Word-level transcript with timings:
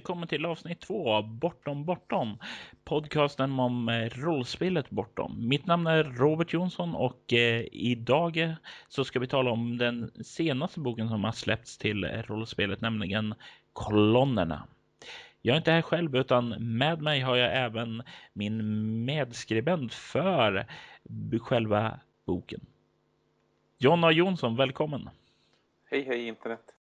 Välkommen 0.00 0.28
till 0.28 0.46
avsnitt 0.46 0.80
två 0.80 1.12
av 1.12 1.28
Bortom 1.28 1.84
Bortom. 1.84 2.38
Podcasten 2.84 3.60
om 3.60 3.88
eh, 3.88 4.08
rollspelet 4.08 4.90
Bortom. 4.90 5.48
Mitt 5.48 5.66
namn 5.66 5.86
är 5.86 6.04
Robert 6.04 6.52
Jonsson 6.52 6.94
och 6.94 7.32
eh, 7.32 7.64
idag 7.72 8.36
eh, 8.36 8.52
så 8.88 9.04
ska 9.04 9.18
vi 9.18 9.26
tala 9.26 9.50
om 9.50 9.78
den 9.78 10.10
senaste 10.24 10.80
boken 10.80 11.08
som 11.08 11.24
har 11.24 11.32
släppts 11.32 11.78
till 11.78 12.04
eh, 12.04 12.10
rollspelet, 12.10 12.80
nämligen 12.80 13.34
Kolonnerna. 13.72 14.68
Jag 15.42 15.54
är 15.54 15.58
inte 15.58 15.72
här 15.72 15.82
själv 15.82 16.16
utan 16.16 16.76
med 16.78 17.02
mig 17.02 17.20
har 17.20 17.36
jag 17.36 17.56
även 17.56 18.02
min 18.32 19.04
medskribent 19.04 19.94
för 19.94 20.66
själva 21.40 22.00
boken. 22.26 22.60
Jonna 23.78 24.12
Jonsson, 24.12 24.56
välkommen! 24.56 25.10
Hej 25.90 26.04
hej 26.04 26.26
internet! 26.26 26.79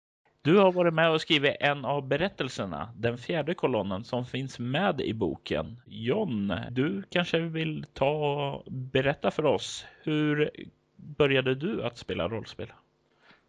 Du 0.46 0.58
har 0.58 0.72
varit 0.72 0.94
med 0.94 1.12
och 1.12 1.22
skrivit 1.22 1.56
en 1.60 1.86
av 1.86 2.08
berättelserna, 2.08 2.90
den 2.98 3.18
fjärde 3.18 3.54
kolonnen 3.54 4.04
som 4.04 4.26
finns 4.26 4.60
med 4.60 5.02
i 5.02 5.14
boken. 5.14 5.82
John, 5.86 6.54
du 6.72 7.04
kanske 7.10 7.40
vill 7.40 7.86
ta 7.94 8.10
och 8.10 8.64
berätta 8.72 9.32
för 9.32 9.46
oss. 9.46 9.86
Hur 10.04 10.52
började 10.96 11.56
du 11.56 11.84
att 11.84 11.98
spela 11.98 12.28
rollspel? 12.28 12.74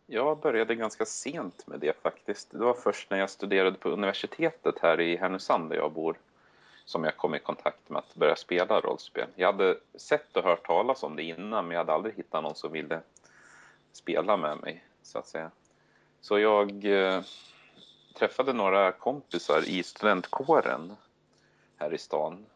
Jag 0.07 0.41
började 0.41 0.75
ganska 0.75 1.05
sent 1.05 1.67
med 1.67 1.81
det 1.81 2.03
faktiskt. 2.03 2.51
Det 2.51 2.59
var 2.59 2.75
först 2.75 3.11
när 3.11 3.19
jag 3.19 3.31
studerade 3.31 3.77
på 3.77 3.89
universitetet 3.89 4.75
här 4.83 5.01
i 5.01 5.17
Härnösand 5.17 5.70
där 5.70 5.77
jag 5.77 5.92
bor 5.92 6.17
som 6.85 7.05
jag 7.05 7.17
kom 7.17 7.35
i 7.35 7.39
kontakt 7.39 7.91
med 7.91 7.98
att 7.98 8.15
börja 8.15 8.37
spela 8.37 8.81
rollspel. 8.81 9.29
Jag 9.35 9.53
hade 9.53 9.77
sett 9.95 10.37
och 10.37 10.45
hört 10.45 10.67
talas 10.67 11.03
om 11.03 11.17
det 11.17 11.23
innan 11.23 11.65
men 11.65 11.70
jag 11.70 11.79
hade 11.79 11.92
aldrig 11.92 12.15
hittat 12.15 12.42
någon 12.42 12.55
som 12.55 12.73
ville 12.73 13.01
spela 13.92 14.37
med 14.37 14.59
mig 14.59 14.85
så 15.03 15.19
att 15.19 15.27
säga. 15.27 15.51
Så 16.27 16.39
jag 16.39 16.85
eh, 16.85 17.23
träffade 18.15 18.53
några 18.53 18.93
kompisar 18.93 19.69
i 19.69 19.83
studentkåren 19.83 20.97
här 21.77 21.95
i 21.95 21.99
stan 21.99 22.47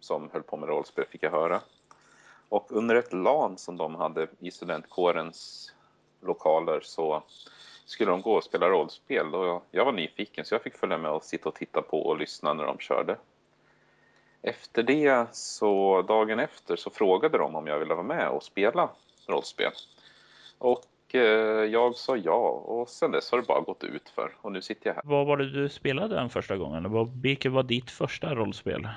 som 0.00 0.30
höll 0.32 0.42
på 0.42 0.56
med 0.56 0.68
rollspel 0.68 1.04
fick 1.10 1.22
jag 1.22 1.30
höra. 1.30 1.60
Och 2.48 2.66
under 2.70 2.94
ett 2.94 3.12
LAN 3.12 3.58
som 3.58 3.76
de 3.76 3.94
hade 3.94 4.28
i 4.38 4.50
studentkårens 4.50 5.72
lokaler 6.20 6.80
så 6.80 7.22
skulle 7.84 8.10
de 8.10 8.22
gå 8.22 8.32
och 8.32 8.44
spela 8.44 8.68
rollspel 8.68 9.34
och 9.34 9.64
jag 9.70 9.84
var 9.84 9.92
nyfiken 9.92 10.44
så 10.44 10.54
jag 10.54 10.62
fick 10.62 10.76
följa 10.76 10.98
med 10.98 11.10
och 11.10 11.24
sitta 11.24 11.48
och 11.48 11.54
titta 11.54 11.82
på 11.82 12.06
och 12.06 12.18
lyssna 12.18 12.54
när 12.54 12.64
de 12.64 12.78
körde. 12.78 13.16
Efter 14.42 14.82
det, 14.82 15.34
så 15.34 16.02
dagen 16.02 16.38
efter, 16.38 16.76
så 16.76 16.90
frågade 16.90 17.38
de 17.38 17.56
om 17.56 17.66
jag 17.66 17.78
ville 17.78 17.94
vara 17.94 18.06
med 18.06 18.28
och 18.28 18.42
spela 18.42 18.90
rollspel. 19.26 19.72
Och 20.58 20.84
jag 21.72 21.96
sa 21.96 22.16
ja 22.16 22.48
och 22.48 22.88
sen 22.88 23.10
dess 23.10 23.30
har 23.30 23.38
det 23.38 23.46
bara 23.46 23.60
gått 23.60 23.84
ut 23.84 24.08
för 24.08 24.32
och 24.40 24.52
nu 24.52 24.62
sitter 24.62 24.90
jag 24.90 24.94
här. 24.94 25.02
Vad 25.06 25.26
var 25.26 25.36
det 25.36 25.50
du 25.50 25.68
spelade 25.68 26.14
den 26.14 26.30
första 26.30 26.56
gången? 26.56 27.10
Vilket 27.22 27.52
var 27.52 27.62
ditt 27.62 27.90
första 27.90 28.34
rollspel? 28.34 28.88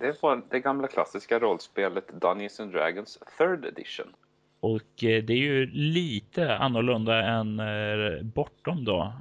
Det 0.00 0.22
var 0.22 0.42
det 0.50 0.60
gamla 0.60 0.88
klassiska 0.88 1.38
rollspelet 1.38 2.20
Dungeons 2.20 2.60
and 2.60 2.72
Dragons 2.72 3.18
Third 3.38 3.64
Edition. 3.64 4.06
Och 4.60 5.04
eh, 5.04 5.24
det 5.24 5.32
är 5.32 5.36
ju 5.36 5.66
lite 5.66 6.56
annorlunda 6.56 7.22
än 7.22 7.60
eh, 7.60 8.22
bortom 8.22 8.84
då. 8.84 9.12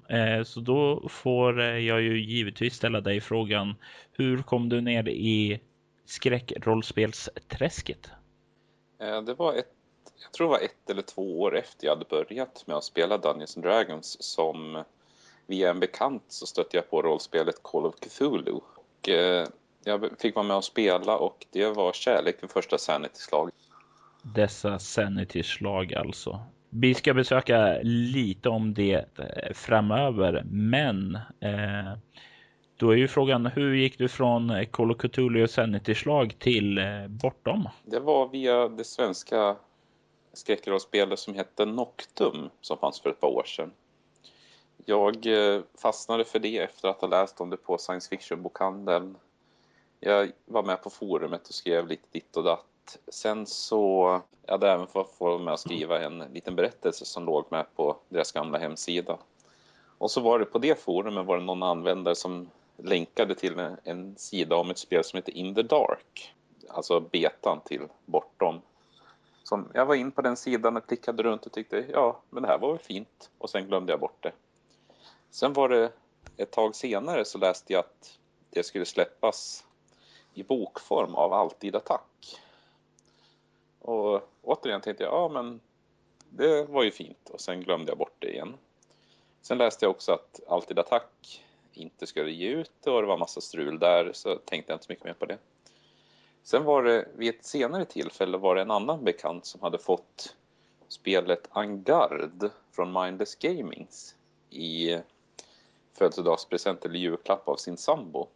Så 0.45 0.59
då 0.59 1.10
får 1.10 1.61
jag 1.61 2.02
ju 2.02 2.21
givetvis 2.21 2.76
ställa 2.76 3.02
dig 3.02 3.21
frågan. 3.21 3.76
Hur 4.11 4.38
kom 4.38 4.70
du 4.70 4.82
ner 4.82 5.10
i 5.10 5.60
skräckrollspelsträsket? 6.05 8.11
Det 9.26 9.33
var 9.33 9.54
ett 9.54 9.77
jag 10.22 10.32
tror 10.32 10.48
det 10.48 10.52
var 10.52 10.66
ett 10.66 10.89
eller 10.89 11.02
två 11.02 11.42
år 11.42 11.58
efter 11.58 11.88
jag 11.88 11.95
hade 11.95 12.05
börjat 12.10 12.64
med 12.67 12.78
att 12.78 12.83
spela 12.83 13.17
Dungeons 13.17 13.58
and 13.58 13.66
Dragons 13.66 14.17
som 14.20 14.83
via 15.48 15.70
en 15.70 15.80
bekant 15.80 16.23
så 16.28 16.45
stötte 16.45 16.78
jag 16.78 16.89
på 16.89 17.02
rollspelet 17.02 17.64
Call 17.64 17.86
of 17.86 17.95
Cthulhu. 17.95 18.52
Och, 18.52 19.10
eh, 19.10 19.48
jag 19.83 20.10
fick 20.20 20.36
vara 20.36 20.45
med 20.45 20.58
och 20.58 20.64
spela 20.64 21.17
och 21.17 21.45
det 21.52 21.70
var 21.70 21.94
kärlek 21.94 22.44
vid 22.44 22.50
första 22.50 22.77
sanity-slag. 22.77 23.50
Dessa 24.22 24.80
sanity-slag 24.80 25.94
alltså. 25.94 26.39
Vi 26.70 26.94
ska 26.94 27.14
besöka 27.14 27.80
lite 27.83 28.50
om 28.50 28.73
det 28.73 29.20
eh, 29.20 29.54
framöver, 29.54 30.44
men 30.45 31.16
eh, 31.16 31.98
då 32.77 32.92
är 32.92 32.95
ju 32.95 33.08
frågan, 33.08 33.45
hur 33.45 33.73
gick 33.73 33.98
du 33.98 34.08
från 34.08 34.66
Call 34.72 34.92
of 34.92 34.98
Cthulhu 34.98 35.44
och 35.44 35.50
Sanity-slag 35.50 36.36
till 36.39 36.77
eh, 36.77 37.08
Bortom? 37.08 37.70
Det 37.86 38.00
var 38.00 38.27
via 38.27 38.67
det 38.67 38.83
svenska 38.83 39.56
skräckrollspel 40.37 41.17
som 41.17 41.33
hette 41.33 41.65
Noctum 41.65 42.49
som 42.61 42.77
fanns 42.77 43.02
för 43.02 43.09
ett 43.09 43.20
par 43.20 43.27
år 43.27 43.43
sedan. 43.43 43.71
Jag 44.86 45.25
eh, 45.25 45.61
fastnade 45.77 46.25
för 46.25 46.39
det 46.39 46.58
efter 46.58 46.87
att 46.87 47.02
ha 47.02 47.08
läst 47.08 47.42
om 47.42 47.49
det 47.49 47.58
på 47.58 47.77
science 47.77 48.09
fiction-bokhandeln. 48.09 49.15
Jag 49.99 50.31
var 50.45 50.64
med 50.64 50.83
på 50.83 50.89
forumet 50.89 51.47
och 51.47 51.53
skrev 51.53 51.87
lite 51.87 52.08
ditt 52.11 52.37
och 52.37 52.43
datt. 52.43 52.97
Sen 53.08 53.45
så 53.45 54.21
jag 54.45 54.53
hade 54.53 54.71
även 54.71 54.87
fått 54.87 55.15
vara 55.17 55.37
med 55.37 55.53
och 55.53 55.59
skriva 55.59 56.02
en 56.02 56.20
liten 56.20 56.55
berättelse 56.55 57.05
som 57.05 57.26
låg 57.26 57.45
med 57.49 57.65
på 57.76 57.97
deras 58.09 58.31
gamla 58.31 58.58
hemsida. 58.58 59.17
Och 59.97 60.11
så 60.11 60.21
var 60.21 60.39
det 60.39 60.45
på 60.45 60.59
det 60.59 60.81
forumet 60.81 61.26
var 61.26 61.37
det 61.37 61.43
någon 61.43 61.64
användare 61.64 62.15
som 62.15 62.49
länkade 62.77 63.36
till 63.36 63.59
en 63.83 64.15
sida 64.17 64.55
om 64.55 64.71
ett 64.71 64.77
spel 64.77 65.03
som 65.03 65.17
heter 65.17 65.31
In 65.31 65.55
the 65.55 65.64
Dark. 65.64 66.33
Alltså 66.70 66.99
betan 66.99 67.61
till 67.65 67.81
Bortom 68.05 68.61
som 69.47 69.71
jag 69.73 69.85
var 69.85 69.95
in 69.95 70.11
på 70.11 70.21
den 70.21 70.37
sidan 70.37 70.77
och 70.77 70.87
klickade 70.87 71.23
runt 71.23 71.45
och 71.45 71.52
tyckte 71.52 71.85
ja, 71.93 72.21
men 72.30 72.43
det 72.43 72.49
här 72.49 72.58
var 72.58 72.69
väl 72.69 72.80
fint. 72.80 73.30
Och 73.37 73.49
sen 73.49 73.67
glömde 73.67 73.93
jag 73.93 73.99
bort 73.99 74.23
det. 74.23 74.31
Sen 75.30 75.53
var 75.53 75.69
det 75.69 75.91
ett 76.37 76.52
tag 76.52 76.75
senare 76.75 77.25
så 77.25 77.37
läste 77.37 77.73
jag 77.73 77.80
att 77.80 78.19
det 78.49 78.63
skulle 78.63 78.85
släppas 78.85 79.65
i 80.33 80.43
bokform 80.43 81.15
av 81.15 81.33
Alltid 81.33 81.75
Attack. 81.75 82.39
Och 83.80 84.30
återigen 84.41 84.81
tänkte 84.81 85.03
jag, 85.03 85.13
ja 85.13 85.30
men 85.30 85.59
det 86.29 86.64
var 86.64 86.83
ju 86.83 86.91
fint. 86.91 87.29
Och 87.29 87.41
sen 87.41 87.61
glömde 87.61 87.91
jag 87.91 87.97
bort 87.97 88.15
det 88.19 88.31
igen. 88.31 88.58
Sen 89.41 89.58
läste 89.58 89.85
jag 89.85 89.91
också 89.91 90.11
att 90.11 90.39
Alltid 90.47 90.79
Attack 90.79 91.45
inte 91.73 92.08
skulle 92.08 92.31
ge 92.31 92.49
ut 92.49 92.87
och 92.87 93.02
det 93.02 93.08
var 93.08 93.17
massa 93.17 93.41
strul 93.41 93.79
där 93.79 94.14
så 94.14 94.35
tänkte 94.35 94.71
jag 94.71 94.75
inte 94.75 94.85
så 94.85 94.91
mycket 94.91 95.05
mer 95.05 95.14
på 95.14 95.25
det. 95.25 95.37
Sen 96.47 96.63
var 96.63 96.83
det 96.83 97.08
vid 97.15 97.30
ett 97.30 97.45
senare 97.45 97.85
tillfälle 97.85 98.37
var 98.37 98.55
det 98.55 98.61
en 98.61 98.71
annan 98.71 99.03
bekant 99.03 99.45
som 99.45 99.61
hade 99.61 99.77
fått 99.77 100.35
spelet 100.87 101.47
Angard 101.49 102.49
från 102.71 103.03
Mindless 103.03 103.35
Gamings 103.35 104.15
i 104.49 104.97
födelsedagspresent 105.97 106.85
eller 106.85 106.99
julklapp 106.99 107.47
av 107.47 107.55
sin 107.55 107.77
sambo. 107.77 108.27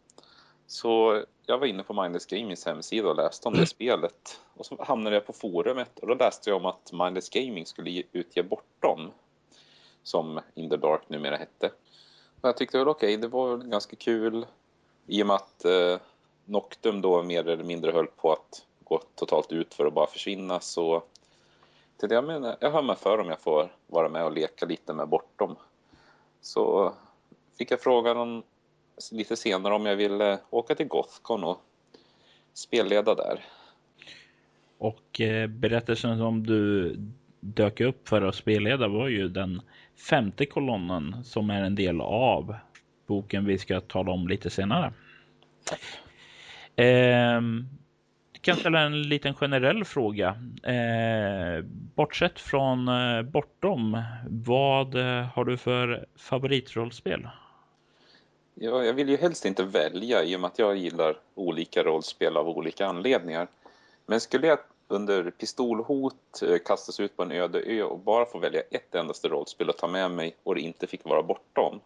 Så 0.66 1.22
jag 1.46 1.58
var 1.58 1.66
inne 1.66 1.82
på 1.82 2.02
Mindless 2.02 2.26
Gamings 2.26 2.66
hemsida 2.66 3.08
och 3.08 3.16
läste 3.16 3.48
om 3.48 3.54
det 3.54 3.66
spelet. 3.66 4.40
Och 4.54 4.66
så 4.66 4.84
hamnade 4.84 5.16
jag 5.16 5.26
på 5.26 5.32
forumet 5.32 5.98
och 5.98 6.06
då 6.06 6.14
läste 6.14 6.50
jag 6.50 6.56
om 6.56 6.66
att 6.66 6.92
Mindless 6.92 7.28
Gaming 7.28 7.66
skulle 7.66 8.02
utge 8.12 8.42
Bortom. 8.42 9.10
Som 10.02 10.40
In 10.54 10.70
the 10.70 10.76
Dark 10.76 11.08
numera 11.08 11.36
hette. 11.36 11.66
Och 12.40 12.48
jag 12.48 12.56
tyckte 12.56 12.78
väl 12.78 12.88
okej, 12.88 13.14
okay, 13.14 13.16
det 13.16 13.28
var 13.28 13.56
ganska 13.56 13.96
kul. 13.96 14.46
I 15.06 15.22
och 15.22 15.26
med 15.26 15.36
att 15.36 15.64
eh, 15.64 15.96
Noctum 16.44 17.00
då 17.00 17.22
mer 17.22 17.48
eller 17.48 17.64
mindre 17.64 17.92
höll 17.92 18.06
på 18.06 18.32
att 18.32 18.66
gå 18.84 19.02
totalt 19.14 19.52
ut 19.52 19.74
för 19.74 19.86
att 19.86 19.94
bara 19.94 20.06
försvinna 20.06 20.60
så 20.60 21.02
tänkte 21.96 22.14
jag, 22.14 22.24
men 22.24 22.54
jag 22.60 22.70
hör 22.70 22.82
mig 22.82 22.96
för 22.96 23.18
om 23.18 23.28
jag 23.28 23.40
får 23.40 23.72
vara 23.86 24.08
med 24.08 24.24
och 24.24 24.32
leka 24.32 24.66
lite 24.66 24.92
med 24.92 25.08
Bortom. 25.08 25.56
Så 26.40 26.92
fick 27.58 27.70
jag 27.70 27.80
frågan 27.80 28.16
om, 28.16 28.42
lite 29.12 29.36
senare 29.36 29.74
om 29.74 29.86
jag 29.86 29.96
ville 29.96 30.38
åka 30.50 30.74
till 30.74 30.88
Gothcon 30.88 31.44
och 31.44 31.60
spelleda 32.52 33.14
där. 33.14 33.44
Och 34.78 35.20
eh, 35.20 35.46
berättelsen 35.46 36.18
som 36.18 36.46
du 36.46 36.96
dök 37.40 37.80
upp 37.80 38.08
för 38.08 38.22
att 38.22 38.34
spelleda 38.34 38.88
var 38.88 39.08
ju 39.08 39.28
den 39.28 39.62
femte 40.10 40.46
kolonnen 40.46 41.24
som 41.24 41.50
är 41.50 41.62
en 41.62 41.74
del 41.74 42.00
av 42.00 42.54
boken 43.06 43.44
vi 43.44 43.58
ska 43.58 43.80
tala 43.80 44.12
om 44.12 44.28
lite 44.28 44.50
senare. 44.50 44.92
Eh, 46.76 47.40
kan 48.42 48.56
ställa 48.56 48.80
en 48.80 49.02
liten 49.02 49.34
generell 49.34 49.84
fråga. 49.84 50.28
Eh, 50.62 51.64
bortsett 51.94 52.40
från 52.40 52.88
eh, 52.88 53.22
Bortom, 53.22 54.02
vad 54.28 54.94
eh, 54.94 55.26
har 55.34 55.44
du 55.44 55.56
för 55.56 56.06
favoritrollspel? 56.16 57.28
Ja, 58.54 58.84
jag 58.84 58.92
vill 58.92 59.08
ju 59.08 59.16
helst 59.16 59.44
inte 59.44 59.64
välja 59.64 60.24
i 60.24 60.36
och 60.36 60.40
med 60.40 60.48
att 60.48 60.58
jag 60.58 60.76
gillar 60.76 61.16
olika 61.34 61.82
rollspel 61.82 62.36
av 62.36 62.48
olika 62.48 62.86
anledningar. 62.86 63.48
Men 64.06 64.20
skulle 64.20 64.46
jag 64.46 64.58
under 64.88 65.30
pistolhot 65.30 66.42
eh, 66.42 66.58
kastas 66.64 67.00
ut 67.00 67.16
på 67.16 67.22
en 67.22 67.32
öde 67.32 67.62
ö 67.66 67.82
och 67.82 67.98
bara 67.98 68.26
få 68.26 68.38
välja 68.38 68.60
ett 68.70 68.94
endaste 68.94 69.28
rollspel 69.28 69.70
att 69.70 69.78
ta 69.78 69.88
med 69.88 70.10
mig 70.10 70.36
och 70.42 70.54
det 70.54 70.60
inte 70.60 70.86
fick 70.86 71.04
vara 71.04 71.22
bortom. 71.22 71.80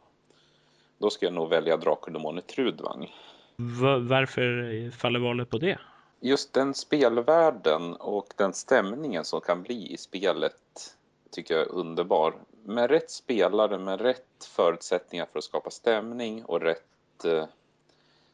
Då 0.99 1.11
skulle 1.11 1.27
jag 1.27 1.35
nog 1.35 1.49
välja 1.49 1.77
Drakendemonet 1.77 2.47
Trudvang 2.47 3.12
varför 3.56 4.91
faller 4.91 5.20
valet 5.20 5.50
på 5.50 5.58
det? 5.58 5.79
Just 6.20 6.53
den 6.53 6.75
spelvärlden 6.75 7.94
och 7.94 8.35
den 8.37 8.53
stämningen 8.53 9.25
som 9.25 9.41
kan 9.41 9.62
bli 9.62 9.93
i 9.93 9.97
spelet 9.97 10.97
tycker 11.31 11.55
jag 11.55 11.62
är 11.67 11.73
underbar. 11.73 12.35
Med 12.64 12.91
rätt 12.91 13.11
spelare, 13.11 13.79
med 13.79 14.00
rätt 14.00 14.44
förutsättningar 14.56 15.26
för 15.32 15.38
att 15.38 15.44
skapa 15.44 15.70
stämning 15.70 16.44
och 16.44 16.61
rätt 16.61 17.25
eh, 17.25 17.47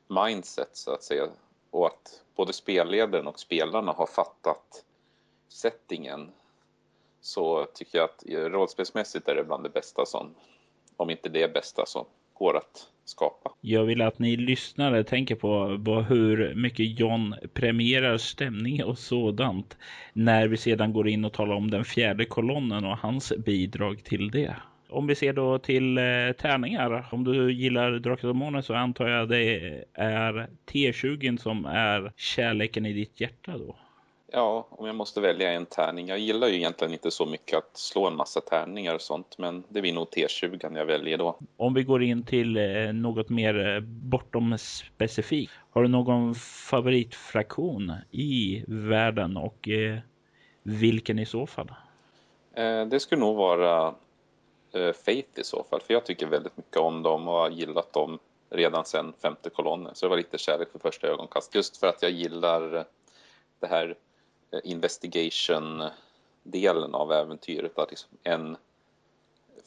mindset 0.06 0.70
så 0.72 0.92
att 0.92 1.02
säga. 1.02 1.28
Och 1.70 1.86
att 1.86 2.22
både 2.36 2.52
spelledaren 2.52 3.26
och 3.26 3.40
spelarna 3.40 3.92
har 3.92 4.06
fattat 4.06 4.84
settingen 5.48 6.30
så 7.20 7.64
tycker 7.74 7.98
jag 7.98 8.04
att 8.04 8.24
rollspelsmässigt 8.26 9.28
är 9.28 9.34
det 9.34 9.44
bland 9.44 9.62
det 9.62 9.70
bästa 9.70 10.06
som, 10.06 10.34
om 10.96 11.10
inte 11.10 11.28
det 11.28 11.54
bästa 11.54 11.86
som 11.86 12.04
går 12.34 12.56
att 12.56 12.88
skapa. 13.12 13.50
Jag 13.60 13.84
vill 13.84 14.02
att 14.02 14.18
ni 14.18 14.36
lyssnare 14.36 15.04
tänker 15.04 15.34
på, 15.34 15.66
hur 16.08 16.54
mycket 16.54 17.00
John 17.00 17.34
premierar 17.54 18.18
stämning 18.18 18.84
och 18.84 18.98
sådant 18.98 19.76
när 20.12 20.48
vi 20.48 20.56
sedan 20.56 20.92
går 20.92 21.08
in 21.08 21.24
och 21.24 21.32
talar 21.32 21.54
om 21.54 21.70
den 21.70 21.84
fjärde 21.84 22.24
kolonnen 22.24 22.84
och 22.84 22.98
hans 22.98 23.32
bidrag 23.38 24.04
till 24.04 24.30
det. 24.30 24.56
Om 24.88 25.06
vi 25.06 25.14
ser 25.14 25.32
då 25.32 25.58
till 25.58 25.98
eh, 25.98 26.04
tärningar. 26.38 27.08
Om 27.10 27.24
du 27.24 27.52
gillar 27.52 27.92
Drakar 27.92 28.28
och 28.28 28.36
Månen 28.36 28.62
så 28.62 28.74
antar 28.74 29.08
jag 29.08 29.28
det 29.28 29.84
är 29.94 30.48
T20 30.72 31.36
som 31.36 31.66
är 31.66 32.12
kärleken 32.16 32.86
i 32.86 32.92
ditt 32.92 33.20
hjärta 33.20 33.58
då. 33.58 33.76
Ja, 34.34 34.66
om 34.70 34.86
jag 34.86 34.94
måste 34.94 35.20
välja 35.20 35.52
en 35.52 35.66
tärning. 35.66 36.08
Jag 36.08 36.18
gillar 36.18 36.48
ju 36.48 36.54
egentligen 36.54 36.92
inte 36.92 37.10
så 37.10 37.26
mycket 37.26 37.58
att 37.58 37.76
slå 37.76 38.06
en 38.06 38.16
massa 38.16 38.40
tärningar 38.40 38.94
och 38.94 39.00
sånt, 39.00 39.38
men 39.38 39.64
det 39.68 39.80
blir 39.80 39.92
nog 39.92 40.08
T20 40.08 40.76
jag 40.76 40.84
väljer 40.84 41.18
då. 41.18 41.38
Om 41.56 41.74
vi 41.74 41.82
går 41.82 42.02
in 42.02 42.24
till 42.24 42.56
eh, 42.56 42.92
något 42.92 43.28
mer 43.28 43.74
eh, 43.74 43.80
bortom 43.80 44.58
specifikt. 44.58 45.52
Har 45.70 45.82
du 45.82 45.88
någon 45.88 46.34
favoritfraktion 46.34 47.92
i 48.10 48.64
världen 48.68 49.36
och 49.36 49.68
eh, 49.68 49.98
vilken 50.62 51.18
i 51.18 51.26
så 51.26 51.46
fall? 51.46 51.74
Det 52.90 53.00
skulle 53.00 53.20
nog 53.20 53.36
vara 53.36 53.94
Faith 55.04 55.40
i 55.40 55.44
så 55.44 55.64
fall, 55.70 55.80
för 55.80 55.94
jag 55.94 56.06
tycker 56.06 56.26
väldigt 56.26 56.56
mycket 56.56 56.76
om 56.76 57.02
dem 57.02 57.28
och 57.28 57.34
har 57.34 57.50
gillat 57.50 57.92
dem 57.92 58.18
redan 58.50 58.84
sedan 58.84 59.12
femte 59.22 59.50
kolonnen. 59.50 59.94
Så 59.94 60.06
det 60.06 60.10
var 60.10 60.16
lite 60.16 60.38
kärlek 60.38 60.68
för 60.72 60.78
första 60.78 61.06
ögonkast. 61.06 61.54
Just 61.54 61.76
för 61.76 61.86
att 61.86 62.02
jag 62.02 62.10
gillar 62.10 62.84
det 63.60 63.66
här 63.66 63.96
Eh, 64.52 64.60
investigation-delen 64.64 66.94
av 66.94 67.12
äventyret. 67.12 67.78
Att 67.78 67.90
liksom 67.90 68.10
en 68.22 68.56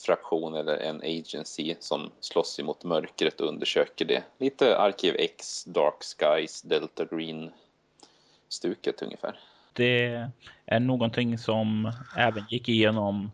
fraktion 0.05 0.55
eller 0.55 0.77
en 0.77 0.97
agency 0.97 1.75
som 1.79 2.11
slåss 2.19 2.59
emot 2.59 2.83
mörkret 2.83 3.41
och 3.41 3.47
undersöker 3.47 4.05
det. 4.05 4.23
Lite 4.37 4.77
Arkiv 4.77 5.15
X, 5.19 5.65
Dark 5.65 6.03
Skies, 6.03 6.61
Delta 6.61 7.05
Green-stuket 7.05 9.01
ungefär. 9.01 9.39
Det 9.73 10.27
är 10.65 10.79
någonting 10.79 11.37
som 11.37 11.91
även 12.17 12.45
gick 12.49 12.69
igenom 12.69 13.31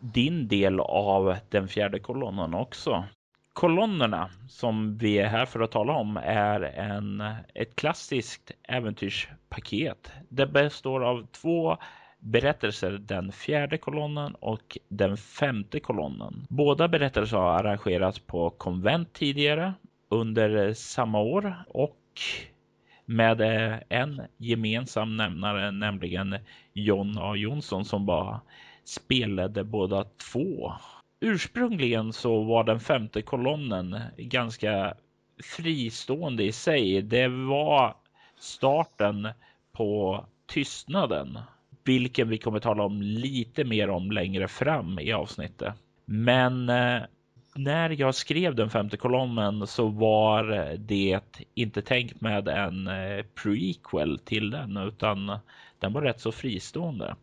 din 0.00 0.48
del 0.48 0.80
av 0.80 1.36
den 1.48 1.68
fjärde 1.68 1.98
kolonnen 1.98 2.54
också. 2.54 3.04
Kolonnerna 3.52 4.30
som 4.48 4.98
vi 4.98 5.18
är 5.18 5.26
här 5.26 5.46
för 5.46 5.60
att 5.60 5.70
tala 5.70 5.92
om 5.92 6.16
är 6.24 6.60
en, 6.60 7.20
ett 7.54 7.76
klassiskt 7.76 8.50
äventyrspaket. 8.68 10.12
Det 10.28 10.46
består 10.46 11.04
av 11.04 11.26
två 11.26 11.76
berättelser, 12.18 12.92
den 12.92 13.32
fjärde 13.32 13.78
kolonnen 13.78 14.34
och 14.34 14.78
den 14.88 15.16
femte 15.16 15.80
kolonnen. 15.80 16.46
Båda 16.48 16.88
berättelser 16.88 17.36
har 17.36 17.52
arrangerats 17.52 18.18
på 18.18 18.50
konvent 18.50 19.12
tidigare 19.12 19.74
under 20.08 20.74
samma 20.74 21.20
år 21.20 21.64
och 21.68 21.98
med 23.04 23.40
en 23.88 24.22
gemensam 24.36 25.16
nämnare, 25.16 25.70
nämligen 25.70 26.36
John 26.72 27.18
A. 27.18 27.36
Jonsson 27.36 27.84
som 27.84 28.06
bara 28.06 28.40
spelade 28.84 29.64
båda 29.64 30.04
två 30.32 30.72
ursprungligen 31.22 32.12
så 32.12 32.42
var 32.42 32.64
den 32.64 32.80
femte 32.80 33.22
kolonnen 33.22 33.96
ganska 34.16 34.94
fristående 35.56 36.44
i 36.44 36.52
sig. 36.52 37.02
Det 37.02 37.28
var 37.28 37.96
starten 38.38 39.28
på 39.72 40.24
tystnaden, 40.46 41.38
vilken 41.84 42.28
vi 42.28 42.38
kommer 42.38 42.60
tala 42.60 42.82
om 42.82 43.02
lite 43.02 43.64
mer 43.64 43.90
om 43.90 44.10
längre 44.10 44.48
fram 44.48 44.98
i 44.98 45.12
avsnittet. 45.12 45.74
Men 46.04 46.68
eh, 46.68 47.02
när 47.54 48.00
jag 48.00 48.14
skrev 48.14 48.54
den 48.54 48.70
femte 48.70 48.96
kolonnen 48.96 49.66
så 49.66 49.88
var 49.88 50.76
det 50.78 51.20
inte 51.54 51.82
tänkt 51.82 52.20
med 52.20 52.48
en 52.48 52.86
eh, 52.86 53.24
prequel 53.42 54.18
till 54.18 54.50
den 54.50 54.76
utan 54.76 55.38
den 55.82 55.92
var 55.92 56.02
rätt 56.02 56.20
så 56.20 56.32
fristående. 56.32 57.16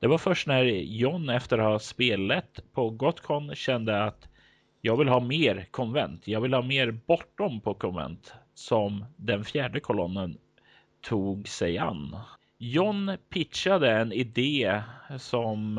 Det 0.00 0.06
var 0.06 0.18
först 0.18 0.46
när 0.46 0.64
John 0.64 1.28
efter 1.28 1.58
att 1.58 1.64
ha 1.64 1.78
spelat 1.78 2.60
på 2.72 2.90
Gotcon 2.90 3.54
kände 3.54 4.04
att 4.04 4.28
jag 4.80 4.96
vill 4.96 5.08
ha 5.08 5.20
mer 5.20 5.66
konvent. 5.70 6.28
Jag 6.28 6.40
vill 6.40 6.54
ha 6.54 6.62
mer 6.62 6.90
bortom 6.90 7.60
på 7.60 7.74
konvent 7.74 8.34
som 8.54 9.04
den 9.16 9.44
fjärde 9.44 9.80
kolonnen 9.80 10.38
tog 11.00 11.48
sig 11.48 11.78
an. 11.78 12.16
John 12.58 13.16
pitchade 13.28 13.92
en 13.92 14.12
idé 14.12 14.82
som 15.18 15.78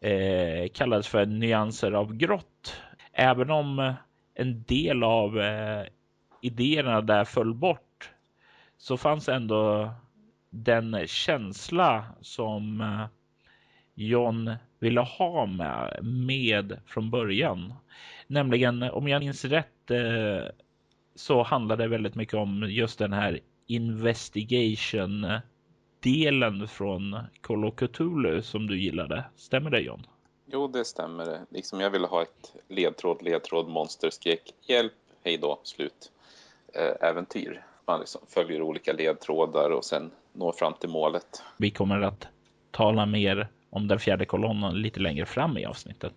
eh, 0.00 0.68
kallades 0.74 1.08
för 1.08 1.26
nyanser 1.26 1.92
av 1.92 2.14
grått. 2.14 2.76
Även 3.12 3.50
om 3.50 3.94
en 4.34 4.62
del 4.62 5.02
av 5.02 5.40
eh, 5.40 5.86
idéerna 6.40 7.00
där 7.00 7.24
föll 7.24 7.54
bort 7.54 8.10
så 8.78 8.96
fanns 8.96 9.28
ändå 9.28 9.90
den 10.52 11.06
känsla 11.06 12.04
som 12.20 12.80
eh, 12.80 13.06
John 13.94 14.54
ville 14.78 15.00
ha 15.00 15.46
med, 15.46 15.98
med 16.04 16.80
från 16.86 17.10
början. 17.10 17.74
Nämligen 18.26 18.82
om 18.82 19.08
jag 19.08 19.20
minns 19.20 19.44
rätt 19.44 19.90
eh, 19.90 20.44
så 21.14 21.42
handlar 21.42 21.76
det 21.76 21.88
väldigt 21.88 22.14
mycket 22.14 22.34
om 22.34 22.66
just 22.68 22.98
den 22.98 23.12
här 23.12 23.40
investigation 23.66 25.26
delen 26.00 26.68
från 26.68 27.18
Call 27.40 27.64
of 27.64 27.74
Cthulhu 27.74 28.42
som 28.42 28.66
du 28.66 28.80
gillade. 28.80 29.24
Stämmer 29.36 29.70
det 29.70 29.80
John? 29.80 30.06
Jo, 30.46 30.66
det 30.66 30.84
stämmer. 30.84 31.40
Liksom 31.50 31.80
jag 31.80 31.90
ville 31.90 32.06
ha 32.06 32.22
ett 32.22 32.54
ledtråd, 32.68 33.22
ledtråd, 33.22 33.68
monsterskräck, 33.68 34.54
hjälp, 34.62 34.92
hej 35.24 35.38
då, 35.38 35.60
slut, 35.62 36.12
äh, 36.74 37.08
äventyr. 37.08 37.64
Man 37.86 38.00
liksom 38.00 38.20
följer 38.28 38.62
olika 38.62 38.92
ledtrådar 38.92 39.70
och 39.70 39.84
sen 39.84 40.10
når 40.32 40.52
fram 40.52 40.74
till 40.80 40.90
målet. 40.90 41.42
Vi 41.56 41.70
kommer 41.70 42.00
att 42.00 42.28
tala 42.70 43.06
mer 43.06 43.48
om 43.70 43.88
den 43.88 43.98
fjärde 43.98 44.24
kolonnen 44.24 44.74
lite 44.74 45.00
längre 45.00 45.26
fram 45.26 45.58
i 45.58 45.64
avsnittet. 45.64 46.14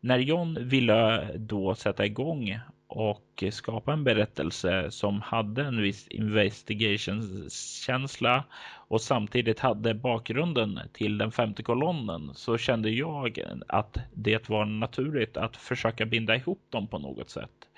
När 0.00 0.18
John 0.18 0.68
ville 0.68 1.30
då 1.36 1.74
sätta 1.74 2.06
igång 2.06 2.58
och 2.86 3.44
skapa 3.50 3.92
en 3.92 4.04
berättelse 4.04 4.90
som 4.90 5.20
hade 5.20 5.62
en 5.62 5.82
viss 5.82 6.08
investigation-känsla 6.08 8.44
och 8.88 9.00
samtidigt 9.00 9.60
hade 9.60 9.94
bakgrunden 9.94 10.80
till 10.92 11.18
den 11.18 11.32
femte 11.32 11.62
kolonnen 11.62 12.30
så 12.34 12.58
kände 12.58 12.90
jag 12.90 13.40
att 13.68 13.96
det 14.14 14.48
var 14.48 14.64
naturligt 14.64 15.36
att 15.36 15.56
försöka 15.56 16.06
binda 16.06 16.36
ihop 16.36 16.62
dem 16.70 16.86
på 16.86 16.98
något 16.98 17.30
sätt. 17.30 17.68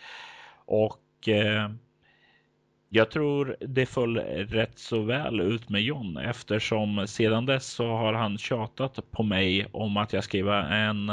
Och 0.64 1.28
eh, 1.28 1.70
jag 2.88 3.10
tror 3.10 3.56
det 3.60 3.86
föll 3.86 4.16
rätt 4.18 4.78
så 4.78 5.00
väl 5.00 5.40
ut 5.40 5.68
med 5.68 5.82
John 5.82 6.16
eftersom 6.16 7.06
sedan 7.06 7.46
dess 7.46 7.66
så 7.66 7.86
har 7.86 8.12
han 8.12 8.38
tjatat 8.38 9.10
på 9.10 9.22
mig 9.22 9.66
om 9.72 9.96
att 9.96 10.12
jag 10.12 10.24
skriver 10.24 10.72
en 10.72 11.12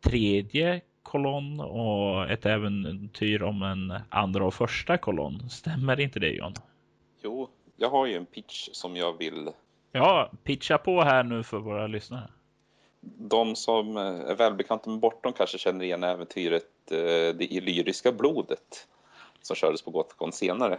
tredje 0.00 0.80
kolonn 1.02 1.60
och 1.60 2.30
ett 2.30 2.46
äventyr 2.46 3.42
om 3.42 3.62
en 3.62 3.94
andra 4.08 4.46
och 4.46 4.54
första 4.54 4.98
kolonn. 4.98 5.50
Stämmer 5.50 6.00
inte 6.00 6.20
det 6.20 6.30
John? 6.30 6.52
Jo, 7.22 7.48
jag 7.76 7.90
har 7.90 8.06
ju 8.06 8.14
en 8.14 8.26
pitch 8.26 8.68
som 8.72 8.96
jag 8.96 9.18
vill... 9.18 9.50
Ja, 9.92 10.30
pitcha 10.44 10.78
på 10.78 11.02
här 11.02 11.22
nu 11.22 11.42
för 11.42 11.58
våra 11.58 11.86
lyssnare. 11.86 12.28
De 13.00 13.56
som 13.56 13.96
är 13.96 14.34
välbekanta 14.34 14.90
med 14.90 14.98
Bortom 14.98 15.32
kanske 15.32 15.58
känner 15.58 15.84
igen 15.84 16.04
äventyret 16.04 16.90
eh, 16.90 17.36
Det 17.36 17.46
illyriska 17.54 18.12
blodet 18.12 18.88
som 19.42 19.56
kördes 19.56 19.82
på 19.82 19.90
Gothcon 19.90 20.32
senare. 20.32 20.78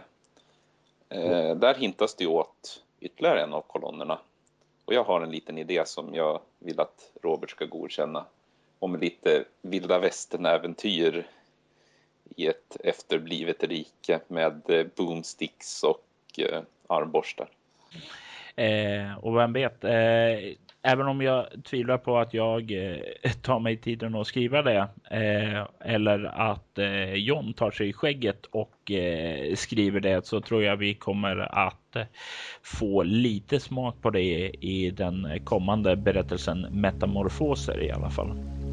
Eh, 1.08 1.56
där 1.56 1.74
hintas 1.74 2.14
det 2.14 2.26
åt 2.26 2.82
ytterligare 3.00 3.42
en 3.42 3.52
av 3.52 3.60
kolonnerna. 3.60 4.18
Och 4.84 4.94
jag 4.94 5.04
har 5.04 5.20
en 5.20 5.30
liten 5.30 5.58
idé 5.58 5.82
som 5.86 6.14
jag 6.14 6.40
vill 6.58 6.80
att 6.80 7.12
Robert 7.22 7.50
ska 7.50 7.64
godkänna. 7.64 8.24
Om 8.78 8.96
lite 8.96 9.44
vilda 9.62 9.98
västern-äventyr 9.98 11.26
i 12.36 12.46
ett 12.46 12.76
efterblivet 12.80 13.64
rike 13.64 14.20
med 14.28 14.70
eh, 14.70 14.86
boomsticks 14.96 15.82
och 15.82 16.04
eh, 16.38 16.62
armborstar. 16.86 17.48
Eh, 18.56 19.18
och 19.20 19.36
vem 19.36 19.52
vet, 19.52 19.84
eh, 19.84 20.56
även 20.86 21.06
om 21.06 21.20
jag 21.20 21.46
tvivlar 21.64 21.98
på 21.98 22.18
att 22.18 22.34
jag 22.34 22.72
eh, 22.72 23.32
tar 23.42 23.58
mig 23.58 23.76
tiden 23.76 24.14
att 24.14 24.26
skriva 24.26 24.62
det 24.62 24.88
eh, 25.10 25.64
eller 25.80 26.24
att 26.24 26.78
eh, 26.78 27.14
John 27.14 27.52
tar 27.52 27.70
sig 27.70 27.88
i 27.88 27.92
skägget 27.92 28.46
och 28.46 28.90
eh, 28.90 29.54
skriver 29.54 30.00
det 30.00 30.26
så 30.26 30.40
tror 30.40 30.62
jag 30.62 30.76
vi 30.76 30.94
kommer 30.94 31.36
att 31.66 31.96
eh, 31.96 32.02
få 32.62 33.02
lite 33.02 33.60
smak 33.60 34.02
på 34.02 34.10
det 34.10 34.50
i 34.60 34.90
den 34.90 35.40
kommande 35.44 35.96
berättelsen 35.96 36.66
Metamorfoser 36.70 37.82
i 37.82 37.90
alla 37.90 38.10
fall. 38.10 38.65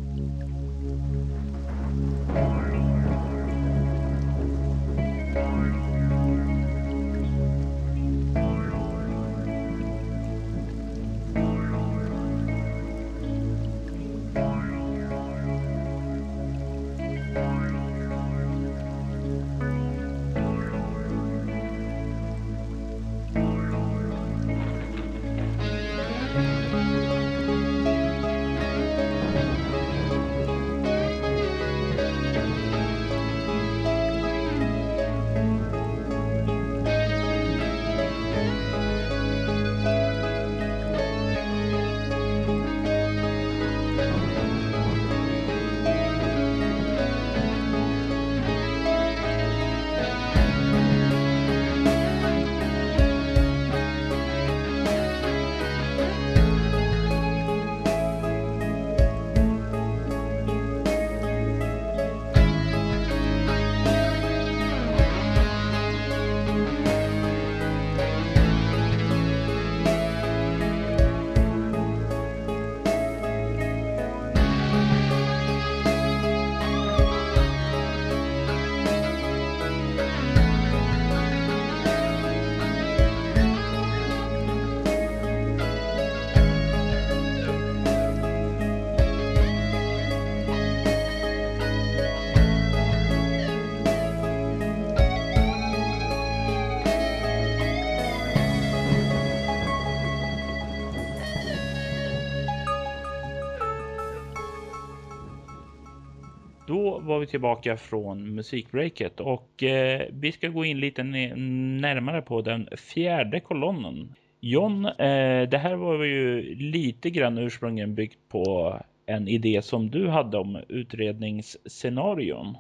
Var 107.04 107.20
vi 107.20 107.28
tillbaka 107.28 107.78
från 107.78 108.36
musikbreaket 108.36 109.20
och 109.20 109.64
eh, 109.64 110.02
vi 110.12 110.32
ska 110.32 110.48
gå 110.48 110.66
in 110.66 110.80
lite 110.80 111.04
närmare 111.04 112.22
på 112.22 112.42
den 112.42 112.70
fjärde 112.78 113.40
kolonnen. 113.40 114.16
John, 114.40 114.86
eh, 114.86 115.50
det 115.50 115.58
här 115.58 115.76
var 115.76 116.04
ju 116.04 116.56
lite 116.56 117.10
grann 117.10 117.38
ursprungligen 117.38 117.96
byggt 117.96 118.30
på 118.30 118.78
en 119.06 119.28
idé 119.28 119.62
som 119.62 119.90
du 119.90 120.08
hade 120.08 120.38
om 120.38 120.62
utredningsscenarion. 120.70 122.58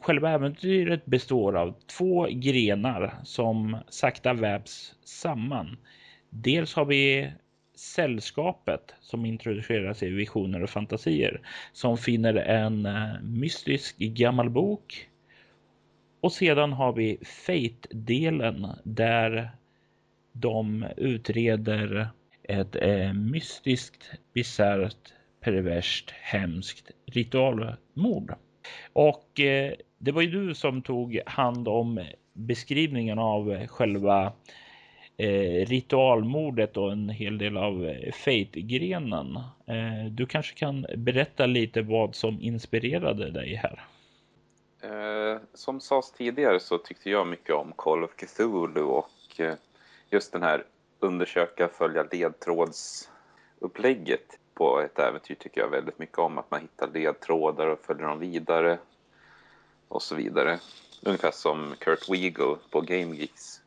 Själva 0.00 0.30
äventyret 0.30 1.04
består 1.04 1.56
av 1.56 1.74
två 1.98 2.26
grenar 2.30 3.14
som 3.24 3.76
sakta 3.88 4.32
vävs 4.32 4.94
samman. 5.04 5.76
Dels 6.30 6.74
har 6.74 6.84
vi 6.84 7.32
sällskapet 7.82 8.94
som 9.00 9.24
introduceras 9.24 10.02
i 10.02 10.10
visioner 10.10 10.62
och 10.62 10.70
fantasier 10.70 11.40
som 11.72 11.98
finner 11.98 12.34
en 12.34 12.86
eh, 12.86 13.20
mystisk 13.22 13.98
gammal 13.98 14.50
bok. 14.50 15.08
Och 16.20 16.32
sedan 16.32 16.72
har 16.72 16.92
vi 16.92 17.18
Fate-delen 17.24 18.66
där 18.84 19.50
de 20.32 20.86
utreder 20.96 22.08
ett 22.42 22.76
eh, 22.76 23.12
mystiskt, 23.12 24.10
bisarrt, 24.34 25.12
perverst, 25.40 26.10
hemskt 26.10 26.90
ritualmord. 27.06 28.34
Och 28.92 29.40
eh, 29.40 29.72
det 29.98 30.12
var 30.12 30.22
ju 30.22 30.30
du 30.30 30.54
som 30.54 30.82
tog 30.82 31.20
hand 31.26 31.68
om 31.68 32.04
beskrivningen 32.32 33.18
av 33.18 33.66
själva 33.66 34.24
eh, 34.24 34.32
Eh, 35.22 35.66
ritualmordet 35.66 36.76
och 36.76 36.92
en 36.92 37.08
hel 37.08 37.38
del 37.38 37.56
av 37.56 37.84
eh, 37.84 38.12
Fate-grenen. 38.12 39.36
Eh, 39.66 40.04
du 40.10 40.26
kanske 40.26 40.54
kan 40.54 40.86
berätta 40.96 41.46
lite 41.46 41.82
vad 41.82 42.14
som 42.14 42.40
inspirerade 42.40 43.30
dig 43.30 43.54
här? 43.54 43.84
Eh, 44.80 45.38
som 45.54 45.80
sades 45.80 46.12
tidigare 46.12 46.60
så 46.60 46.78
tyckte 46.78 47.10
jag 47.10 47.26
mycket 47.26 47.54
om 47.54 47.72
Call 47.76 48.04
of 48.04 48.10
Cthulhu 48.16 48.82
och 48.82 49.10
eh, 49.36 49.54
just 50.10 50.32
den 50.32 50.42
här 50.42 50.64
undersöka, 51.00 51.68
följa 51.68 52.06
ledtrådsupplägget 52.12 54.38
på 54.54 54.80
ett 54.80 54.98
äventyr 54.98 55.34
tycker 55.34 55.60
jag 55.60 55.68
väldigt 55.68 55.98
mycket 55.98 56.18
om. 56.18 56.38
Att 56.38 56.50
man 56.50 56.60
hittar 56.60 56.88
ledtrådar 56.92 57.66
och 57.66 57.80
följer 57.86 58.06
dem 58.06 58.18
vidare 58.18 58.78
och 59.88 60.02
så 60.02 60.14
vidare. 60.14 60.58
Ungefär 61.02 61.30
som 61.30 61.74
Kurt 61.78 62.08
Weagle 62.08 62.56
på 62.70 62.80
Game 62.80 63.16
Geeks 63.16 63.61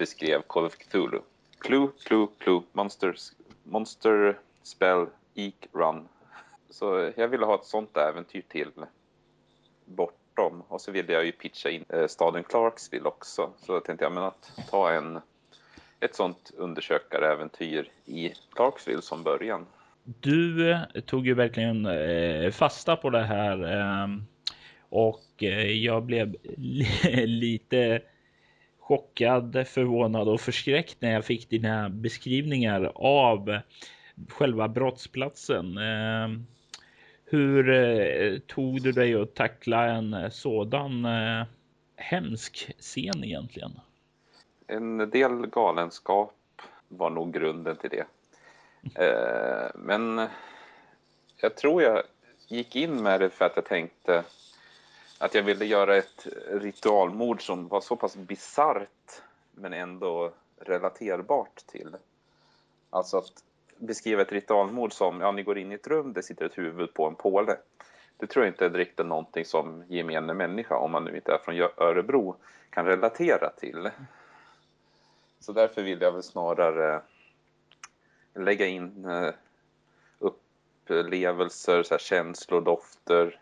beskrev 0.00 0.42
Call 0.46 0.64
of 0.64 0.76
Cthulhu. 0.76 1.20
Clue, 1.58 1.88
clue, 2.04 2.26
clue, 2.38 2.62
monsters, 2.72 3.32
monster, 3.64 4.38
spell, 4.62 5.06
eek, 5.34 5.68
run. 5.72 6.08
Så 6.70 7.12
jag 7.16 7.28
ville 7.28 7.46
ha 7.46 7.54
ett 7.54 7.64
sånt 7.64 7.96
äventyr 7.96 8.42
till 8.48 8.70
bortom. 9.84 10.62
Och 10.68 10.80
så 10.80 10.92
ville 10.92 11.12
jag 11.12 11.26
ju 11.26 11.32
pitcha 11.32 11.70
in 11.70 11.84
eh, 11.88 12.06
staden 12.06 12.44
Clarksville 12.44 13.08
också. 13.08 13.50
Så 13.56 13.72
då 13.72 13.80
tänkte 13.80 14.04
jag 14.04 14.12
men 14.12 14.22
att 14.22 14.52
ta 14.70 14.90
en, 14.90 15.20
ett 16.00 16.14
sånt 16.14 16.50
undersökaräventyr 16.56 17.90
i 18.04 18.32
Clarksville 18.54 19.02
som 19.02 19.22
början. 19.22 19.66
Du 20.04 20.70
eh, 20.70 20.80
tog 21.06 21.26
ju 21.26 21.34
verkligen 21.34 21.86
eh, 21.86 22.50
fasta 22.50 22.96
på 22.96 23.10
det 23.10 23.22
här 23.22 24.20
och 24.88 25.42
jag 25.72 26.02
blev 26.02 26.36
lite 27.26 28.02
chockad, 28.90 29.66
förvånad 29.68 30.28
och 30.28 30.40
förskräckt 30.40 30.96
när 31.00 31.12
jag 31.12 31.24
fick 31.24 31.50
dina 31.50 31.88
beskrivningar 31.88 32.92
av 32.94 33.58
själva 34.28 34.68
brottsplatsen. 34.68 35.78
Ehm, 35.78 36.46
hur 37.24 37.70
eh, 37.70 38.38
tog 38.38 38.82
du 38.82 38.92
dig 38.92 39.14
att 39.14 39.34
tackla 39.34 39.84
en 39.84 40.14
eh, 40.14 40.30
sådan 40.30 41.04
eh, 41.04 41.46
hemsk 41.96 42.72
scen 42.78 43.24
egentligen? 43.24 43.70
En 44.66 45.10
del 45.10 45.46
galenskap 45.46 46.62
var 46.88 47.10
nog 47.10 47.32
grunden 47.32 47.76
till 47.76 47.90
det. 47.90 48.06
Men 49.74 50.28
jag 51.36 51.56
tror 51.56 51.82
jag 51.82 52.02
gick 52.48 52.76
in 52.76 53.02
med 53.02 53.20
det 53.20 53.30
för 53.30 53.44
att 53.44 53.56
jag 53.56 53.64
tänkte 53.64 54.24
att 55.20 55.34
jag 55.34 55.42
ville 55.42 55.64
göra 55.64 55.96
ett 55.96 56.26
ritualmord 56.48 57.46
som 57.46 57.68
var 57.68 57.80
så 57.80 57.96
pass 57.96 58.16
bisarrt 58.16 59.22
men 59.52 59.72
ändå 59.72 60.32
relaterbart 60.56 61.56
till. 61.66 61.96
Alltså 62.90 63.16
att 63.16 63.44
beskriva 63.76 64.22
ett 64.22 64.32
ritualmord 64.32 64.92
som, 64.92 65.20
ja 65.20 65.32
ni 65.32 65.42
går 65.42 65.58
in 65.58 65.72
i 65.72 65.74
ett 65.74 65.86
rum, 65.86 66.12
det 66.12 66.22
sitter 66.22 66.44
ett 66.44 66.58
huvud 66.58 66.94
på 66.94 67.06
en 67.06 67.14
påle. 67.14 67.56
Det 68.16 68.26
tror 68.26 68.44
jag 68.44 68.52
inte 68.52 68.64
är 68.64 68.70
riktigt 68.70 69.06
någonting 69.06 69.44
som 69.44 69.84
gemene 69.88 70.34
människa, 70.34 70.76
om 70.76 70.90
man 70.90 71.04
nu 71.04 71.16
inte 71.16 71.32
är 71.32 71.38
från 71.38 71.68
Örebro, 71.76 72.36
kan 72.70 72.86
relatera 72.86 73.50
till. 73.50 73.90
Så 75.40 75.52
därför 75.52 75.82
vill 75.82 76.00
jag 76.00 76.12
väl 76.12 76.22
snarare 76.22 77.02
lägga 78.34 78.66
in 78.66 79.04
eh, 79.04 79.30
upplevelser, 80.18 81.82
så 81.82 81.94
här, 81.94 81.98
känslor, 81.98 82.60
dofter 82.60 83.40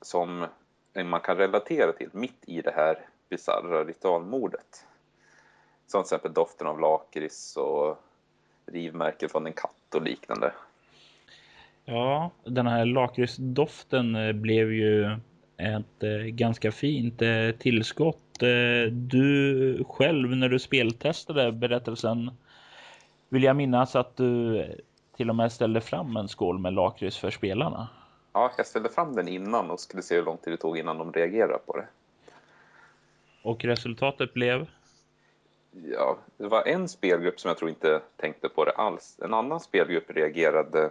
som 0.00 0.46
Eh, 0.94 1.04
man 1.04 1.20
kan 1.20 1.36
relatera 1.36 1.92
till 1.92 2.08
mitt 2.12 2.44
i 2.46 2.62
det 2.62 2.72
här 2.76 2.98
bisarra 3.28 3.84
ritualmordet. 3.84 4.86
Som 5.86 6.02
till 6.02 6.06
exempel 6.06 6.32
doften 6.32 6.66
av 6.66 6.80
lakrits 6.80 7.56
och 7.56 7.98
rivmärken 8.66 9.28
från 9.28 9.46
en 9.46 9.52
katt 9.52 9.94
och 9.94 10.02
liknande. 10.02 10.52
Ja, 11.84 12.30
den 12.44 12.66
här 12.66 12.84
lakritsdoften 12.86 14.14
eh, 14.14 14.32
blev 14.32 14.72
ju 14.72 15.04
ett 15.56 16.02
eh, 16.02 16.24
ganska 16.26 16.72
fint 16.72 17.22
tillskott. 17.58 18.18
Du 18.90 19.84
själv 19.88 20.36
när 20.36 20.48
du 20.48 20.58
speltestade 20.58 21.52
berättelsen 21.52 22.30
vill 23.28 23.42
jag 23.42 23.56
minnas 23.56 23.96
att 23.96 24.16
du 24.16 24.64
till 25.16 25.30
och 25.30 25.36
med 25.36 25.52
ställde 25.52 25.80
fram 25.80 26.16
en 26.16 26.28
skål 26.28 26.58
med 26.58 26.72
lakrits 26.72 27.18
för 27.18 27.30
spelarna. 27.30 27.88
Ja, 28.32 28.52
jag 28.56 28.66
ställde 28.66 28.88
fram 28.88 29.14
den 29.14 29.28
innan 29.28 29.70
och 29.70 29.80
skulle 29.80 30.02
se 30.02 30.14
hur 30.14 30.22
lång 30.22 30.36
tid 30.36 30.52
det 30.52 30.56
tog 30.56 30.78
innan 30.78 30.98
de 30.98 31.12
reagerade 31.12 31.58
på 31.66 31.76
det. 31.76 31.86
Och 33.42 33.64
resultatet 33.64 34.34
blev? 34.34 34.70
Ja, 35.70 36.18
det 36.36 36.48
var 36.48 36.62
en 36.62 36.88
spelgrupp 36.88 37.40
som 37.40 37.48
jag 37.48 37.58
tror 37.58 37.70
inte 37.70 38.00
tänkte 38.16 38.48
på 38.48 38.64
det 38.64 38.72
alls. 38.72 39.18
En 39.22 39.34
annan 39.34 39.60
spelgrupp 39.60 40.10
reagerade 40.10 40.90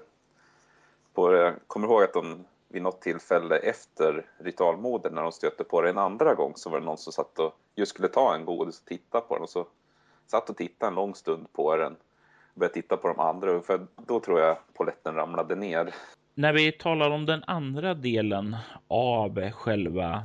på 1.14 1.32
det. 1.32 1.40
Jag 1.40 1.54
kommer 1.68 1.88
ihåg 1.88 2.04
att 2.04 2.14
de 2.14 2.46
vid 2.72 2.82
något 2.82 3.02
tillfälle 3.02 3.58
efter 3.58 4.26
ritualmoden 4.38 5.16
när 5.16 5.22
de 5.22 5.32
stötte 5.32 5.64
på 5.64 5.82
det 5.82 5.90
en 5.90 5.98
andra 5.98 6.34
gång 6.34 6.54
så 6.56 6.70
var 6.70 6.80
det 6.80 6.86
någon 6.86 6.98
som 6.98 7.14
satt 7.14 7.40
och 7.40 7.56
just 7.76 7.90
skulle 7.90 8.08
ta 8.08 8.36
en 8.36 8.46
godis 8.46 8.80
och 8.80 8.86
titta 8.86 9.22
på 9.22 9.36
den 9.36 9.44
och 9.44 9.50
så 9.50 9.68
satt 10.28 10.50
och 10.50 10.58
tittade 10.58 10.88
en 10.88 10.96
lång 10.96 11.16
stund 11.16 11.54
på 11.54 11.76
den 11.76 11.94
och 12.54 12.60
började 12.60 12.74
titta 12.74 12.98
på 12.98 13.08
de 13.08 13.20
andra 13.20 13.62
för 13.62 13.88
då 13.96 14.20
tror 14.20 14.40
jag 14.40 14.58
poletten 14.74 15.16
ramlade 15.16 15.56
ner 15.56 15.96
när 16.42 16.54
vi 16.54 16.72
talar 16.72 17.12
om 17.12 17.26
den 17.26 17.44
andra 17.48 17.94
delen 17.94 18.56
av 18.88 19.52
själva 19.52 20.24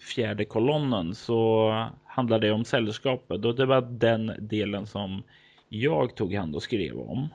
fjärde 0.00 0.44
kolonnen 0.44 1.14
så 1.14 1.70
handlar 2.04 2.38
det 2.38 2.50
om 2.52 2.64
sällskapet 2.64 3.44
och 3.44 3.56
det 3.56 3.66
var 3.66 3.80
den 3.80 4.32
delen 4.38 4.86
som 4.86 5.22
jag 5.68 6.16
tog 6.16 6.34
hand 6.34 6.56
och 6.56 6.62
skrev 6.62 6.98
om. 6.98 7.28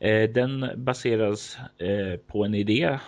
Eh, 0.00 0.30
den 0.30 0.70
baseras 0.76 1.58
eh, 1.78 2.16
på 2.26 2.44
en 2.44 2.54
idé 2.54 2.98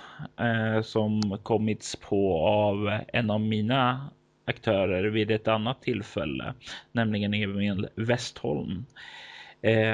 eh, 0.40 0.82
som 0.82 1.38
kommits 1.42 1.96
på 1.96 2.38
av 2.46 3.00
en 3.12 3.30
av 3.30 3.40
mina 3.40 4.10
aktörer 4.44 5.04
vid 5.04 5.30
ett 5.30 5.48
annat 5.48 5.82
tillfälle, 5.82 6.54
nämligen 6.92 7.34
Emil 7.34 7.88
Westholm. 7.94 8.84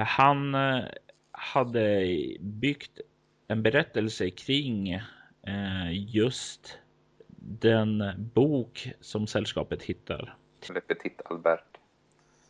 Han 0.06 0.56
hade 1.32 2.06
byggt 2.40 3.00
en 3.52 3.62
berättelse 3.62 4.30
kring 4.30 4.92
eh, 5.46 5.92
just 5.92 6.78
den 7.36 8.04
bok 8.34 8.88
som 9.00 9.26
sällskapet 9.26 9.82
hittar. 9.82 10.36
Le 10.74 10.80
Petit 10.80 11.20
Albert. 11.24 11.78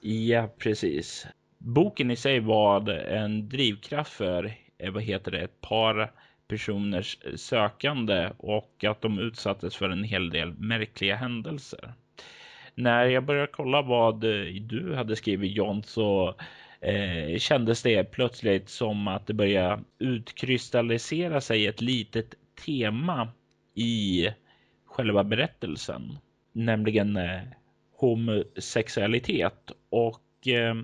Ja, 0.00 0.48
precis. 0.58 1.26
Boken 1.58 2.10
i 2.10 2.16
sig 2.16 2.40
var 2.40 2.90
en 2.90 3.48
drivkraft 3.48 4.12
för 4.12 4.54
eh, 4.78 4.92
vad 4.92 5.02
heter 5.02 5.30
det, 5.30 5.40
ett 5.40 5.60
par 5.60 6.12
personers 6.48 7.18
sökande 7.36 8.30
och 8.38 8.84
att 8.84 9.00
de 9.00 9.18
utsattes 9.18 9.76
för 9.76 9.90
en 9.90 10.04
hel 10.04 10.30
del 10.30 10.54
märkliga 10.54 11.16
händelser. 11.16 11.92
När 12.74 13.04
jag 13.04 13.24
började 13.24 13.52
kolla 13.52 13.82
vad 13.82 14.20
du 14.60 14.94
hade 14.96 15.16
skrivit 15.16 15.56
John 15.56 15.82
så 15.82 16.34
eh, 16.82 17.38
kändes 17.38 17.82
det 17.82 18.04
plötsligt 18.04 18.68
som 18.68 19.08
att 19.08 19.26
det 19.26 19.34
började 19.34 19.82
utkristallisera 19.98 21.40
sig 21.40 21.66
ett 21.66 21.80
litet 21.80 22.34
tema 22.66 23.28
i 23.74 24.28
själva 24.84 25.24
berättelsen, 25.24 26.18
nämligen 26.52 27.16
eh, 27.16 27.40
homosexualitet. 27.96 29.70
Och 29.90 30.48
eh, 30.48 30.74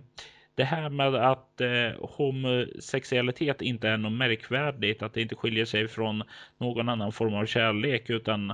det 0.55 0.64
här 0.64 0.90
med 0.90 1.14
att 1.14 1.61
eh, 1.61 1.90
homosexualitet 2.17 3.62
inte 3.62 3.88
är 3.88 3.97
något 3.97 4.12
märkvärdigt, 4.12 5.02
att 5.02 5.14
det 5.14 5.23
inte 5.23 5.34
skiljer 5.34 5.65
sig 5.65 5.89
från 5.89 6.23
någon 6.58 6.89
annan 6.89 7.13
form 7.13 7.34
av 7.34 7.47
kärlek, 7.47 8.11
utan 8.11 8.50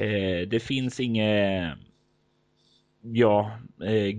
eh, 0.00 0.48
det 0.48 0.62
finns 0.62 1.00
inget 1.00 1.78
ja, 3.00 3.58
eh, 3.84 4.16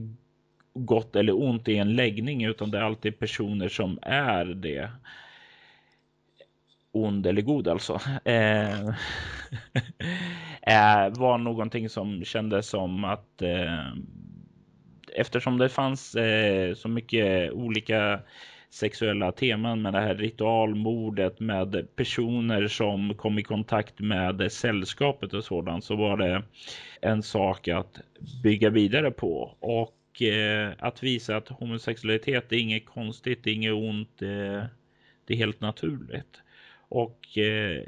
gott 0.85 1.15
eller 1.15 1.41
ont 1.41 1.67
i 1.67 1.77
en 1.77 1.95
läggning, 1.95 2.45
utan 2.45 2.71
det 2.71 2.77
är 2.77 2.81
alltid 2.81 3.19
personer 3.19 3.69
som 3.69 3.99
är 4.01 4.45
det. 4.45 4.89
Ond 6.91 7.27
eller 7.27 7.41
god 7.41 7.67
alltså. 7.67 8.01
Eh, 8.25 8.79
eh, 10.61 11.09
var 11.09 11.37
någonting 11.37 11.89
som 11.89 12.23
kändes 12.23 12.69
som 12.69 13.03
att 13.03 13.41
eh, 13.41 13.93
eftersom 15.15 15.57
det 15.57 15.69
fanns 15.69 16.15
eh, 16.15 16.73
så 16.73 16.87
mycket 16.87 17.51
olika 17.51 18.19
sexuella 18.69 19.31
teman 19.31 19.81
med 19.81 19.93
det 19.93 19.99
här 19.99 20.15
ritualmordet 20.15 21.39
med 21.39 21.95
personer 21.95 22.67
som 22.67 23.13
kom 23.13 23.39
i 23.39 23.43
kontakt 23.43 23.99
med 23.99 24.51
sällskapet 24.51 25.33
och 25.33 25.43
sådant 25.43 25.83
så 25.83 25.95
var 25.95 26.17
det 26.17 26.43
en 27.01 27.23
sak 27.23 27.67
att 27.67 27.99
bygga 28.43 28.69
vidare 28.69 29.11
på 29.11 29.55
och 29.59 29.95
eh, 30.21 30.71
att 30.79 31.03
visa 31.03 31.37
att 31.37 31.49
homosexualitet 31.49 32.51
är 32.51 32.57
inget 32.57 32.85
konstigt, 32.85 33.43
det 33.43 33.49
är 33.49 33.53
inget 33.53 33.73
ont, 33.73 34.21
eh, 34.21 34.63
det 35.25 35.33
är 35.33 35.37
helt 35.37 35.61
naturligt. 35.61 36.41
Och 36.89 37.37
eh, 37.37 37.83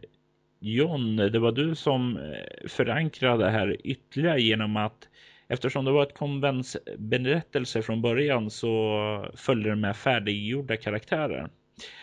John, 0.60 1.16
det 1.16 1.40
var 1.40 1.52
du 1.52 1.76
som 1.76 2.18
eh, 2.18 2.68
förankrade 2.68 3.44
det 3.44 3.52
här 3.52 3.78
ytterligare 3.84 4.42
genom 4.42 4.78
att 4.78 5.08
Eftersom 5.52 5.86
det 5.86 5.92
var 5.92 6.04
ett 6.04 6.18
konventsberättelse 6.18 7.82
från 7.82 8.02
början 8.02 8.50
så 8.50 9.32
följde 9.36 9.70
det 9.70 9.76
med 9.76 9.98
färdiggjorda 9.98 10.78
karaktärer. 10.78 11.50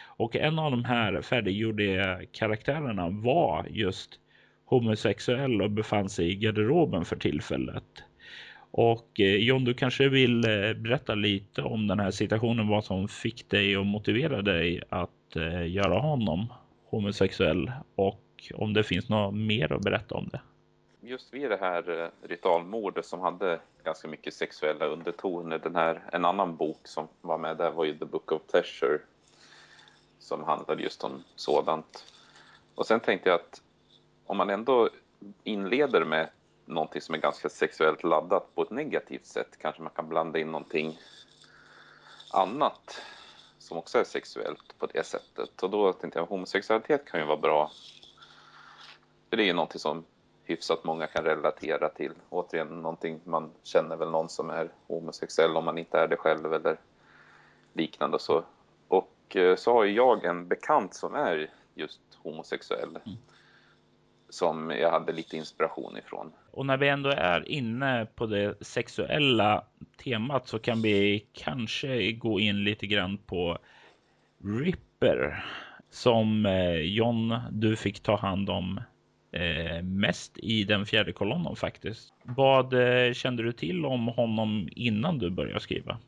Och 0.04 0.36
en 0.36 0.58
av 0.58 0.70
de 0.70 0.84
här 0.84 1.22
färdiggjorda 1.22 2.20
karaktärerna 2.32 3.08
var 3.08 3.66
just 3.70 4.10
homosexuell 4.64 5.62
och 5.62 5.70
befann 5.70 6.08
sig 6.08 6.30
i 6.30 6.34
garderoben 6.34 7.04
för 7.04 7.16
tillfället. 7.16 8.04
Och 8.70 9.20
eh, 9.20 9.36
John, 9.36 9.64
du 9.64 9.74
kanske 9.74 10.08
vill 10.08 10.44
eh, 10.44 10.72
berätta 10.72 11.14
lite 11.14 11.62
om 11.62 11.86
den 11.86 12.00
här 12.00 12.10
situationen, 12.10 12.68
vad 12.68 12.84
som 12.84 13.08
fick 13.08 13.48
dig 13.48 13.76
och 13.78 13.86
motiverade 13.86 14.52
dig 14.52 14.82
att 14.88 15.36
eh, 15.36 15.70
göra 15.70 15.98
honom 15.98 16.52
homosexuell 16.90 17.72
och 17.94 18.24
om 18.54 18.74
det 18.74 18.84
finns 18.84 19.08
något 19.08 19.34
mer 19.34 19.72
att 19.72 19.82
berätta 19.82 20.14
om 20.14 20.28
det 20.32 20.40
just 21.00 21.34
vid 21.34 21.50
det 21.50 21.56
här 21.60 22.10
ritualmordet 22.22 23.06
som 23.06 23.20
hade 23.20 23.60
ganska 23.84 24.08
mycket 24.08 24.34
sexuella 24.34 24.86
undertoner. 24.86 25.58
Den 25.58 25.76
här, 25.76 26.02
en 26.12 26.24
annan 26.24 26.56
bok 26.56 26.80
som 26.84 27.08
var 27.20 27.38
med 27.38 27.56
där 27.56 27.70
var 27.70 27.84
ju 27.84 27.98
The 27.98 28.04
Book 28.04 28.32
of 28.32 28.42
Pleasure 28.50 28.98
som 30.18 30.44
handlade 30.44 30.82
just 30.82 31.04
om 31.04 31.24
sådant. 31.36 32.04
Och 32.74 32.86
sen 32.86 33.00
tänkte 33.00 33.28
jag 33.28 33.40
att 33.40 33.62
om 34.26 34.36
man 34.36 34.50
ändå 34.50 34.88
inleder 35.44 36.04
med 36.04 36.30
någonting 36.68 37.00
som 37.00 37.14
är 37.14 37.18
ganska 37.18 37.48
sexuellt 37.48 38.04
laddat 38.04 38.54
på 38.54 38.62
ett 38.62 38.70
negativt 38.70 39.26
sätt 39.26 39.58
kanske 39.58 39.82
man 39.82 39.92
kan 39.94 40.08
blanda 40.08 40.38
in 40.38 40.52
någonting 40.52 40.98
annat 42.32 43.02
som 43.58 43.78
också 43.78 43.98
är 43.98 44.04
sexuellt 44.04 44.78
på 44.78 44.86
det 44.86 45.06
sättet. 45.06 45.62
Och 45.62 45.70
då 45.70 45.92
tänkte 45.92 46.18
jag 46.18 46.26
homosexualitet 46.26 47.04
kan 47.04 47.20
ju 47.20 47.26
vara 47.26 47.36
bra. 47.36 47.70
För 49.30 49.36
det 49.36 49.42
är 49.42 49.46
ju 49.46 49.52
någonting 49.52 49.80
som 49.80 50.04
hyfsat 50.44 50.84
många 50.84 51.06
kan 51.06 51.24
relatera 51.24 51.88
till. 51.88 52.12
Återigen 52.30 52.82
någonting 52.82 53.20
man 53.24 53.50
känner 53.62 53.96
väl 53.96 54.10
någon 54.10 54.28
som 54.28 54.50
är 54.50 54.72
homosexuell 54.86 55.56
om 55.56 55.64
man 55.64 55.78
inte 55.78 55.98
är 55.98 56.08
det 56.08 56.16
själv 56.16 56.54
eller 56.54 56.78
liknande 57.72 58.14
och 58.14 58.20
så. 58.20 58.44
Och 58.88 59.36
eh, 59.36 59.56
så 59.56 59.72
har 59.72 59.84
jag 59.84 60.24
en 60.24 60.48
bekant 60.48 60.94
som 60.94 61.14
är 61.14 61.50
just 61.74 62.00
homosexuell. 62.22 62.98
Mm. 63.04 63.18
Som 64.30 64.70
jag 64.70 64.90
hade 64.90 65.12
lite 65.12 65.36
inspiration 65.36 65.96
ifrån. 65.98 66.32
Och 66.50 66.66
när 66.66 66.76
vi 66.76 66.88
ändå 66.88 67.10
är 67.10 67.48
inne 67.48 68.06
på 68.14 68.26
det 68.26 68.64
sexuella 68.64 69.64
temat 70.04 70.48
så 70.48 70.58
kan 70.58 70.82
vi 70.82 71.26
kanske 71.32 72.12
gå 72.12 72.40
in 72.40 72.64
lite 72.64 72.86
grann 72.86 73.18
på 73.18 73.58
Ripper 74.44 75.44
som 75.90 76.46
eh, 76.46 76.76
John 76.76 77.34
du 77.50 77.76
fick 77.76 78.00
ta 78.00 78.16
hand 78.16 78.50
om 78.50 78.80
eh, 79.32 79.82
mest 79.82 80.38
i 80.38 80.64
den 80.64 80.86
fjärde 80.86 81.12
kolonnen 81.12 81.56
faktiskt. 81.56 82.12
Vad 82.22 82.72
eh, 82.72 83.12
kände 83.12 83.42
du 83.42 83.52
till 83.52 83.86
om 83.86 84.06
honom 84.06 84.68
innan 84.76 85.18
du 85.18 85.30
började 85.30 85.60
skriva? 85.60 85.98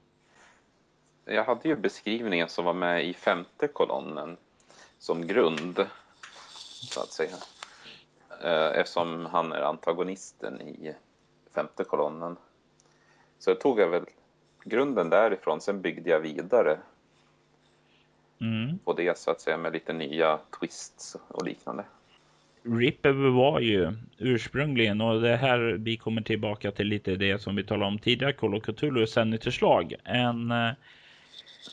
Jag 1.24 1.44
hade 1.44 1.68
ju 1.68 1.76
beskrivningen 1.76 2.48
som 2.48 2.64
var 2.64 2.74
med 2.74 3.04
i 3.04 3.14
femte 3.14 3.68
kolonnen 3.68 4.36
som 4.98 5.26
grund, 5.26 5.86
så 6.90 7.00
att 7.00 7.12
säga. 7.12 7.36
Eh, 8.44 8.78
eftersom 8.80 9.26
han 9.26 9.52
är 9.52 9.60
antagonisten 9.60 10.60
i 10.60 10.94
femte 11.54 11.84
kolonnen. 11.84 12.36
Så 13.38 13.50
jag 13.50 13.60
tog 13.60 13.80
jag 13.80 13.88
väl 13.88 14.04
grunden 14.64 15.10
därifrån, 15.10 15.60
sen 15.60 15.80
byggde 15.80 16.10
jag 16.10 16.20
vidare 16.20 16.78
mm. 18.40 18.78
på 18.78 18.92
det 18.92 19.18
så 19.18 19.30
att 19.30 19.40
säga 19.40 19.56
med 19.56 19.72
lite 19.72 19.92
nya 19.92 20.38
twists 20.60 21.16
och 21.28 21.44
liknande. 21.44 21.84
Ripper 22.62 23.12
var 23.30 23.60
ju 23.60 23.92
ursprungligen, 24.18 25.00
och 25.00 25.20
det 25.20 25.36
här 25.36 25.58
vi 25.78 25.96
kommer 25.96 26.22
tillbaka 26.22 26.70
till 26.70 26.86
lite 26.86 27.16
det 27.16 27.38
som 27.38 27.56
vi 27.56 27.64
talade 27.64 27.86
om 27.86 27.98
tidigare, 27.98 28.32
Call 28.32 28.54
of 28.54 28.62
Cthulhu 28.62 29.06
Sanity-slag. 29.06 29.94
En 30.04 30.50
eh, 30.50 30.70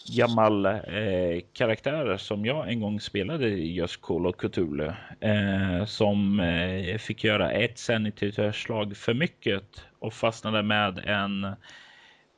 gammal 0.10 0.66
eh, 0.66 1.42
karaktär 1.54 2.18
som 2.18 2.46
jag 2.46 2.70
en 2.70 2.82
gång 2.82 3.00
spelade 3.00 3.48
i 3.48 3.74
just 3.74 4.02
Call 4.02 4.28
of 4.28 4.36
Cthulhu. 4.36 4.92
Eh, 5.20 5.86
som 5.86 6.40
eh, 6.40 6.98
fick 6.98 7.24
göra 7.24 7.52
ett 7.52 7.78
Sanity-slag 7.78 8.98
för 8.98 9.14
mycket 9.14 9.86
och 10.00 10.14
fastnade 10.14 10.64
med 10.64 11.00
en 11.06 11.56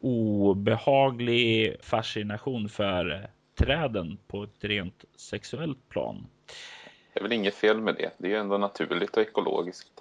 obehaglig 0.02 1.76
fascination 1.82 2.70
för 2.70 3.30
träden 3.60 4.18
på 4.28 4.44
ett 4.44 4.64
rent 4.64 5.06
sexuellt 5.16 5.90
plan. 5.90 6.28
Det 7.14 7.20
är 7.20 7.24
väl 7.24 7.34
inget 7.34 7.56
fel 7.56 7.82
med 7.82 7.96
det. 7.96 8.12
Det 8.18 8.28
är 8.28 8.32
ju 8.32 8.38
ändå 8.38 8.58
naturligt 8.58 9.18
och 9.18 9.24
ekologiskt. 9.24 9.92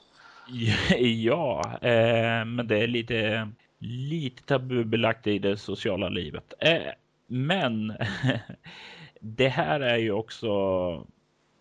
Ja, 0.98 1.78
eh, 1.82 2.44
men 2.44 2.66
det 2.66 2.78
är 2.78 2.86
lite, 2.86 3.48
lite 3.78 4.42
tabubelagt 4.42 5.26
i 5.26 5.38
det 5.38 5.56
sociala 5.56 6.08
livet. 6.08 6.54
Men 7.28 7.92
det 9.20 9.48
här 9.48 9.80
är 9.80 9.96
ju 9.96 10.12
också 10.12 10.48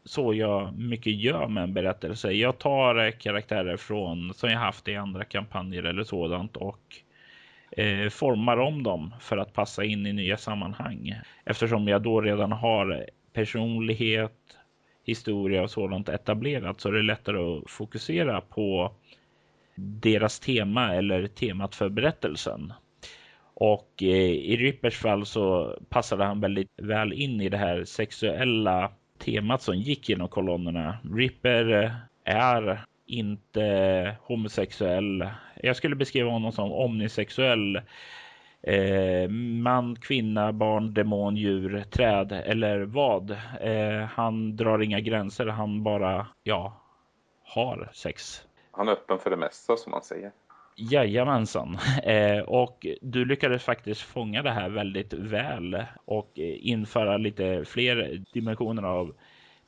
så 0.06 0.34
jag 0.34 0.77
mycket 0.77 1.15
gör 1.15 1.47
med 1.47 1.63
en 1.63 1.73
berättelse. 1.73 2.32
Jag 2.32 2.58
tar 2.58 3.06
eh, 3.06 3.12
karaktärer 3.12 3.77
från 3.77 4.34
som 4.34 4.49
jag 4.49 4.60
haft 4.60 4.88
i 4.88 4.95
andra 4.95 5.23
kampanjer 5.23 5.84
eller 5.84 6.03
sådant 6.03 6.58
och 6.58 6.82
eh, 7.71 8.10
formar 8.10 8.58
om 8.58 8.84
dem 8.84 9.13
för 9.19 9.38
att 9.38 9.53
passa 9.53 9.84
in 9.84 10.06
i 10.06 10.13
nya 10.13 10.38
sammanhang. 10.38 11.15
Eftersom 11.45 11.88
jag 11.88 12.01
då 12.01 12.21
redan 12.21 12.51
har 12.51 13.06
personlighet, 13.34 14.58
historia 15.03 15.63
och 15.63 15.71
sådant 15.71 16.10
etablerat 16.10 16.82
så 16.82 16.89
är 16.89 16.93
det 16.93 17.01
lättare 17.01 17.38
att 17.38 17.69
fokusera 17.71 18.41
på 18.41 18.91
deras 19.75 20.39
tema 20.39 20.95
eller 20.95 21.27
temat 21.27 21.75
för 21.75 21.89
berättelsen. 21.89 22.73
Och 23.60 24.04
eh, 24.04 24.32
i 24.32 24.58
Rippers 24.58 24.98
fall 24.98 25.26
så 25.26 25.78
passade 25.89 26.24
han 26.24 26.39
väldigt 26.39 26.72
väl 26.78 27.13
in 27.13 27.41
i 27.41 27.50
det 27.50 27.58
här 27.58 27.84
sexuella 27.84 28.91
temat 29.17 29.62
som 29.62 29.76
gick 29.76 30.10
genom 30.10 30.28
kolonnerna. 30.28 30.98
Ripper 31.13 31.84
eh, 31.84 31.91
är 32.24 32.86
inte 33.06 34.15
homosexuell. 34.22 35.30
Jag 35.56 35.76
skulle 35.76 35.96
beskriva 35.96 36.32
honom 36.32 36.52
som 36.52 36.72
omnisexuell 36.72 37.82
eh, 38.62 39.30
man, 39.62 39.96
kvinna, 39.96 40.54
barn, 40.54 40.93
demon, 40.93 41.36
djur, 41.36 41.84
träd 41.91 42.32
eller 42.32 42.80
vad. 42.80 43.32
Eh, 43.62 44.06
han 44.10 44.56
drar 44.56 44.80
inga 44.80 45.00
gränser. 45.00 45.46
Han 45.48 45.84
bara, 45.84 46.28
ja, 46.43 46.82
har 47.43 47.89
sex. 47.93 48.43
Han 48.72 48.88
är 48.88 48.91
öppen 48.91 49.20
för 49.20 49.30
det 49.30 49.38
mesta 49.38 49.78
som 49.78 49.91
man 49.91 50.02
säger. 50.02 50.32
Jajamensan. 50.78 51.78
Eh, 52.04 52.40
och 52.40 52.88
du 53.02 53.26
lyckades 53.26 53.63
faktiskt 53.63 54.02
fånga 54.02 54.44
det 54.44 54.52
här 54.52 54.70
väldigt 54.70 55.13
väl 55.13 55.84
och 56.06 56.40
eh, 56.40 56.68
införa 56.68 57.18
lite 57.18 57.66
fler 57.66 58.24
dimensioner 58.34 58.84
av 58.84 59.16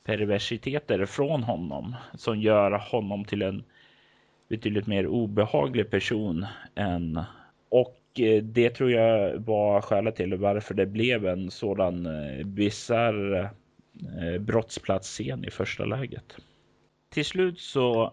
perversiteter 0.04 1.06
från 1.06 1.42
honom 1.42 1.96
som 2.14 2.40
gör 2.40 2.70
honom 2.70 3.24
till 3.24 3.42
en 3.42 3.64
betydligt 4.48 4.86
mer 4.86 5.06
obehaglig 5.06 5.90
person 5.90 6.46
än 6.74 7.20
och 7.68 8.20
eh, 8.20 8.42
det 8.42 8.70
tror 8.70 8.90
jag 8.90 9.36
var 9.38 9.80
skälet 9.80 10.16
till 10.16 10.34
varför 10.34 10.74
det 10.74 10.86
blev 10.86 11.26
en 11.26 11.50
sådan 11.50 12.06
eh, 12.06 12.46
bisarr 12.46 13.50
brottsplatsscen 14.38 15.44
i 15.44 15.50
första 15.50 15.84
läget. 15.84 16.36
Till 17.10 17.24
slut 17.24 17.60
så 17.60 18.12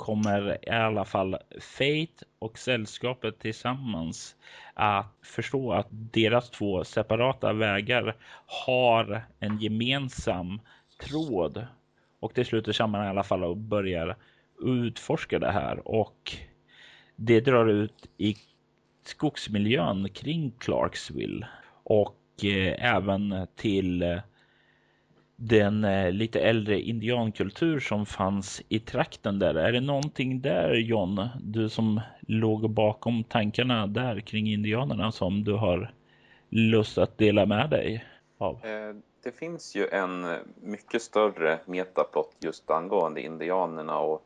kommer 0.00 0.58
i 0.62 0.70
alla 0.70 1.04
fall 1.04 1.36
Fate 1.60 2.24
och 2.38 2.58
sällskapet 2.58 3.38
tillsammans 3.38 4.36
att 4.74 5.06
förstå 5.22 5.72
att 5.72 5.86
deras 5.90 6.50
två 6.50 6.84
separata 6.84 7.52
vägar 7.52 8.16
har 8.66 9.24
en 9.40 9.58
gemensam 9.58 10.60
tråd. 11.00 11.66
Och 12.20 12.34
till 12.34 12.46
slut 12.46 12.76
samman 12.76 13.06
i 13.06 13.08
alla 13.08 13.22
fall 13.22 13.44
och 13.44 13.56
börjar 13.56 14.16
utforska 14.62 15.38
det 15.38 15.52
här 15.52 15.88
och 15.88 16.32
det 17.16 17.40
drar 17.40 17.66
ut 17.66 18.06
i 18.18 18.36
skogsmiljön 19.04 20.08
kring 20.08 20.52
Clarksville 20.58 21.46
och 21.84 22.44
eh, 22.44 22.94
även 22.94 23.46
till 23.56 24.02
eh, 24.02 24.18
den 25.42 25.84
eh, 25.84 26.12
lite 26.12 26.40
äldre 26.40 26.80
indiankultur 26.80 27.80
som 27.80 28.06
fanns 28.06 28.62
i 28.68 28.80
trakten 28.80 29.38
där. 29.38 29.54
Är 29.54 29.72
det 29.72 29.80
någonting 29.80 30.40
där 30.40 30.74
John, 30.74 31.28
du 31.42 31.68
som 31.68 32.00
låg 32.20 32.70
bakom 32.70 33.24
tankarna 33.24 33.86
där 33.86 34.20
kring 34.20 34.46
indianerna 34.52 35.12
som 35.12 35.44
du 35.44 35.52
har 35.52 35.92
lust 36.48 36.98
att 36.98 37.18
dela 37.18 37.46
med 37.46 37.70
dig 37.70 38.04
av? 38.38 38.66
Eh, 38.66 38.94
det 39.22 39.32
finns 39.32 39.76
ju 39.76 39.88
en 39.88 40.36
mycket 40.62 41.02
större 41.02 41.58
metaplott 41.66 42.36
just 42.38 42.70
angående 42.70 43.20
indianerna 43.20 43.98
och 43.98 44.24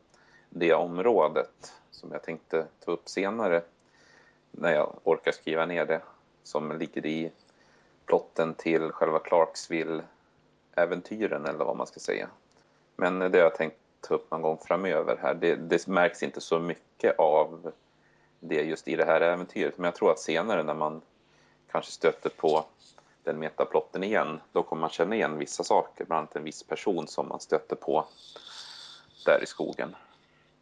det 0.49 0.73
området 0.73 1.73
som 1.91 2.11
jag 2.11 2.23
tänkte 2.23 2.65
ta 2.85 2.91
upp 2.91 3.09
senare 3.09 3.61
när 4.51 4.73
jag 4.73 4.99
orkar 5.03 5.31
skriva 5.31 5.65
ner 5.65 5.85
det 5.85 6.01
som 6.43 6.77
ligger 6.79 7.05
i 7.05 7.31
plotten 8.05 8.53
till 8.53 8.91
själva 8.91 9.19
Clarksville 9.19 10.03
äventyren 10.75 11.45
eller 11.45 11.65
vad 11.65 11.77
man 11.77 11.87
ska 11.87 11.99
säga. 11.99 12.27
Men 12.95 13.19
det 13.19 13.37
har 13.37 13.43
jag 13.43 13.55
tänkt 13.55 13.77
ta 14.01 14.15
upp 14.15 14.31
någon 14.31 14.41
gång 14.41 14.57
framöver 14.67 15.17
här. 15.21 15.33
Det, 15.33 15.55
det 15.55 15.87
märks 15.87 16.23
inte 16.23 16.41
så 16.41 16.59
mycket 16.59 17.19
av 17.19 17.71
det 18.39 18.61
just 18.61 18.87
i 18.87 18.95
det 18.95 19.05
här 19.05 19.21
äventyret 19.21 19.77
men 19.77 19.85
jag 19.85 19.95
tror 19.95 20.11
att 20.11 20.19
senare 20.19 20.63
när 20.63 20.73
man 20.73 21.01
kanske 21.71 21.91
stöter 21.91 22.29
på 22.29 22.65
den 23.23 23.39
metaplotten 23.39 24.03
igen 24.03 24.39
då 24.51 24.63
kommer 24.63 24.79
man 24.79 24.89
känna 24.89 25.15
igen 25.15 25.37
vissa 25.37 25.63
saker, 25.63 26.05
bland 26.05 26.19
annat 26.19 26.35
en 26.35 26.43
viss 26.43 26.63
person 26.63 27.07
som 27.07 27.27
man 27.27 27.39
stöter 27.39 27.75
på 27.75 28.05
där 29.25 29.43
i 29.43 29.45
skogen. 29.45 29.95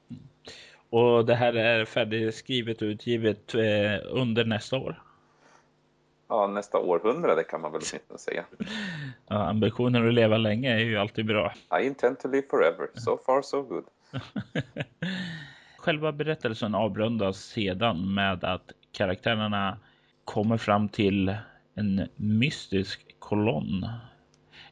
Mm. 0.10 0.24
Och 0.90 1.26
det 1.26 1.36
här 1.36 1.54
är 1.54 1.86
färdigskrivet 1.86 2.82
och 2.82 2.86
utgivet 2.86 3.54
eh, 3.54 4.00
under 4.06 4.46
nästa 4.46 4.78
år. 4.78 5.02
Ja, 6.28 6.48
nästa 6.48 6.78
århundrade 6.78 7.44
kan 7.44 7.62
man 7.62 7.72
väl 7.72 7.82
åtminstone 7.92 8.20
säga. 8.20 8.46
Ja, 9.28 9.50
ambitionen 9.50 10.08
att 10.08 10.14
leva 10.14 10.38
länge 10.38 10.74
är 10.74 10.80
ju 10.80 10.98
alltid 10.98 11.26
bra. 11.26 11.54
I 11.82 11.86
intend 11.86 12.20
to 12.20 12.28
live 12.28 12.48
forever. 12.50 12.88
So 12.94 13.18
far 13.26 13.42
so 13.42 13.62
good. 13.62 13.86
Själva 15.78 16.12
berättelsen 16.12 16.76
avrundas 16.76 17.38
sedan 17.38 18.14
med 18.14 18.44
att 18.44 18.72
karaktärerna 18.92 19.78
kommer 20.26 20.58
fram 20.58 20.90
till 20.90 21.36
en 21.76 22.08
mystisk 22.16 23.16
kolonn 23.20 23.86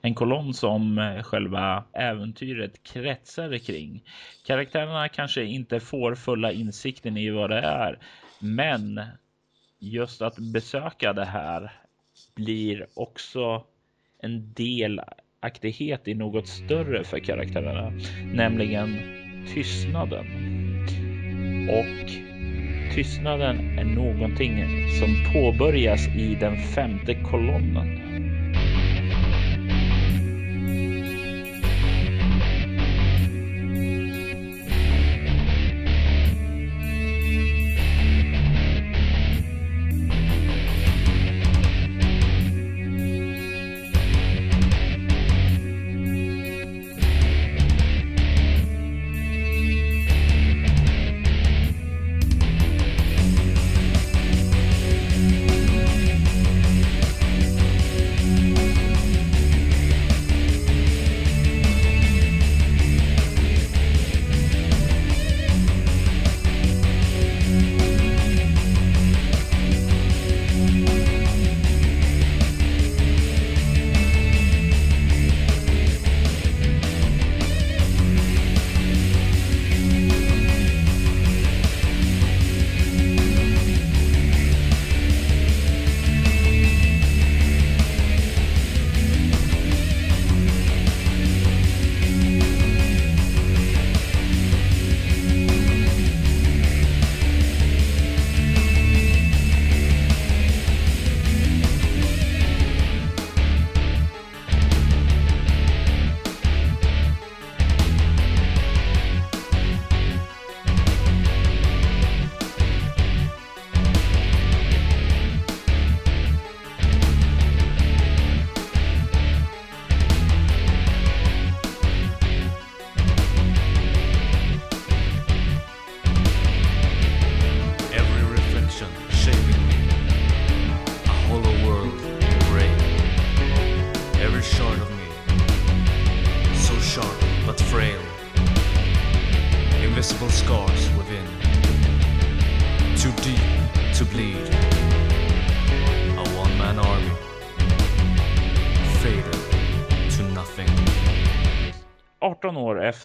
en 0.02 0.16
kolonn 0.16 0.54
som 0.54 0.98
själva 1.24 1.84
äventyret 1.94 2.84
kretsar 2.84 3.58
kring. 3.58 4.04
Karaktärerna 4.46 5.10
kanske 5.10 5.44
inte 5.44 5.80
får 5.80 6.16
fulla 6.16 6.52
insikten 6.52 7.18
i 7.18 7.30
vad 7.30 7.50
det 7.50 7.60
är, 7.60 8.00
men 8.40 9.02
just 9.82 10.22
att 10.22 10.38
besöka 10.40 11.14
det 11.14 11.26
här 11.26 11.72
blir 12.36 12.88
också 12.94 13.64
en 14.20 14.54
delaktighet 14.54 16.08
i 16.08 16.14
något 16.14 16.48
större 16.48 17.04
för 17.04 17.20
karaktärerna, 17.20 17.92
nämligen 18.34 18.90
tystnaden. 19.54 20.26
Och 21.70 22.10
tystnaden 22.96 23.80
är 23.80 23.86
någonting 23.86 24.66
som 25.00 25.34
påbörjas 25.34 26.08
i 26.08 26.38
den 26.40 26.58
femte 26.58 27.14
kolonnen. 27.14 28.11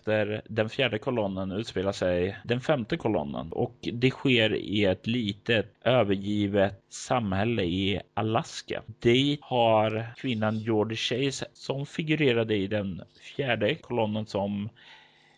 Efter 0.06 0.42
den 0.48 0.68
fjärde 0.68 0.98
kolonnen 0.98 1.52
utspelar 1.52 1.92
sig 1.92 2.36
den 2.44 2.60
femte 2.60 2.96
kolonnen 2.96 3.52
och 3.52 3.88
det 3.92 4.10
sker 4.10 4.54
i 4.54 4.84
ett 4.84 5.06
litet 5.06 5.74
övergivet 5.84 6.82
samhälle 6.88 7.62
i 7.62 8.00
Alaska. 8.14 8.82
Dit 9.00 9.40
har 9.42 10.06
kvinnan 10.16 10.58
George 10.58 10.96
Chase 10.96 11.46
som 11.52 11.86
figurerade 11.86 12.56
i 12.56 12.66
den 12.66 13.02
fjärde 13.20 13.74
kolonnen 13.74 14.26
som 14.26 14.68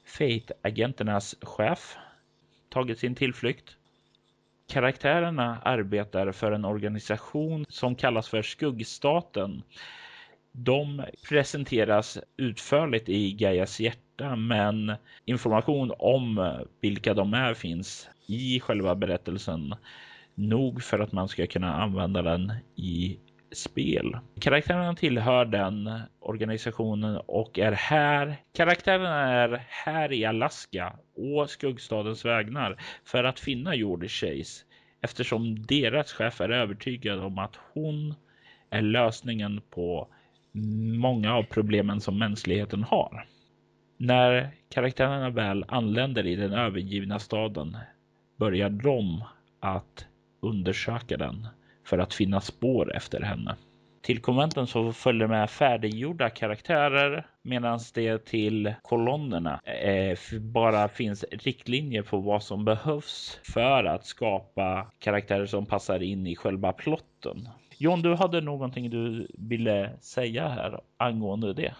Fate-agenternas 0.05 1.37
chef 1.43 1.97
tagit 2.69 2.99
sin 2.99 3.15
tillflykt. 3.15 3.77
Karaktärerna 4.69 5.59
arbetar 5.65 6.33
för 6.33 6.53
en 6.53 6.65
organisation 6.65 7.67
som 7.69 7.95
kallas 7.95 8.29
för 8.29 8.43
Skuggstaten. 8.43 9.63
De 10.53 11.05
presenteras 11.29 12.19
utförligt 12.37 13.09
i 13.09 13.33
Gaias 13.33 13.81
hjärta 13.81 14.08
borta, 14.19 14.37
men 14.37 14.93
information 15.25 15.93
om 15.99 16.39
eh, 16.39 16.61
vilka 16.81 17.15
de 17.15 17.35
är 17.35 17.55
finns 17.55 18.09
i 18.27 18.61
själva 18.61 18.95
berättelsen 18.95 19.75
nog 20.35 20.83
för 20.83 20.99
att 20.99 21.13
man 21.13 21.29
ska 21.29 21.47
kunna 21.47 21.75
använda 21.75 22.23
den 22.23 22.53
i 22.77 23.19
spel. 23.53 24.17
Karaktärerna 24.41 24.95
tillhör 24.95 25.45
den 25.45 25.91
organisationen 26.21 27.21
och 27.27 27.59
är 27.59 27.73
här. 27.73 28.37
Karaktärerna 28.57 29.33
är 29.33 29.67
här 29.69 30.13
i 30.13 30.25
Alaska 30.25 30.93
och 31.17 31.51
skuggstadens 31.51 32.25
vägnar 32.25 32.77
för 33.05 33.25
att 33.25 33.41
finna 33.41 33.75
Jordi 33.75 34.09
Chase 34.09 34.65
eftersom 35.01 35.67
deras 35.67 36.13
chef 36.13 36.41
är 36.41 36.51
övertygad 36.51 37.19
om 37.19 37.39
att 37.39 37.57
hon 37.75 38.15
är 38.71 38.83
lösningen 38.83 39.61
på 39.71 40.09
många 40.99 41.35
av 41.35 41.43
problemen 41.43 42.01
som 42.01 42.19
mänskligheten 42.19 42.85
har. 42.85 43.27
När 44.01 44.51
karaktärerna 44.69 45.31
väl 45.31 45.65
anländer 45.69 46.27
i 46.27 46.37
den 46.37 46.53
övergivna 46.53 47.19
staden 47.19 47.77
börjar 48.37 48.71
de 48.71 49.25
att 49.61 50.07
undersöka 50.41 51.17
den 51.17 51.47
för 51.85 51.99
att 51.99 52.15
finna 52.15 52.41
spår 52.41 52.97
efter 52.97 53.21
henne. 53.21 53.57
Till 54.03 54.21
konventen 54.21 54.67
så 54.67 54.93
följer 54.93 55.27
med 55.27 55.51
färdiggjorda 55.51 56.31
karaktärer 56.31 57.27
medan 57.43 57.81
det 57.95 58.25
till 58.25 58.75
kolonnerna 58.83 59.61
eh, 59.65 60.19
bara 60.41 60.89
finns 60.89 61.25
riktlinjer 61.31 62.03
på 62.03 62.19
vad 62.19 62.43
som 62.43 62.65
behövs 62.65 63.41
för 63.55 63.85
att 63.85 64.07
skapa 64.07 64.91
karaktärer 64.99 65.47
som 65.47 65.67
passar 65.67 66.03
in 66.03 66.27
i 66.27 66.37
själva 66.37 66.73
plotten. 66.73 67.49
John, 67.79 68.03
du 68.03 68.15
hade 68.15 68.41
någonting 68.41 68.91
du 68.91 69.29
ville 69.39 69.91
säga 70.01 70.49
här 70.49 70.81
angående 70.97 71.55
det. 71.55 71.75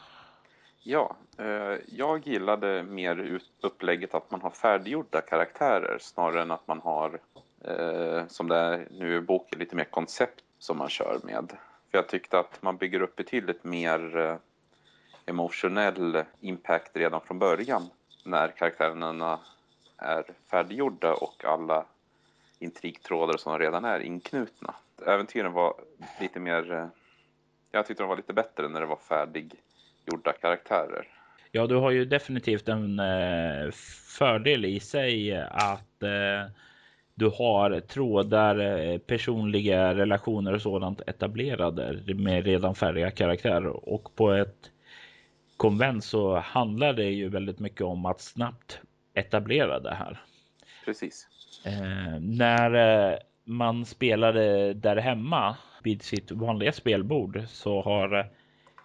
Ja, 0.91 1.17
eh, 1.39 1.77
jag 1.87 2.27
gillade 2.27 2.83
mer 2.83 3.41
upplägget 3.61 4.15
att 4.15 4.31
man 4.31 4.41
har 4.41 4.51
färdiggjorda 4.51 5.21
karaktärer 5.21 5.99
snarare 6.01 6.43
än 6.43 6.51
att 6.51 6.67
man 6.67 6.81
har, 6.81 7.21
eh, 7.65 8.27
som 8.27 8.49
det 8.49 8.57
är 8.57 8.89
nu 8.91 9.17
i 9.17 9.21
boken, 9.21 9.59
lite 9.59 9.77
mer 9.77 9.85
koncept 9.85 10.45
som 10.59 10.79
man 10.79 10.89
kör 10.89 11.21
med. 11.25 11.49
För 11.91 11.99
jag 11.99 12.09
tyckte 12.09 12.39
att 12.39 12.63
man 12.63 12.77
bygger 12.77 13.01
upp 13.01 13.17
betydligt 13.17 13.65
mer 13.65 14.17
eh, 14.17 14.37
emotionell 15.27 16.25
impact 16.41 16.97
redan 16.97 17.21
från 17.21 17.39
början 17.39 17.91
när 18.25 18.49
karaktärerna 18.49 19.41
är 19.97 20.25
färdiggjorda 20.51 21.15
och 21.15 21.45
alla 21.45 21.85
intrigtrådar 22.59 23.37
som 23.37 23.59
redan 23.59 23.85
är 23.85 24.01
inknutna. 24.01 24.75
Äventyren 25.07 25.53
var 25.53 25.75
lite 26.21 26.41
mer, 26.41 26.91
jag 27.71 27.87
tyckte 27.87 28.03
de 28.03 28.09
var 28.09 28.17
lite 28.17 28.33
bättre 28.33 28.69
när 28.69 28.81
det 28.81 28.87
var 28.87 28.97
färdiggjorda 30.09 30.33
karaktärer. 30.33 31.07
Ja, 31.53 31.67
du 31.67 31.75
har 31.75 31.91
ju 31.91 32.05
definitivt 32.05 32.69
en 32.69 32.99
eh, 32.99 33.71
fördel 34.19 34.65
i 34.65 34.81
sig 34.81 35.41
att 35.51 36.03
eh, 36.03 36.51
du 37.15 37.27
har 37.27 37.81
trådar, 37.81 38.59
eh, 38.59 38.99
personliga 38.99 39.95
relationer 39.95 40.55
och 40.55 40.63
sådant 40.63 41.01
etablerade 41.07 42.15
med 42.15 42.45
redan 42.45 42.75
färdiga 42.75 43.11
karaktärer 43.11 43.89
och 43.89 44.15
på 44.17 44.33
ett 44.33 44.71
konvent 45.57 46.05
så 46.05 46.37
handlar 46.37 46.93
det 46.93 47.11
ju 47.11 47.29
väldigt 47.29 47.59
mycket 47.59 47.83
om 47.83 48.07
att 48.07 48.21
snabbt 48.21 48.81
etablera 49.15 49.81
det 49.81 49.95
här. 49.95 50.21
Precis. 50.85 51.27
Eh, 51.65 52.21
när 52.21 53.19
man 53.45 53.85
spelade 53.87 54.75
där 54.75 54.97
hemma 54.97 55.57
vid 55.83 56.03
sitt 56.03 56.31
vanliga 56.31 56.73
spelbord 56.73 57.43
så 57.49 57.83
har 57.83 58.31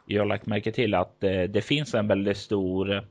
jag 0.06 0.28
lagt 0.28 0.46
märke 0.46 0.72
till 0.72 0.94
att 0.94 1.24
eh, 1.24 1.44
det 1.44 1.62
finns 1.62 1.94
en 1.94 2.08
väldigt 2.08 2.38
stor 2.38 2.92
eh, 2.92 3.02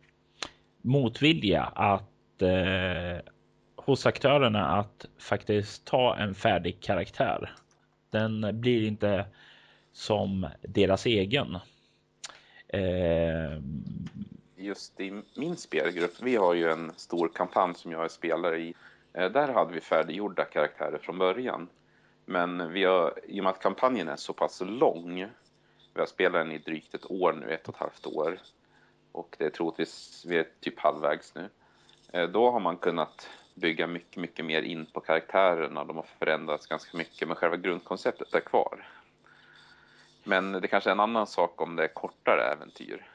motvilja 0.82 1.62
att 1.62 2.42
eh, 2.42 3.32
hos 3.76 4.06
aktörerna 4.06 4.66
att 4.66 5.06
faktiskt 5.18 5.84
ta 5.84 6.16
en 6.16 6.34
färdig 6.34 6.80
karaktär. 6.80 7.54
Den 8.10 8.60
blir 8.60 8.86
inte 8.86 9.24
som 9.92 10.48
deras 10.62 11.06
egen. 11.06 11.58
Eh... 12.68 13.60
Just 14.56 15.00
i 15.00 15.22
min 15.36 15.56
spelgrupp, 15.56 16.22
vi 16.22 16.36
har 16.36 16.54
ju 16.54 16.70
en 16.70 16.92
stor 16.96 17.28
kampanj 17.34 17.74
som 17.74 17.92
jag 17.92 18.04
är 18.04 18.08
spelare 18.08 18.58
i. 18.58 18.74
Eh, 19.12 19.30
där 19.30 19.48
hade 19.48 19.72
vi 19.72 19.80
färdiggjorda 19.80 20.44
karaktärer 20.44 20.98
från 20.98 21.18
början. 21.18 21.68
Men 22.24 22.72
vi 22.72 22.84
har, 22.84 23.12
i 23.28 23.40
och 23.40 23.44
med 23.44 23.50
att 23.50 23.62
kampanjen 23.62 24.08
är 24.08 24.16
så 24.16 24.32
pass 24.32 24.62
lång, 24.64 25.26
vi 25.94 26.00
har 26.00 26.06
spelat 26.06 26.46
den 26.46 26.52
i 26.52 26.58
drygt 26.58 26.94
ett 26.94 27.10
år 27.10 27.32
nu, 27.32 27.54
ett 27.54 27.68
och 27.68 27.74
ett 27.74 27.80
halvt 27.80 28.06
år. 28.06 28.38
Och 29.12 29.36
det 29.38 29.44
är 29.44 29.50
troligtvis, 29.50 30.24
vi 30.28 30.38
är 30.38 30.46
typ 30.60 30.78
halvvägs 30.78 31.34
nu. 31.34 31.48
Eh, 32.12 32.28
då 32.28 32.50
har 32.50 32.60
man 32.60 32.76
kunnat 32.76 33.28
bygga 33.54 33.86
mycket, 33.86 34.16
mycket 34.16 34.44
mer 34.44 34.62
in 34.62 34.86
på 34.86 35.00
karaktärerna. 35.00 35.84
De 35.84 35.96
har 35.96 36.06
förändrats 36.18 36.66
ganska 36.66 36.96
mycket, 36.98 37.28
men 37.28 37.36
själva 37.36 37.56
grundkonceptet 37.56 38.34
är 38.34 38.40
kvar. 38.40 38.86
Men 40.24 40.52
det 40.52 40.68
kanske 40.68 40.90
är 40.90 40.92
en 40.92 41.00
annan 41.00 41.26
sak 41.26 41.60
om 41.60 41.76
det 41.76 41.84
är 41.84 41.88
kortare 41.88 42.52
äventyr. 42.52 43.06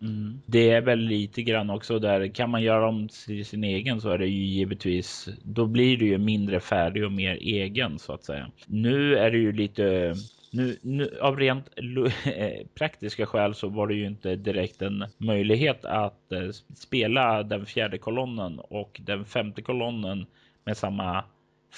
Mm. 0.00 0.40
Det 0.46 0.70
är 0.70 0.80
väl 0.80 0.98
lite 0.98 1.42
grann 1.42 1.70
också 1.70 1.98
där 1.98 2.28
kan 2.28 2.50
man 2.50 2.62
göra 2.62 2.88
om 2.88 3.08
till 3.08 3.46
sin 3.46 3.64
egen 3.64 4.00
så 4.00 4.08
är 4.08 4.18
det 4.18 4.26
ju 4.26 4.44
givetvis 4.44 5.28
då 5.42 5.66
blir 5.66 5.96
det 5.96 6.04
ju 6.04 6.18
mindre 6.18 6.60
färdig 6.60 7.04
och 7.04 7.12
mer 7.12 7.38
egen 7.40 7.98
så 7.98 8.12
att 8.12 8.24
säga. 8.24 8.50
Nu 8.66 9.16
är 9.16 9.30
det 9.30 9.38
ju 9.38 9.52
lite 9.52 10.14
nu, 10.54 10.78
nu, 10.82 11.18
av 11.20 11.36
rent 11.36 11.68
eh, 12.26 12.66
praktiska 12.74 13.26
skäl 13.26 13.54
så 13.54 13.68
var 13.68 13.86
det 13.86 13.94
ju 13.94 14.06
inte 14.06 14.36
direkt 14.36 14.82
en 14.82 15.04
möjlighet 15.18 15.84
att 15.84 16.32
eh, 16.32 16.48
spela 16.74 17.42
den 17.42 17.66
fjärde 17.66 17.98
kolonnen 17.98 18.58
och 18.58 19.00
den 19.04 19.24
femte 19.24 19.62
kolonnen 19.62 20.26
med 20.64 20.76
samma 20.76 21.24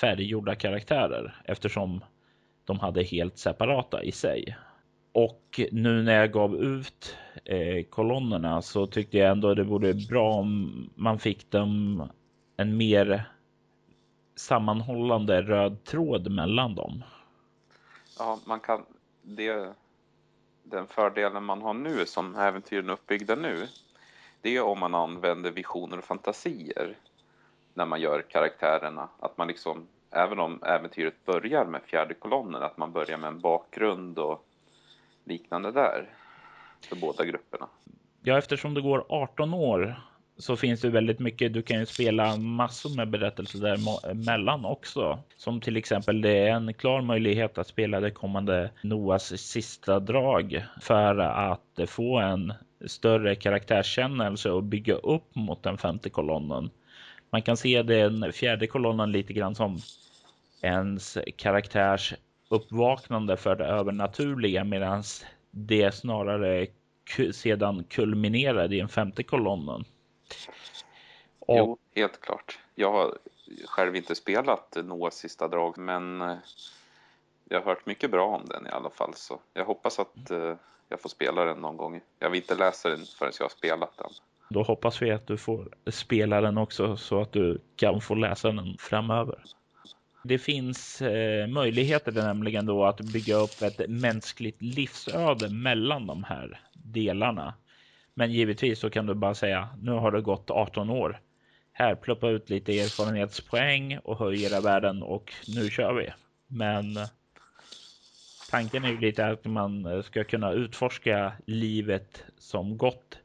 färdiggjorda 0.01 0.55
karaktärer 0.55 1.35
eftersom 1.45 2.05
de 2.65 2.79
hade 2.79 3.03
helt 3.03 3.39
separata 3.39 4.03
i 4.03 4.13
sig. 4.13 4.57
Och 5.13 5.61
nu 5.73 6.03
när 6.03 6.15
jag 6.15 6.33
gav 6.33 6.57
ut 6.57 7.17
eh, 7.45 7.85
kolonnerna 7.91 8.63
så 8.63 8.87
tyckte 8.87 9.19
jag 9.19 9.31
ändå 9.31 9.55
det 9.55 9.65
vore 9.65 9.95
bra 9.95 10.33
om 10.33 10.91
man 10.95 11.19
fick 11.19 11.51
dem 11.51 12.03
en 12.57 12.77
mer 12.77 13.25
sammanhållande 14.37 15.43
röd 15.43 15.85
tråd 15.85 16.31
mellan 16.31 16.75
dem. 16.75 17.03
Ja, 18.19 18.39
man 18.45 18.61
kan... 18.61 18.85
Det, 19.23 19.75
den 20.63 20.87
fördelen 20.87 21.45
man 21.45 21.63
har 21.63 21.75
nu 21.75 22.07
som 22.07 22.35
äventyren 22.35 22.89
är 22.89 22.93
uppbyggda 22.93 23.35
nu, 23.35 23.69
det 24.41 24.57
är 24.57 24.63
om 24.63 24.81
man 24.81 24.95
använder 24.95 25.51
visioner 25.51 25.99
och 25.99 26.05
fantasier 26.05 26.97
när 27.75 27.87
man 27.87 28.01
gör 28.01 28.23
karaktärerna. 28.23 29.09
Att 29.21 29.39
man 29.39 29.49
liksom, 29.49 29.87
även 30.11 30.41
om 30.41 30.63
äventyret 30.63 31.25
börjar 31.25 31.65
med 31.65 31.83
fjärde 31.83 32.15
kolonnen, 32.15 32.63
att 32.63 32.77
man 32.77 32.93
börjar 32.93 33.19
med 33.19 33.29
en 33.29 33.41
bakgrund 33.41 34.19
och 34.19 34.45
liknande 35.25 35.73
där 35.73 36.11
för 36.89 36.97
båda 36.97 37.25
grupperna. 37.25 37.69
Ja, 38.23 38.39
eftersom 38.39 38.75
det 38.75 38.81
går 38.81 39.07
18 39.09 39.55
år 39.55 40.03
så 40.39 40.57
finns 40.57 40.81
det 40.81 40.91
väldigt 40.91 41.19
mycket. 41.19 41.53
Du 41.53 41.63
kan 41.63 41.79
ju 41.81 41.87
spela 41.87 42.37
massor 42.37 42.97
med 42.97 43.09
berättelser 43.11 43.59
däremellan 43.59 44.65
också. 44.65 45.19
Som 45.37 45.61
till 45.61 45.77
exempel 45.77 46.21
det 46.21 46.39
är 46.39 46.51
en 46.51 46.75
klar 46.75 47.03
möjlighet 47.03 47.59
att 47.59 47.67
spela 47.67 48.01
det 48.01 48.11
kommande 48.11 48.71
Noas 48.83 49.39
sista 49.39 50.01
drag 50.01 50.65
för 50.81 51.19
att 51.19 51.81
få 51.87 52.19
en 52.19 52.53
större 52.87 53.35
karaktärskännelse 53.35 54.51
och 54.51 54.63
bygga 54.63 54.95
upp 54.95 55.35
mot 55.35 55.63
den 55.63 55.79
femte 55.79 56.11
kolonnen. 56.11 56.71
Man 57.31 57.43
kan 57.43 57.57
se 57.57 57.83
den 57.83 58.33
fjärde 58.33 58.67
kolonnen 58.67 59.13
lite 59.13 59.33
grann 59.33 59.55
som 59.55 59.79
ens 60.63 61.19
karaktärs 61.37 62.15
uppvaknande 62.49 63.37
för 63.37 63.57
det 63.57 63.65
övernaturliga 63.65 64.65
medan 64.65 65.03
det 65.51 65.95
snarare 65.95 66.67
sedan 67.33 67.85
kulminerade 67.85 68.77
i 68.77 68.79
den 68.79 68.89
femte 68.89 69.23
kolonnen. 69.23 69.85
Och... 71.39 71.57
Jo, 71.59 71.79
helt 71.95 72.21
klart. 72.21 72.59
Jag 72.75 72.93
har 72.93 73.19
själv 73.65 73.97
inte 73.97 74.15
spelat 74.15 74.77
Noahs 74.85 75.15
sista 75.15 75.49
drag, 75.49 75.79
men 75.79 76.21
eh, 76.21 76.37
jag 77.49 77.61
har 77.61 77.65
hört 77.65 77.87
mycket 77.87 78.11
bra 78.11 78.27
om 78.27 78.45
den 78.47 78.67
i 78.67 78.71
alla 78.71 78.91
fall. 78.91 79.15
Så 79.15 79.41
jag 79.55 79.65
hoppas 79.65 79.99
att 79.99 80.31
eh, 80.31 80.55
jag 80.89 81.01
får 81.01 81.09
spela 81.09 81.45
den 81.45 81.59
någon 81.59 81.77
gång. 81.77 82.01
Jag 82.19 82.31
vill 82.31 82.41
inte 82.41 82.55
läsa 82.55 82.89
den 82.89 83.05
förrän 83.19 83.33
jag 83.39 83.45
har 83.45 83.51
spelat 83.51 83.97
den. 83.97 84.11
Då 84.49 84.63
hoppas 84.63 85.03
vi 85.03 85.11
att 85.11 85.27
du 85.27 85.39
får 85.39 85.69
spela 85.91 86.41
den 86.41 86.59
också 86.59 86.97
så 86.97 87.21
att 87.21 87.33
du 87.33 87.61
kan 87.77 88.01
få 88.01 88.15
läsa 88.15 88.53
den 88.53 88.77
framöver. 88.79 89.45
Det 90.25 90.39
finns 90.39 91.03
eh, 91.03 91.47
möjligheter 91.47 92.13
nämligen 92.13 92.67
då 92.67 92.85
att 92.85 93.01
bygga 93.01 93.37
upp 93.37 93.63
ett 93.63 93.89
mänskligt 93.89 94.63
livsöde 94.63 95.51
mellan 95.51 96.07
de 96.07 96.25
här 96.25 96.61
delarna. 96.73 97.55
Men 98.19 98.33
givetvis 98.33 98.79
så 98.79 98.91
kan 98.91 99.07
du 99.07 99.15
bara 99.15 99.35
säga 99.35 99.69
nu 99.83 99.93
har 99.93 100.13
det 100.13 100.21
gått 100.21 100.51
18 100.51 100.91
år. 100.91 101.21
Här 101.73 101.95
ploppa 101.95 102.29
ut 102.29 102.51
lite 102.51 102.81
erfarenhetspoäng 102.81 103.99
och 103.99 104.19
höj 104.19 104.43
era 104.45 104.61
värden 104.61 105.03
och 105.03 105.33
nu 105.49 105.71
kör 105.71 105.95
vi. 105.95 106.13
Men 106.47 106.97
eh, 106.97 107.07
tanken 108.51 108.85
är 108.85 108.89
ju 108.89 109.01
lite 109.01 109.27
att 109.27 109.45
man 109.45 109.87
eh, 109.87 110.03
ska 110.03 110.25
kunna 110.25 110.53
utforska 110.53 111.33
livet 111.47 112.25
som 112.39 112.77
gått 112.77 113.19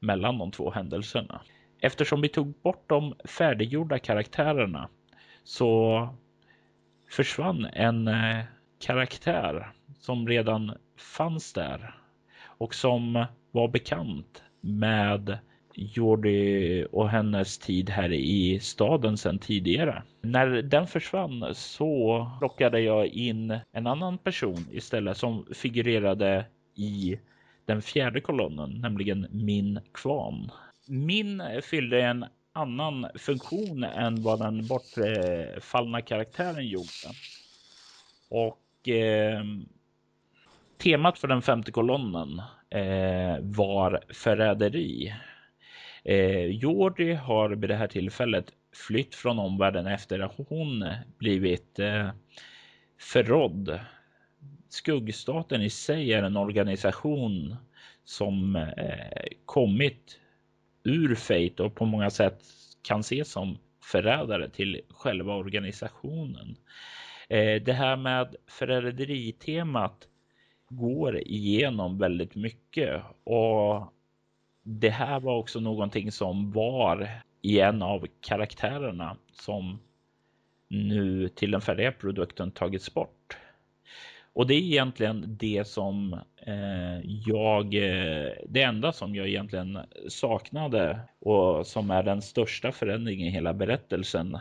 mellan 0.00 0.38
de 0.38 0.50
två 0.50 0.70
händelserna. 0.70 1.40
Eftersom 1.80 2.20
vi 2.20 2.28
tog 2.28 2.54
bort 2.62 2.84
de 2.88 3.14
färdiggjorda 3.24 3.98
karaktärerna 3.98 4.88
så 5.44 6.08
försvann 7.10 7.64
en 7.72 8.08
eh, 8.08 8.44
karaktär 8.86 9.72
som 9.98 10.28
redan 10.28 10.76
fanns 10.96 11.52
där 11.52 11.94
och 12.42 12.74
som 12.74 13.26
var 13.54 13.68
bekant 13.68 14.42
med 14.60 15.38
Jordi 15.74 16.86
och 16.92 17.08
hennes 17.08 17.58
tid 17.58 17.90
här 17.90 18.12
i 18.12 18.60
staden 18.60 19.16
sedan 19.16 19.38
tidigare. 19.38 20.02
När 20.20 20.46
den 20.46 20.86
försvann 20.86 21.54
så 21.54 22.26
plockade 22.38 22.80
jag 22.80 23.06
in 23.06 23.58
en 23.72 23.86
annan 23.86 24.18
person 24.18 24.66
istället 24.72 25.16
som 25.16 25.46
figurerade 25.54 26.46
i 26.74 27.18
den 27.64 27.82
fjärde 27.82 28.20
kolonnen, 28.20 28.80
nämligen 28.80 29.26
min 29.30 29.80
kvarn. 29.92 30.50
Min 30.86 31.42
fyllde 31.62 32.02
en 32.02 32.24
annan 32.52 33.06
funktion 33.14 33.84
än 33.84 34.22
vad 34.22 34.38
den 34.38 34.66
bortfallna 34.66 36.00
karaktären 36.00 36.66
gjorde. 36.68 37.08
Och 38.28 38.88
eh, 38.88 39.44
temat 40.76 41.18
för 41.18 41.28
den 41.28 41.42
femte 41.42 41.72
kolonnen 41.72 42.42
Eh, 42.74 43.38
var 43.40 44.00
förräderi. 44.08 45.14
Eh, 46.04 46.44
Jordi 46.46 47.12
har 47.12 47.50
vid 47.50 47.70
det 47.70 47.76
här 47.76 47.86
tillfället 47.86 48.44
flytt 48.72 49.14
från 49.14 49.38
omvärlden 49.38 49.86
efter 49.86 50.20
att 50.20 50.34
hon 50.48 50.84
blivit 51.18 51.78
eh, 51.78 52.08
förrådd. 53.00 53.80
Skuggstaten 54.68 55.62
i 55.62 55.70
sig 55.70 56.12
är 56.12 56.22
en 56.22 56.36
organisation 56.36 57.56
som 58.04 58.56
eh, 58.56 59.26
kommit 59.44 60.20
ur 60.84 61.14
Fate 61.14 61.62
och 61.62 61.74
på 61.74 61.84
många 61.84 62.10
sätt 62.10 62.42
kan 62.82 63.00
ses 63.00 63.30
som 63.32 63.58
förrädare 63.82 64.50
till 64.50 64.80
själva 64.88 65.34
organisationen. 65.34 66.56
Eh, 67.28 67.62
det 67.62 67.72
här 67.72 67.96
med 67.96 68.36
förräderitemat 68.46 70.08
går 70.76 71.18
igenom 71.18 71.98
väldigt 71.98 72.34
mycket 72.34 73.02
och 73.24 73.92
det 74.62 74.90
här 74.90 75.20
var 75.20 75.36
också 75.36 75.60
någonting 75.60 76.12
som 76.12 76.52
var 76.52 77.08
i 77.42 77.60
en 77.60 77.82
av 77.82 78.06
karaktärerna 78.20 79.16
som 79.32 79.78
nu 80.68 81.28
till 81.28 81.50
den 81.50 81.60
färdiga 81.60 81.92
produkten 81.92 82.50
tagits 82.50 82.94
bort. 82.94 83.36
Och 84.32 84.46
det 84.46 84.54
är 84.54 84.58
egentligen 84.58 85.24
det 85.40 85.68
som 85.68 86.12
eh, 86.36 87.00
jag, 87.26 87.74
eh, 87.74 88.32
det 88.48 88.62
enda 88.62 88.92
som 88.92 89.14
jag 89.14 89.28
egentligen 89.28 89.78
saknade 90.08 91.00
och 91.18 91.66
som 91.66 91.90
är 91.90 92.02
den 92.02 92.22
största 92.22 92.72
förändringen 92.72 93.26
i 93.26 93.30
hela 93.30 93.54
berättelsen 93.54 94.38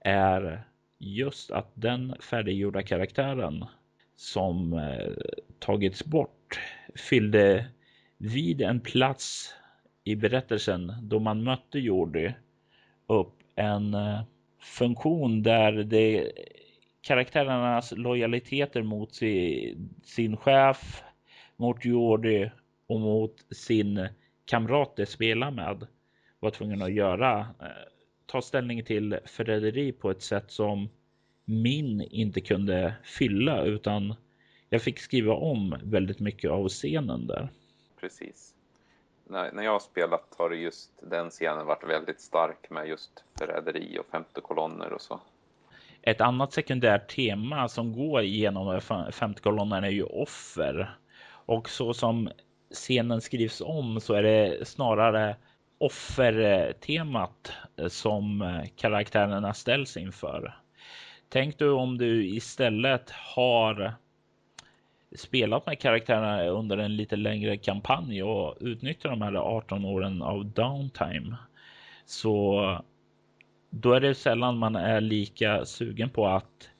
är 0.00 0.64
just 0.98 1.50
att 1.50 1.70
den 1.74 2.14
färdiggjorda 2.20 2.82
karaktären 2.82 3.64
som 4.16 4.72
eh, 4.72 5.12
tagits 5.58 6.04
bort 6.04 6.60
fyllde 6.94 7.66
vid 8.18 8.62
en 8.62 8.80
plats 8.80 9.54
i 10.04 10.16
berättelsen 10.16 10.92
då 11.02 11.18
man 11.18 11.42
mötte 11.42 11.78
Jordi 11.78 12.34
upp 13.06 13.34
en 13.54 13.94
eh, 13.94 14.20
funktion 14.60 15.42
där 15.42 15.72
det 15.72 16.32
karaktärernas 17.00 17.92
lojaliteter 17.96 18.82
mot 18.82 19.14
sin, 19.14 19.94
sin 20.04 20.36
chef, 20.36 21.02
mot 21.56 21.84
Jordi 21.84 22.50
och 22.86 23.00
mot 23.00 23.34
sin 23.50 24.08
kamrat 24.44 24.96
de 24.96 25.06
spelar 25.06 25.50
med 25.50 25.86
var 26.40 26.50
tvungen 26.50 26.82
att 26.82 26.92
göra. 26.92 27.38
Eh, 27.40 27.66
ta 28.26 28.42
ställning 28.42 28.84
till 28.84 29.18
förräderi 29.24 29.92
på 29.92 30.10
ett 30.10 30.22
sätt 30.22 30.50
som 30.50 30.88
min 31.44 32.00
inte 32.00 32.40
kunde 32.40 32.94
fylla 33.04 33.62
utan 33.62 34.14
jag 34.68 34.82
fick 34.82 34.98
skriva 34.98 35.34
om 35.34 35.76
väldigt 35.82 36.20
mycket 36.20 36.50
av 36.50 36.68
scenen 36.68 37.26
där. 37.26 37.48
Precis. 38.00 38.54
När, 39.24 39.52
när 39.52 39.62
jag 39.62 39.72
har 39.72 39.80
spelat 39.80 40.34
har 40.38 40.50
just 40.50 40.90
den 41.02 41.30
scenen 41.30 41.66
varit 41.66 41.84
väldigt 41.88 42.20
stark 42.20 42.70
med 42.70 42.88
just 42.88 43.24
förräderi 43.38 43.98
och 43.98 44.06
femte 44.10 44.40
kolonner 44.40 44.92
och 44.92 45.00
så. 45.00 45.20
Ett 46.02 46.20
annat 46.20 46.52
sekundärt 46.52 47.14
tema 47.14 47.68
som 47.68 47.92
går 47.92 48.22
igenom 48.22 48.80
femte 49.12 49.40
kolonnen 49.40 49.84
är 49.84 49.90
ju 49.90 50.02
offer. 50.02 50.96
Och 51.46 51.68
så 51.68 51.94
som 51.94 52.30
scenen 52.74 53.20
skrivs 53.20 53.60
om 53.60 54.00
så 54.00 54.14
är 54.14 54.22
det 54.22 54.68
snarare 54.68 55.36
offertemat 55.78 57.52
som 57.88 58.60
karaktärerna 58.76 59.54
ställs 59.54 59.96
inför. 59.96 60.61
Tänk 61.32 61.58
du 61.58 61.70
om 61.70 61.98
du 61.98 62.26
istället 62.26 63.10
har 63.10 63.94
spelat 65.16 65.66
med 65.66 65.78
karaktärerna 65.78 66.44
under 66.44 66.78
en 66.78 66.96
lite 66.96 67.16
längre 67.16 67.56
kampanj 67.56 68.22
och 68.22 68.56
utnyttjar 68.60 69.10
de 69.10 69.22
här 69.22 69.34
18 69.34 69.84
åren 69.84 70.22
av 70.22 70.46
downtime. 70.46 71.36
Så 72.06 72.78
då 73.70 73.92
är 73.92 74.00
det 74.00 74.14
sällan 74.14 74.58
man 74.58 74.76
är 74.76 75.00
lika 75.00 75.64
sugen 75.64 76.10
på 76.10 76.26
att 76.26 76.70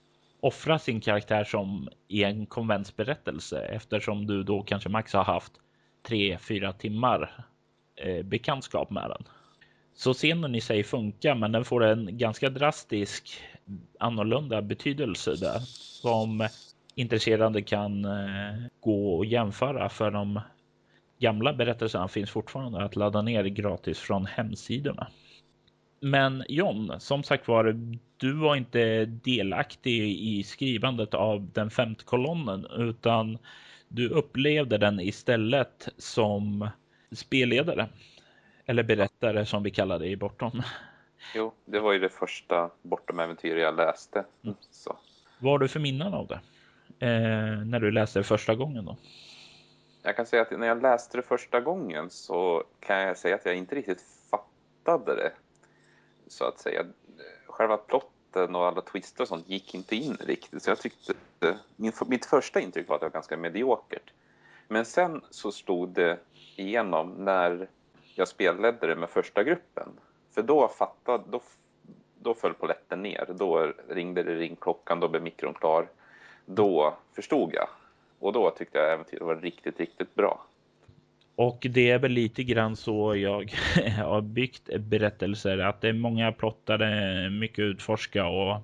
offra 0.41 0.79
sin 0.79 1.01
karaktär 1.01 1.45
som 1.45 1.89
i 2.09 2.25
en 2.25 2.47
konventsberättelse 2.47 3.65
eftersom 3.65 4.27
du 4.27 4.43
då 4.43 4.63
kanske 4.63 4.89
max 4.89 5.13
har 5.13 5.25
haft 5.25 5.53
tre, 6.03 6.39
fyra 6.39 6.73
timmar 6.73 7.45
eh, 7.97 8.23
bekantskap 8.23 8.91
med 8.91 9.11
den. 9.11 9.25
Så 9.95 10.15
scenen 10.15 10.55
i 10.55 10.61
sig 10.61 10.85
funkar, 10.85 11.35
men 11.35 11.53
den 11.53 11.65
får 11.65 11.85
en 11.85 12.19
ganska 12.19 12.51
drastisk 12.51 13.43
annorlunda 13.99 14.63
betydelse 14.63 15.37
där 15.37 15.59
som 16.03 16.49
intresserade 16.95 17.63
kan 17.63 18.05
eh, 18.05 18.63
gå 18.81 19.15
och 19.17 19.25
jämföra 19.25 19.89
för 19.89 20.11
de 20.11 20.41
gamla 21.19 21.53
berättelserna 21.53 22.09
finns 22.09 22.31
fortfarande 22.31 22.85
att 22.85 22.97
ladda 22.97 23.23
ner 23.23 23.45
gratis 23.45 23.99
från 23.99 24.27
hemsidorna. 24.27 25.07
Men 26.01 26.45
John, 26.49 26.93
som 26.99 27.23
sagt 27.23 27.49
var, 27.49 27.77
du 28.17 28.33
var 28.33 28.57
inte 28.57 29.05
delaktig 29.05 30.23
i 30.23 30.43
skrivandet 30.43 31.15
av 31.15 31.51
den 31.53 31.71
femte 31.71 32.05
kolonnen 32.05 32.67
utan 32.77 33.39
du 33.89 34.09
upplevde 34.09 34.79
den 34.79 35.01
istället 35.01 35.89
som 35.99 36.69
spelledare. 37.13 37.89
Eller 38.67 38.83
berättare 38.83 39.47
som 39.47 39.63
vi 39.63 39.71
kallar 39.71 39.99
det 39.99 40.07
i 40.07 40.17
Bortom. 40.17 40.63
Jo, 41.35 41.53
det 41.65 41.81
var 41.81 41.93
ju 41.93 41.99
det 41.99 42.09
första 42.09 42.71
Bortom-äventyr 42.83 43.57
jag 43.57 43.77
läste. 43.77 44.25
Mm. 44.45 44.57
Så. 44.71 44.97
Vad 45.39 45.53
har 45.53 45.59
du 45.59 45.69
för 45.69 45.81
minnen 45.81 46.15
av 46.15 46.27
det? 46.27 46.41
Eh, 47.07 47.65
när 47.65 47.81
du 47.81 47.91
läste 47.91 48.19
det 48.19 48.25
första 48.25 48.55
gången 48.55 48.85
då? 48.85 48.97
Jag 50.03 50.17
kan 50.17 50.27
säga 50.27 50.43
att 50.43 50.51
när 50.51 50.67
jag 50.67 50.83
läste 50.83 51.19
det 51.19 51.23
första 51.23 51.61
gången 51.61 52.11
så 52.11 52.65
kan 52.81 53.01
jag 53.01 53.19
säga 53.19 53.35
att 53.35 53.45
jag 53.45 53.57
inte 53.57 53.75
riktigt 53.75 54.05
fattade 54.31 55.15
det 55.17 55.33
så 56.27 56.45
att 56.45 56.59
säga. 56.59 56.85
Själva 57.47 57.77
plotten 57.77 58.55
och 58.55 58.67
alla 58.67 58.81
twister 58.81 59.23
och 59.23 59.29
sånt 59.29 59.49
gick 59.49 59.75
inte 59.75 59.97
in 59.97 60.17
riktigt. 60.21 60.63
Så 60.63 60.71
jag 60.71 60.79
tyckte, 60.79 61.15
min, 61.77 61.93
mitt 62.07 62.27
första 62.27 62.61
intryck 62.61 62.89
var 62.89 62.95
att 62.95 63.01
det 63.01 63.07
var 63.07 63.13
ganska 63.13 63.37
mediokert. 63.37 64.13
Men 64.69 64.85
sen 64.85 65.21
så 65.31 65.53
stod 65.53 65.89
det 65.89 66.19
igenom 66.57 67.11
när 67.11 67.69
jag 68.15 68.29
spelledde 68.29 68.87
det 68.87 68.97
med 68.97 69.11
första 69.11 69.43
gruppen. 69.43 69.89
För 70.35 70.43
då 70.43 70.69
fattade, 70.69 71.25
då, 71.31 71.43
då 72.23 72.35
föll 72.35 72.55
poletten 72.55 73.03
ner. 73.03 73.27
Då 73.39 73.73
ringde 73.89 74.23
det 74.23 74.35
ringklockan, 74.35 75.01
då 75.01 75.09
blev 75.09 75.23
mikron 75.23 75.55
klar. 75.55 75.89
Då 76.47 76.97
förstod 77.15 77.55
jag. 77.55 77.69
Och 78.19 78.33
då 78.33 78.51
tyckte 78.51 78.79
jag 78.79 78.93
äventyret 78.93 79.23
var 79.23 79.37
riktigt, 79.37 79.81
riktigt 79.81 80.15
bra. 80.15 80.47
Och 81.37 81.67
det 81.71 81.91
är 81.91 81.99
väl 81.99 82.13
lite 82.13 82.45
grann 82.45 82.77
så 82.77 83.17
jag 83.17 83.55
har 83.99 84.21
byggt 84.21 84.69
berättelser, 84.79 85.59
att 85.59 85.81
det 85.81 85.89
är 85.89 85.93
många 85.93 86.33
plottare, 86.33 87.31
mycket 87.31 87.59
utforska 87.59 88.27
och 88.27 88.61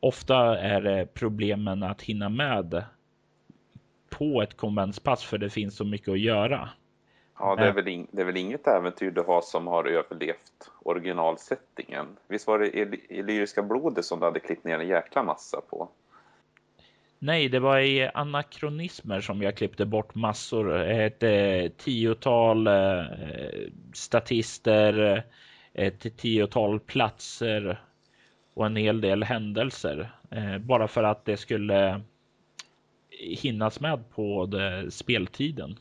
ofta 0.00 0.58
är 0.58 0.80
det 0.80 1.14
problemen 1.14 1.82
att 1.82 2.02
hinna 2.02 2.28
med 2.28 2.84
på 4.10 4.42
ett 4.42 4.56
konventspass 4.56 5.24
för 5.24 5.38
det 5.38 5.50
finns 5.50 5.76
så 5.76 5.84
mycket 5.84 6.08
att 6.08 6.20
göra. 6.20 6.68
Ja, 7.40 7.56
det 7.56 7.62
är, 7.62 7.72
väl 7.72 7.88
in, 7.88 8.06
det 8.10 8.22
är 8.22 8.26
väl 8.26 8.36
inget 8.36 8.66
äventyr 8.66 9.10
du 9.10 9.20
har 9.20 9.40
som 9.40 9.66
har 9.66 9.84
överlevt 9.84 10.70
originalsättningen. 10.82 12.06
Visst 12.28 12.46
var 12.46 12.58
det 12.58 12.66
i, 12.66 13.22
Lyriska 13.22 13.62
blodet 13.62 14.04
som 14.04 14.20
du 14.20 14.26
hade 14.26 14.40
klippt 14.40 14.64
ner 14.64 14.78
en 14.78 14.88
jäkla 14.88 15.22
massa 15.22 15.60
på? 15.60 15.88
Nej, 17.18 17.48
det 17.48 17.58
var 17.58 17.78
i 17.78 18.10
anakronismer 18.14 19.20
som 19.20 19.42
jag 19.42 19.56
klippte 19.56 19.86
bort 19.86 20.14
massor. 20.14 20.82
Ett 20.82 21.22
eh, 21.22 21.70
tiotal 21.76 22.66
eh, 22.66 23.04
statister, 23.92 25.24
ett 25.72 26.16
tiotal 26.16 26.80
platser 26.80 27.80
och 28.54 28.66
en 28.66 28.76
hel 28.76 29.00
del 29.00 29.22
händelser. 29.24 30.10
Eh, 30.30 30.58
bara 30.58 30.88
för 30.88 31.02
att 31.02 31.24
det 31.24 31.36
skulle 31.36 32.00
hinnas 33.10 33.80
med 33.80 34.10
på 34.14 34.46
det, 34.46 34.90
speltiden. 34.90 35.78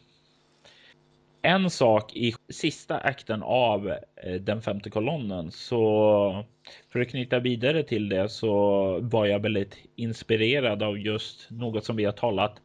En 1.41 1.69
sak 1.69 2.15
i 2.15 2.33
sista 2.49 2.97
akten 2.97 3.43
av 3.43 3.89
eh, 3.89 4.33
den 4.33 4.61
femte 4.61 4.89
kolonnen 4.89 5.51
så 5.51 6.45
för 6.89 6.99
att 6.99 7.09
knyta 7.09 7.39
vidare 7.39 7.83
till 7.83 8.09
det 8.09 8.29
så 8.29 8.99
var 9.01 9.25
jag 9.25 9.39
väldigt 9.39 9.77
inspirerad 9.95 10.83
av 10.83 10.97
just 10.97 11.49
något 11.49 11.85
som 11.85 11.95
vi 11.95 12.05
har 12.05 12.11
talat 12.11 12.55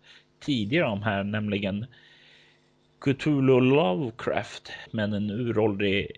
tidigare 0.41 0.87
om 0.87 1.03
här, 1.03 1.25
nämligen 1.25 1.87
Cthulhu 3.01 3.61
Lovecraft, 3.61 4.73
men 4.91 5.13
en 5.13 5.31
uråldrig 5.31 6.11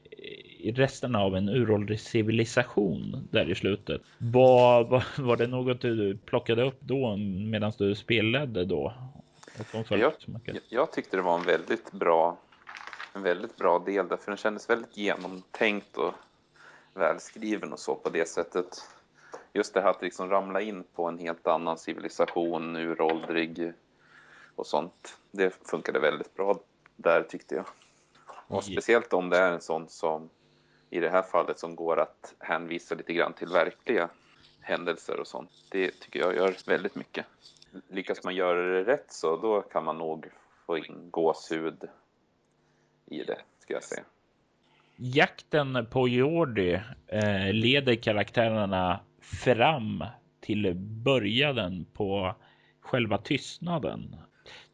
resten 0.74 1.14
av 1.14 1.36
en 1.36 1.48
uråldrig 1.48 2.00
civilisation 2.00 3.28
där 3.30 3.50
i 3.50 3.54
slutet. 3.54 4.02
Var, 4.18 4.84
var, 4.84 5.04
var 5.18 5.36
det 5.36 5.46
något 5.46 5.80
du 5.80 6.16
plockade 6.16 6.62
upp 6.62 6.78
då 6.80 7.16
medan 7.16 7.72
du 7.78 7.94
spelade 7.94 8.64
då? 8.64 8.92
Jag, 9.88 10.12
jag, 10.68 10.92
tyckte 10.92 11.16
det 11.16 11.22
var 11.22 11.38
en 11.38 11.44
väldigt 11.44 11.92
bra 11.92 12.38
en 13.16 13.22
väldigt 13.22 13.56
bra 13.56 13.78
del 13.78 14.08
därför 14.08 14.26
den 14.26 14.36
kändes 14.36 14.70
väldigt 14.70 14.96
genomtänkt 14.96 15.96
och 15.96 16.14
välskriven 16.94 17.72
och 17.72 17.78
så 17.78 17.94
på 17.94 18.08
det 18.08 18.28
sättet. 18.28 18.88
Just 19.52 19.74
det 19.74 19.80
här 19.80 19.90
att 19.90 20.02
liksom 20.02 20.30
ramla 20.30 20.60
in 20.60 20.84
på 20.94 21.08
en 21.08 21.18
helt 21.18 21.46
annan 21.46 21.78
civilisation, 21.78 22.76
uråldrig 22.76 23.72
och 24.54 24.66
sånt. 24.66 25.18
Det 25.30 25.68
funkade 25.70 25.98
väldigt 25.98 26.34
bra 26.34 26.60
där 26.96 27.22
tyckte 27.22 27.54
jag. 27.54 27.66
Och 28.26 28.64
speciellt 28.64 29.12
om 29.12 29.30
det 29.30 29.38
är 29.38 29.52
en 29.52 29.60
sån 29.60 29.88
som 29.88 30.30
i 30.90 31.00
det 31.00 31.10
här 31.10 31.22
fallet 31.22 31.58
som 31.58 31.76
går 31.76 32.00
att 32.00 32.34
hänvisa 32.38 32.94
lite 32.94 33.12
grann 33.12 33.32
till 33.32 33.48
verkliga 33.48 34.08
händelser 34.60 35.20
och 35.20 35.26
sånt. 35.26 35.50
Det 35.70 35.90
tycker 35.90 36.20
jag 36.20 36.36
gör 36.36 36.56
väldigt 36.66 36.94
mycket. 36.94 37.26
Lyckas 37.88 38.24
man 38.24 38.34
göra 38.34 38.62
det 38.62 38.84
rätt 38.84 39.12
så 39.12 39.36
då 39.36 39.62
kan 39.62 39.84
man 39.84 39.98
nog 39.98 40.30
få 40.66 40.78
in 40.78 41.10
gåshud 41.10 41.88
i 43.06 43.22
det, 43.22 43.38
ska 43.58 43.74
jag 43.74 43.82
säga. 43.82 44.04
Jakten 44.96 45.86
på 45.90 46.08
Jordi 46.08 46.80
eh, 47.06 47.52
leder 47.52 47.94
karaktärerna 47.94 49.00
fram 49.20 50.04
till 50.40 50.74
början 50.74 51.86
på 51.92 52.34
själva 52.80 53.18
tystnaden. 53.18 54.16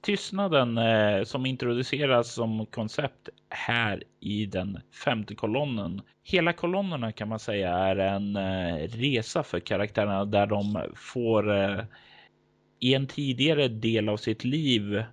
Tystnaden 0.00 0.78
eh, 0.78 1.24
som 1.24 1.46
introduceras 1.46 2.32
som 2.32 2.66
koncept 2.66 3.28
här 3.48 4.04
i 4.20 4.46
den 4.46 4.80
femte 5.04 5.34
kolonnen. 5.34 6.02
Hela 6.22 6.52
kolonnerna 6.52 7.12
kan 7.12 7.28
man 7.28 7.38
säga 7.38 7.70
är 7.70 7.96
en 7.96 8.36
eh, 8.36 8.88
resa 8.88 9.42
för 9.42 9.60
karaktärerna 9.60 10.24
där 10.24 10.46
de 10.46 10.86
får 10.94 11.56
eh, 11.56 11.84
i 12.78 12.94
en 12.94 13.06
tidigare 13.06 13.68
del 13.68 14.08
av 14.08 14.16
sitt 14.16 14.44
liv 14.44 15.04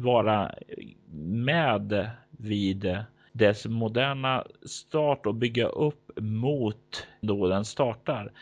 vara 0.00 0.54
med 1.22 2.10
vid 2.30 2.96
dess 3.32 3.66
moderna 3.66 4.44
start 4.62 5.26
och 5.26 5.34
bygga 5.34 5.66
upp 5.66 6.10
mot 6.20 7.06
då 7.20 7.48
den 7.48 7.64
startar. 7.64 8.32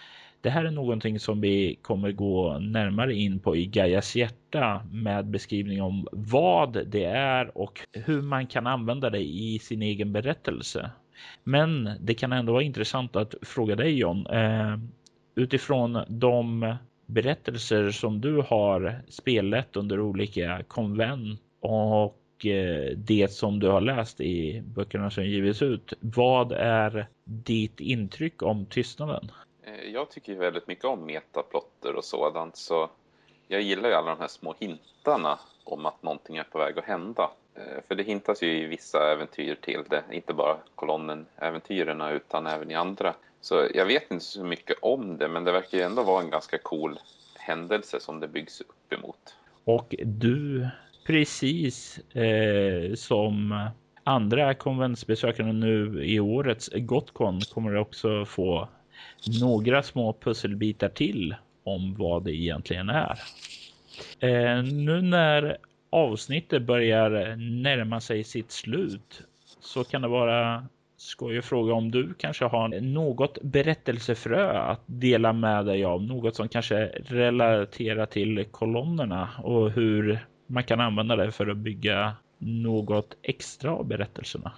Det 0.40 0.50
här 0.50 0.64
är 0.64 0.70
någonting 0.70 1.20
som 1.20 1.40
vi 1.40 1.78
kommer 1.82 2.12
gå 2.12 2.58
närmare 2.58 3.14
in 3.14 3.40
på 3.40 3.56
i 3.56 3.66
Gaias 3.66 4.16
hjärta 4.16 4.86
med 4.92 5.26
beskrivning 5.26 5.82
om 5.82 6.08
vad 6.12 6.86
det 6.86 7.04
är 7.04 7.58
och 7.58 7.80
hur 7.92 8.22
man 8.22 8.46
kan 8.46 8.66
använda 8.66 9.10
det 9.10 9.22
i 9.22 9.58
sin 9.58 9.82
egen 9.82 10.12
berättelse. 10.12 10.90
Men 11.44 11.90
det 12.00 12.14
kan 12.14 12.32
ändå 12.32 12.52
vara 12.52 12.62
intressant 12.62 13.16
att 13.16 13.34
fråga 13.42 13.76
dig 13.76 13.98
John, 13.98 14.26
eh, 14.26 14.78
utifrån 15.34 15.98
de 16.08 16.74
berättelser 17.06 17.90
som 17.90 18.20
du 18.20 18.40
har 18.40 19.02
spelat 19.08 19.76
under 19.76 20.00
olika 20.00 20.62
konvent 20.68 21.40
och 21.60 22.46
eh, 22.46 22.96
det 22.96 23.32
som 23.32 23.60
du 23.60 23.68
har 23.68 23.80
läst 23.80 24.20
i 24.20 24.60
böckerna 24.60 25.10
som 25.10 25.24
givits 25.24 25.62
ut. 25.62 25.92
Vad 26.00 26.52
är 26.52 27.06
ditt 27.24 27.80
intryck 27.80 28.42
om 28.42 28.66
tystnaden? 28.66 29.30
Eh, 29.62 29.90
jag 29.92 30.10
tycker 30.10 30.34
väldigt 30.34 30.66
mycket 30.66 30.84
om 30.84 31.06
metaplotter 31.06 31.94
och 31.96 32.04
sådant 32.04 32.56
så 32.56 32.90
jag 33.48 33.62
gillar 33.62 33.88
ju 33.88 33.94
alla 33.94 34.10
de 34.10 34.20
här 34.20 34.28
små 34.28 34.54
hintarna 34.58 35.38
om 35.64 35.86
att 35.86 36.02
någonting 36.02 36.36
är 36.36 36.44
på 36.44 36.58
väg 36.58 36.78
att 36.78 36.84
hända. 36.84 37.30
Eh, 37.54 37.82
för 37.88 37.94
det 37.94 38.02
hintas 38.02 38.42
ju 38.42 38.58
i 38.58 38.66
vissa 38.66 39.12
äventyr 39.12 39.54
till 39.54 39.84
det, 39.88 40.04
inte 40.10 40.34
bara 40.34 40.56
kolonnen-äventyrerna 40.74 42.10
utan 42.10 42.46
även 42.46 42.70
i 42.70 42.74
andra. 42.74 43.14
Så 43.44 43.68
jag 43.74 43.86
vet 43.86 44.10
inte 44.10 44.24
så 44.24 44.44
mycket 44.44 44.76
om 44.82 45.18
det, 45.18 45.28
men 45.28 45.44
det 45.44 45.52
verkar 45.52 45.78
ju 45.78 45.84
ändå 45.84 46.02
vara 46.02 46.22
en 46.22 46.30
ganska 46.30 46.58
cool 46.58 46.98
händelse 47.38 48.00
som 48.00 48.20
det 48.20 48.28
byggs 48.28 48.60
upp 48.60 48.92
emot. 48.92 49.36
Och 49.64 49.94
du, 50.04 50.68
precis 51.06 51.98
eh, 51.98 52.94
som 52.94 53.68
andra 54.04 54.54
konventsbesökare 54.54 55.52
nu 55.52 56.04
i 56.04 56.20
årets 56.20 56.70
Gotcon 56.74 57.40
kommer 57.40 57.76
också 57.76 58.24
få 58.24 58.68
några 59.40 59.82
små 59.82 60.12
pusselbitar 60.12 60.88
till 60.88 61.34
om 61.64 61.94
vad 61.94 62.24
det 62.24 62.32
egentligen 62.32 62.88
är. 62.88 63.18
Eh, 64.20 64.62
nu 64.62 65.02
när 65.02 65.56
avsnittet 65.90 66.62
börjar 66.62 67.36
närma 67.62 68.00
sig 68.00 68.24
sitt 68.24 68.50
slut 68.50 69.22
så 69.60 69.84
kan 69.84 70.02
det 70.02 70.08
vara 70.08 70.66
skoj 71.04 71.38
att 71.38 71.44
fråga 71.44 71.74
om 71.74 71.90
du 71.90 72.14
kanske 72.14 72.44
har 72.44 72.80
något 72.80 73.38
berättelsefrö 73.42 74.58
att 74.58 74.80
dela 74.86 75.32
med 75.32 75.66
dig 75.66 75.84
av. 75.84 76.02
Något 76.02 76.36
som 76.36 76.48
kanske 76.48 76.86
relaterar 76.86 78.06
till 78.06 78.44
kolonnerna 78.50 79.28
och 79.42 79.70
hur 79.70 80.26
man 80.46 80.64
kan 80.64 80.80
använda 80.80 81.16
det 81.16 81.32
för 81.32 81.46
att 81.46 81.56
bygga 81.56 82.12
något 82.38 83.16
extra 83.22 83.72
av 83.72 83.86
berättelserna. 83.86 84.52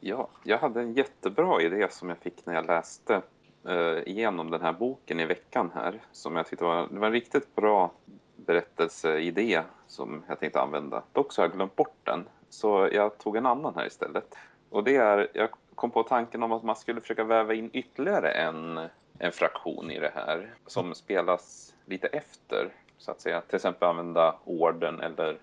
Ja, 0.00 0.28
jag 0.44 0.58
hade 0.58 0.80
en 0.80 0.94
jättebra 0.94 1.62
idé 1.62 1.86
som 1.90 2.08
jag 2.08 2.18
fick 2.18 2.46
när 2.46 2.54
jag 2.54 2.66
läste 2.66 3.22
eh, 3.68 3.98
igenom 4.06 4.50
den 4.50 4.60
här 4.60 4.72
boken 4.72 5.20
i 5.20 5.26
veckan 5.26 5.70
här. 5.74 6.00
Som 6.12 6.36
jag 6.36 6.46
tyckte 6.46 6.64
var, 6.64 6.88
det 6.90 6.98
var 6.98 7.06
en 7.06 7.12
riktigt 7.12 7.54
bra 7.54 7.92
berättelseidé 8.36 9.62
som 9.86 10.22
jag 10.28 10.40
tänkte 10.40 10.60
använda. 10.60 11.02
Dock 11.12 11.32
så 11.32 11.42
har 11.42 11.48
jag 11.48 11.56
glömt 11.56 11.76
bort 11.76 11.96
den. 12.04 12.24
Så 12.48 12.88
jag 12.92 13.18
tog 13.18 13.36
en 13.36 13.46
annan 13.46 13.74
här 13.74 13.86
istället. 13.86 14.36
Och 14.74 14.84
det 14.84 14.96
är, 14.96 15.28
jag 15.32 15.48
kom 15.74 15.90
på 15.90 16.02
tanken 16.02 16.42
om 16.42 16.52
att 16.52 16.62
man 16.62 16.76
skulle 16.76 17.00
försöka 17.00 17.24
väva 17.24 17.54
in 17.54 17.70
ytterligare 17.72 18.30
en, 18.30 18.80
en 19.18 19.32
fraktion 19.32 19.90
i 19.90 19.98
det 19.98 20.12
här. 20.14 20.54
Som 20.66 20.94
spelas 20.94 21.74
lite 21.84 22.06
efter, 22.06 22.72
så 22.98 23.10
att 23.10 23.20
säga. 23.20 23.40
Till 23.40 23.56
exempel 23.56 23.88
använda 23.88 24.34
orden 24.44 25.00
eller 25.00 25.38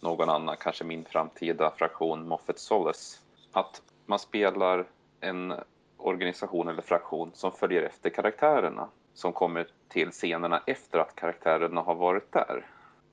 någon 0.00 0.28
annan, 0.28 0.56
kanske 0.60 0.84
min 0.84 1.04
framtida 1.04 1.70
fraktion 1.70 2.28
Moffett 2.28 2.58
Solace. 2.58 3.18
Att 3.52 3.82
man 4.06 4.18
spelar 4.18 4.84
en 5.20 5.54
organisation 5.96 6.68
eller 6.68 6.82
fraktion 6.82 7.30
som 7.34 7.52
följer 7.52 7.82
efter 7.82 8.10
karaktärerna. 8.10 8.88
Som 9.14 9.32
kommer 9.32 9.66
till 9.88 10.10
scenerna 10.10 10.62
efter 10.66 10.98
att 10.98 11.16
karaktärerna 11.16 11.80
har 11.80 11.94
varit 11.94 12.32
där. 12.32 12.66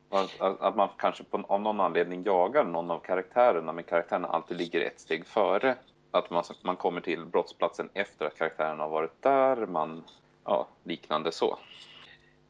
Att, 0.09 0.41
att, 0.41 0.61
att, 0.61 0.75
man 0.75 0.89
kanske 0.97 1.23
på, 1.23 1.43
av 1.47 1.61
någon 1.61 1.79
anledning 1.79 2.23
jagar 2.23 2.63
någon 2.63 2.91
av 2.91 2.99
karaktärerna 2.99 3.71
men 3.71 3.83
karaktärerna 3.83 4.27
alltid 4.27 4.57
ligger 4.57 4.81
ett 4.81 4.99
steg 4.99 5.25
före. 5.25 5.75
Att 6.11 6.29
man, 6.29 6.43
man 6.63 6.75
kommer 6.75 7.01
till 7.01 7.25
brottsplatsen 7.25 7.89
efter 7.93 8.25
att 8.25 8.37
karaktärerna 8.37 8.83
har 8.83 8.89
varit 8.89 9.21
där, 9.21 9.65
man, 9.65 10.03
ja, 10.43 10.67
liknande 10.83 11.31
så. 11.31 11.57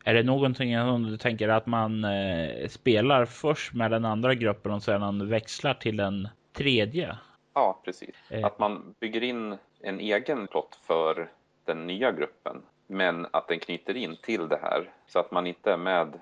Är 0.08 0.14
det 0.14 0.24
någonting 0.24 0.76
som 0.76 1.04
du 1.04 1.18
tänker 1.18 1.50
att 1.50 1.66
man 1.66 2.04
eh, 2.04 2.68
spelar 2.68 3.26
först 3.26 3.74
med 3.74 3.92
den 3.92 4.06
andra 4.06 4.36
gruppen 4.36 4.72
och 4.72 4.84
sedan 4.84 5.30
växlar 5.30 5.74
till 5.74 5.98
den 5.98 6.28
tredje? 6.54 7.18
Ja, 7.54 7.82
precis. 7.86 8.16
Eh. 8.30 8.46
Att 8.46 8.60
man 8.60 8.96
bygger 9.00 9.24
in 9.24 9.58
en 9.82 10.00
egen 10.00 10.48
plott 10.48 10.80
för 10.84 11.30
den 11.66 11.88
nya 11.88 12.12
gruppen, 12.12 12.62
men 12.88 13.28
att 13.32 13.48
den 13.48 13.60
knyter 13.60 13.98
in 13.98 14.18
till 14.22 14.48
det 14.48 14.60
här 14.62 14.90
så 15.08 15.20
att 15.20 15.32
man 15.32 15.48
inte 15.48 15.72
är 15.72 15.78
med 15.78 16.20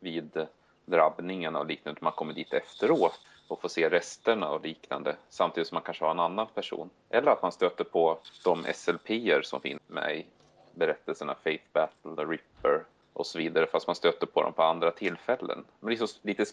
vid 0.00 0.46
drabbningen 0.90 1.56
och 1.56 1.66
liknande. 1.66 2.00
Man 2.02 2.12
kommer 2.12 2.32
dit 2.32 2.52
efteråt 2.52 3.20
och 3.48 3.60
får 3.60 3.68
se 3.68 3.88
resterna 3.90 4.50
och 4.50 4.64
liknande 4.64 5.16
samtidigt 5.28 5.68
som 5.68 5.76
man 5.76 5.82
kanske 5.82 6.04
har 6.04 6.10
en 6.10 6.20
annan 6.20 6.46
person. 6.46 6.90
Eller 7.10 7.30
att 7.30 7.42
man 7.42 7.52
stöter 7.52 7.84
på 7.84 8.18
de 8.44 8.66
SLP-er 8.74 9.42
som 9.42 9.60
finns 9.60 9.80
med 9.86 10.16
i 10.16 10.26
berättelserna 10.74 11.34
Faith 11.44 11.64
Battle, 11.72 12.16
The 12.16 12.22
Ripper 12.24 12.84
och 13.12 13.26
så 13.26 13.38
vidare 13.38 13.66
fast 13.66 13.86
man 13.86 13.96
stöter 13.96 14.26
på 14.26 14.42
dem 14.42 14.52
på 14.52 14.62
andra 14.62 14.90
tillfällen. 14.90 15.64
Men 15.80 15.90
liksom 15.90 16.08
lite, 16.22 16.44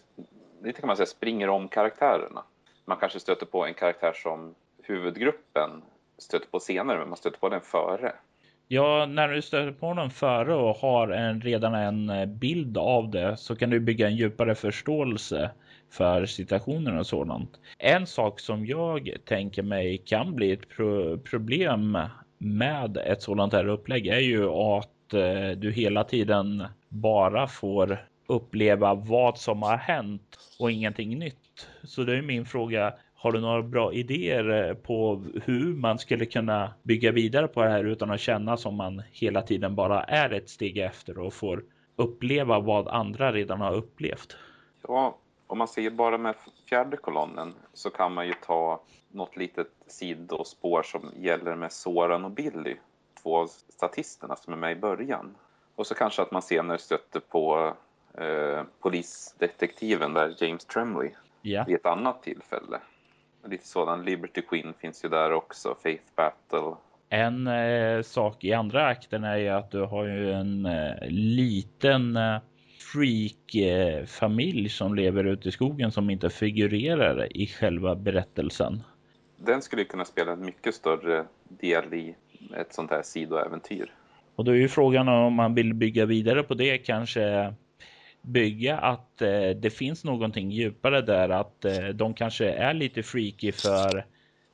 lite 0.61 0.79
kan 0.81 0.87
man 0.87 0.97
säga 0.97 1.05
springer 1.05 1.49
om 1.49 1.67
karaktärerna. 1.67 2.43
Man 2.85 2.97
kanske 2.97 3.19
stöter 3.19 3.45
på 3.45 3.65
en 3.65 3.73
karaktär 3.73 4.13
som 4.13 4.55
huvudgruppen 4.81 5.83
stöter 6.17 6.47
på 6.47 6.59
senare 6.59 6.99
men 6.99 7.09
man 7.09 7.17
stöter 7.17 7.39
på 7.39 7.49
den 7.49 7.61
före. 7.61 8.15
Ja, 8.67 9.05
när 9.05 9.27
du 9.27 9.41
stöter 9.41 9.71
på 9.71 9.93
den 9.93 10.09
före 10.09 10.55
och 10.55 10.75
har 10.75 11.07
en, 11.07 11.41
redan 11.41 11.73
en 11.75 12.09
eh, 12.09 12.25
bild 12.25 12.77
av 12.77 13.11
det 13.11 13.37
så 13.37 13.55
kan 13.55 13.69
du 13.69 13.79
bygga 13.79 14.07
en 14.07 14.15
djupare 14.15 14.55
förståelse 14.55 15.51
för 15.91 16.25
situationen 16.25 16.97
och 16.97 17.07
sådant. 17.07 17.59
En 17.77 18.07
sak 18.07 18.39
som 18.39 18.65
jag 18.65 19.09
tänker 19.25 19.63
mig 19.63 19.97
kan 19.97 20.35
bli 20.35 20.51
ett 20.51 20.69
pro 20.69 21.17
problem 21.17 21.97
med 22.37 22.97
ett 22.97 23.21
sådant 23.21 23.53
här 23.53 23.67
upplägg 23.67 24.07
är 24.07 24.19
ju 24.19 24.49
att 24.49 25.13
eh, 25.13 25.57
du 25.57 25.71
hela 25.71 26.03
tiden 26.03 26.63
bara 26.89 27.47
får 27.47 28.05
uppleva 28.27 28.93
vad 28.93 29.37
som 29.37 29.61
har 29.61 29.77
hänt 29.77 30.39
och 30.59 30.71
ingenting 30.71 31.19
nytt. 31.19 31.67
Så 31.83 32.03
det 32.03 32.17
är 32.17 32.21
min 32.21 32.45
fråga. 32.45 32.93
Har 33.25 33.31
du 33.31 33.41
några 33.41 33.61
bra 33.61 33.93
idéer 33.93 34.73
på 34.73 35.23
hur 35.43 35.73
man 35.75 35.99
skulle 35.99 36.25
kunna 36.25 36.73
bygga 36.83 37.11
vidare 37.11 37.47
på 37.47 37.63
det 37.63 37.69
här 37.69 37.83
utan 37.83 38.11
att 38.11 38.19
känna 38.19 38.57
som 38.57 38.75
man 38.75 39.01
hela 39.11 39.41
tiden 39.41 39.75
bara 39.75 40.03
är 40.03 40.33
ett 40.33 40.49
steg 40.49 40.77
efter 40.77 41.19
och 41.19 41.33
får 41.33 41.63
uppleva 41.95 42.59
vad 42.59 42.87
andra 42.87 43.31
redan 43.31 43.61
har 43.61 43.73
upplevt? 43.73 44.37
Ja, 44.87 45.17
om 45.47 45.57
man 45.57 45.67
ser 45.67 45.89
bara 45.89 46.17
med 46.17 46.35
fjärde 46.69 46.97
kolonnen 46.97 47.53
så 47.73 47.89
kan 47.89 48.13
man 48.13 48.27
ju 48.27 48.33
ta 48.45 48.81
något 49.11 49.37
litet 49.37 49.71
sidospår 49.87 50.83
som 50.83 51.11
gäller 51.17 51.55
med 51.55 51.71
Soran 51.71 52.25
och 52.25 52.31
Billy, 52.31 52.75
två 53.23 53.47
statisterna 53.47 54.35
som 54.35 54.53
är 54.53 54.57
med 54.57 54.71
i 54.71 54.79
början. 54.79 55.35
Och 55.75 55.87
så 55.87 55.95
kanske 55.95 56.21
att 56.21 56.31
man 56.31 56.41
senare 56.41 56.77
stöter 56.77 57.19
på 57.19 57.73
eh, 58.17 58.63
polisdetektiven 58.79 60.13
där, 60.13 60.35
James 60.39 60.65
Tremley, 60.65 61.11
Ja, 61.41 61.63
vid 61.67 61.75
ett 61.75 61.85
annat 61.85 62.23
tillfälle. 62.23 62.79
Lite 63.45 63.67
sådan, 63.67 64.05
Liberty 64.05 64.41
Queen 64.41 64.73
finns 64.79 65.05
ju 65.05 65.09
där 65.09 65.31
också, 65.31 65.75
Faith 65.83 66.03
Battle. 66.15 66.75
en 67.09 67.47
eh, 67.47 68.01
sak 68.01 68.43
i 68.43 68.53
andra 68.53 68.87
akten 68.87 69.23
är 69.23 69.37
ju 69.37 69.49
att 69.49 69.71
du 69.71 69.81
har 69.81 70.05
ju 70.05 70.31
en 70.31 70.65
eh, 70.65 71.07
liten 71.09 72.17
eh, 72.17 72.37
freak 72.93 73.55
eh, 73.55 74.05
familj 74.05 74.69
som 74.69 74.95
lever 74.95 75.23
ute 75.23 75.49
i 75.49 75.51
skogen 75.51 75.91
som 75.91 76.09
inte 76.09 76.29
figurerar 76.29 77.37
i 77.37 77.47
själva 77.47 77.95
berättelsen. 77.95 78.83
Den 79.37 79.61
skulle 79.61 79.83
kunna 79.83 80.05
spela 80.05 80.31
en 80.31 80.45
mycket 80.45 80.75
större 80.75 81.25
del 81.49 81.93
i 81.93 82.15
ett 82.57 82.73
sånt 82.73 82.91
här 82.91 83.01
sidoäventyr. 83.01 83.93
Och 84.35 84.45
då 84.45 84.51
är 84.51 84.55
ju 84.55 84.67
frågan 84.67 85.07
om 85.07 85.33
man 85.33 85.55
vill 85.55 85.73
bygga 85.73 86.05
vidare 86.05 86.43
på 86.43 86.53
det, 86.53 86.77
kanske 86.77 87.53
bygga 88.25 88.77
att 88.77 89.21
eh, 89.21 89.49
det 89.49 89.69
finns 89.69 90.03
någonting 90.03 90.51
djupare 90.51 91.01
där, 91.01 91.29
att 91.29 91.65
eh, 91.65 91.87
de 91.87 92.13
kanske 92.13 92.49
är 92.49 92.73
lite 92.73 93.03
freaky 93.03 93.51
för 93.51 94.05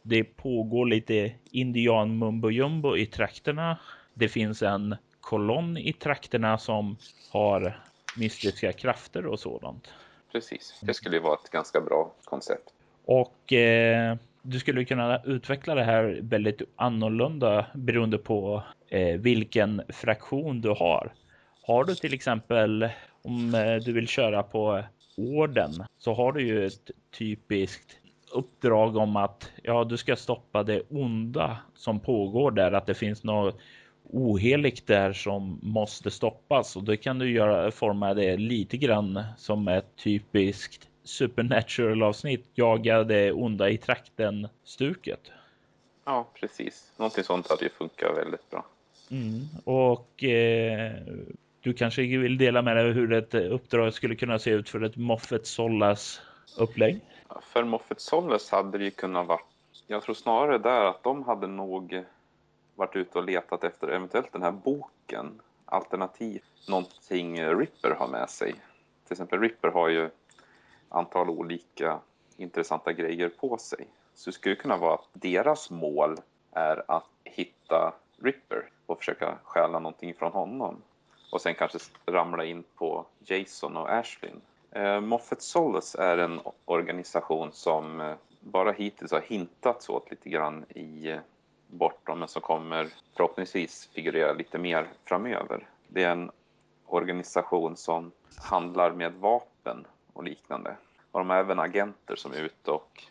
det 0.01 0.23
pågår 0.23 0.85
lite 0.85 1.31
indian 1.51 2.17
mumbo 2.17 2.49
jumbo 2.49 2.97
i 2.97 3.05
trakterna. 3.05 3.79
Det 4.13 4.29
finns 4.29 4.61
en 4.61 4.95
kolonn 5.21 5.77
i 5.77 5.93
trakterna 5.93 6.57
som 6.57 6.97
har 7.31 7.81
mystiska 8.17 8.73
krafter 8.73 9.25
och 9.25 9.39
sådant. 9.39 9.87
Precis, 10.31 10.79
det 10.81 10.93
skulle 10.93 11.15
ju 11.15 11.21
vara 11.21 11.37
ett 11.43 11.49
ganska 11.49 11.81
bra 11.81 12.11
koncept. 12.23 12.73
Och 13.05 13.53
eh, 13.53 14.15
du 14.41 14.59
skulle 14.59 14.85
kunna 14.85 15.21
utveckla 15.23 15.75
det 15.75 15.83
här 15.83 16.19
väldigt 16.21 16.61
annorlunda 16.75 17.65
beroende 17.73 18.17
på 18.17 18.63
eh, 18.87 19.19
vilken 19.19 19.81
fraktion 19.89 20.61
du 20.61 20.69
har. 20.69 21.13
Har 21.63 21.83
du 21.83 21.95
till 21.95 22.13
exempel 22.13 22.89
om 23.21 23.55
eh, 23.55 23.75
du 23.75 23.93
vill 23.93 24.07
köra 24.07 24.43
på 24.43 24.83
orden 25.17 25.71
så 25.97 26.13
har 26.13 26.31
du 26.31 26.41
ju 26.41 26.65
ett 26.65 26.91
typiskt 27.17 27.97
uppdrag 28.31 28.97
om 28.97 29.15
att 29.15 29.49
ja, 29.63 29.83
du 29.83 29.97
ska 29.97 30.15
stoppa 30.15 30.63
det 30.63 30.81
onda 30.89 31.57
som 31.75 31.99
pågår 31.99 32.51
där, 32.51 32.71
att 32.71 32.85
det 32.85 32.93
finns 32.93 33.23
något 33.23 33.59
oheligt 34.03 34.87
där 34.87 35.13
som 35.13 35.59
måste 35.61 36.11
stoppas 36.11 36.75
och 36.75 36.83
då 36.83 36.97
kan 36.97 37.19
du 37.19 37.31
göra 37.31 37.71
forma 37.71 38.13
det 38.13 38.37
lite 38.37 38.77
grann 38.77 39.23
som 39.37 39.67
ett 39.67 39.95
typiskt 39.95 40.87
supernatural 41.03 42.03
avsnitt. 42.03 42.45
Jaga 42.53 43.03
det 43.03 43.31
onda 43.31 43.69
i 43.69 43.77
trakten 43.77 44.47
stuket. 44.63 45.31
Ja, 46.05 46.27
precis. 46.33 46.91
Någonting 46.97 47.23
sånt 47.23 47.49
hade 47.49 47.63
ju 47.63 47.69
funkat 47.69 48.17
väldigt 48.17 48.49
bra. 48.49 48.65
Mm. 49.11 49.47
Och 49.63 50.23
eh, 50.23 50.93
du 51.61 51.73
kanske 51.73 52.01
vill 52.01 52.37
dela 52.37 52.61
med 52.61 52.75
dig 52.75 52.91
hur 52.91 53.13
ett 53.13 53.33
eh, 53.33 53.41
uppdrag 53.41 53.93
skulle 53.93 54.15
kunna 54.15 54.39
se 54.39 54.51
ut 54.51 54.69
för 54.69 54.83
ett 54.83 54.97
Moffett 54.97 55.47
Sollas 55.47 56.21
upplägg? 56.57 57.01
För 57.41 57.63
Moffett 57.63 58.01
Sollas 58.01 58.51
hade 58.51 58.77
det 58.77 58.83
ju 58.83 58.91
kunnat 58.91 59.27
vara... 59.27 59.39
Jag 59.87 60.03
tror 60.03 60.15
snarare 60.15 60.57
där 60.57 60.85
att 60.85 61.03
de 61.03 61.23
hade 61.23 61.47
nog 61.47 62.03
varit 62.75 62.95
ute 62.95 63.17
och 63.17 63.25
letat 63.25 63.63
efter 63.63 63.87
eventuellt 63.87 64.33
den 64.33 64.41
här 64.41 64.51
boken. 64.51 65.41
Alternativt 65.65 66.67
någonting 66.67 67.43
Ripper 67.43 67.95
har 67.99 68.07
med 68.07 68.29
sig. 68.29 68.51
Till 69.05 69.13
exempel 69.13 69.39
Ripper 69.39 69.67
har 69.67 69.89
ju 69.89 70.09
antal 70.89 71.29
olika 71.29 71.99
intressanta 72.37 72.93
grejer 72.93 73.29
på 73.29 73.57
sig. 73.57 73.87
Så 74.15 74.29
det 74.29 74.33
skulle 74.33 74.55
kunna 74.55 74.77
vara 74.77 74.93
att 74.93 75.07
deras 75.13 75.69
mål 75.69 76.17
är 76.51 76.83
att 76.87 77.09
hitta 77.23 77.93
Ripper 78.23 78.69
och 78.85 78.97
försöka 78.97 79.37
stjäla 79.43 79.79
någonting 79.79 80.13
från 80.13 80.31
honom. 80.31 80.81
Och 81.31 81.41
sen 81.41 81.55
kanske 81.55 81.79
ramla 82.05 82.45
in 82.45 82.63
på 82.75 83.05
Jason 83.19 83.77
och 83.77 83.89
Ashlyn. 83.89 84.41
Eh, 84.71 84.99
Moffett 84.99 85.41
Solace 85.41 86.03
är 86.03 86.17
en 86.17 86.39
organisation 86.65 87.51
som 87.51 88.01
eh, 88.01 88.15
bara 88.39 88.71
hittills 88.71 89.11
har 89.11 89.21
hintats 89.21 89.89
åt 89.89 90.11
lite 90.11 90.29
grann 90.29 90.65
i 90.69 91.09
eh, 91.09 91.19
Bortom, 91.67 92.19
men 92.19 92.27
som 92.27 92.41
kommer 92.41 92.87
förhoppningsvis 93.15 93.89
figurera 93.93 94.33
lite 94.33 94.57
mer 94.57 94.87
framöver. 95.05 95.69
Det 95.87 96.03
är 96.03 96.11
en 96.11 96.31
organisation 96.85 97.77
som 97.77 98.11
handlar 98.37 98.91
med 98.91 99.13
vapen 99.13 99.87
och 100.13 100.23
liknande. 100.23 100.75
Och 101.11 101.19
de 101.19 101.29
har 101.29 101.37
även 101.37 101.59
agenter 101.59 102.15
som 102.15 102.33
är 102.33 102.37
ute 102.37 102.71
och 102.71 103.03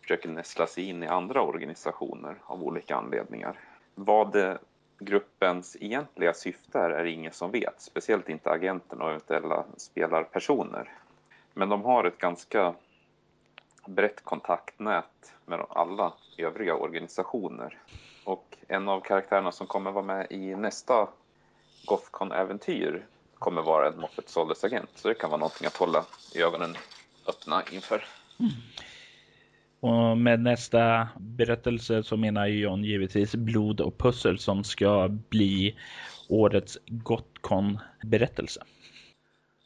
försöker 0.00 0.28
nästla 0.28 0.66
sig 0.66 0.88
in 0.88 1.02
i 1.02 1.06
andra 1.06 1.42
organisationer 1.42 2.36
av 2.44 2.62
olika 2.62 2.96
anledningar. 2.96 3.58
Vad 3.94 4.32
det, 4.32 4.58
gruppens 5.04 5.76
egentliga 5.80 6.34
syfte 6.34 6.78
är, 6.78 7.04
ingen 7.04 7.32
som 7.32 7.50
vet. 7.50 7.80
Speciellt 7.80 8.28
inte 8.28 8.50
agenten 8.50 9.00
och 9.00 9.08
eventuella 9.08 9.64
spelarpersoner. 9.76 10.92
Men 11.54 11.68
de 11.68 11.82
har 11.82 12.04
ett 12.04 12.18
ganska 12.18 12.74
brett 13.86 14.24
kontaktnät 14.24 15.34
med 15.46 15.66
alla 15.68 16.12
övriga 16.38 16.74
organisationer. 16.74 17.78
Och 18.24 18.56
en 18.68 18.88
av 18.88 19.00
karaktärerna 19.00 19.52
som 19.52 19.66
kommer 19.66 19.90
vara 19.90 20.04
med 20.04 20.26
i 20.30 20.56
nästa 20.56 21.08
Gothcon-äventyr 21.86 23.06
kommer 23.34 23.62
vara 23.62 23.88
en 23.88 24.00
Moffat 24.00 24.28
Soldes 24.28 24.64
agent. 24.64 24.90
Så 24.94 25.08
det 25.08 25.14
kan 25.14 25.30
vara 25.30 25.40
någonting 25.40 25.66
att 25.66 25.76
hålla 25.76 26.04
ögonen 26.34 26.76
öppna 27.28 27.62
inför. 27.72 28.04
Mm. 28.40 28.52
Och 29.82 30.18
med 30.18 30.40
nästa 30.40 31.08
berättelse 31.18 32.02
så 32.02 32.16
menar 32.16 32.46
John 32.46 32.84
givetvis 32.84 33.34
blod 33.34 33.80
och 33.80 33.98
pussel 33.98 34.38
som 34.38 34.64
ska 34.64 35.08
bli 35.08 35.76
årets 36.28 36.78
Gotcon-berättelse. 36.86 38.62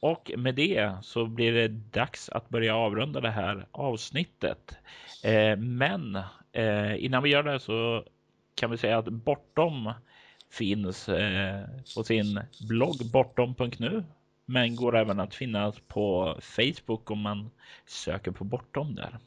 Och 0.00 0.32
med 0.36 0.54
det 0.54 0.92
så 1.02 1.26
blir 1.26 1.52
det 1.52 1.68
dags 1.68 2.28
att 2.28 2.48
börja 2.48 2.76
avrunda 2.76 3.20
det 3.20 3.30
här 3.30 3.66
avsnittet. 3.70 4.76
Eh, 5.24 5.56
men 5.56 6.16
eh, 6.52 7.04
innan 7.04 7.22
vi 7.22 7.30
gör 7.30 7.42
det 7.42 7.60
så 7.60 8.04
kan 8.54 8.70
vi 8.70 8.76
säga 8.76 8.98
att 8.98 9.08
Bortom 9.08 9.92
finns 10.50 11.08
eh, 11.08 11.64
på 11.96 12.04
sin 12.04 12.40
blogg 12.68 12.96
bortom.nu 13.12 14.04
men 14.46 14.76
går 14.76 14.96
även 14.96 15.20
att 15.20 15.34
finnas 15.34 15.80
på 15.80 16.38
Facebook 16.42 17.10
om 17.10 17.18
man 17.20 17.50
söker 17.86 18.30
på 18.30 18.44
Bortom 18.44 18.94
där. 18.94 19.18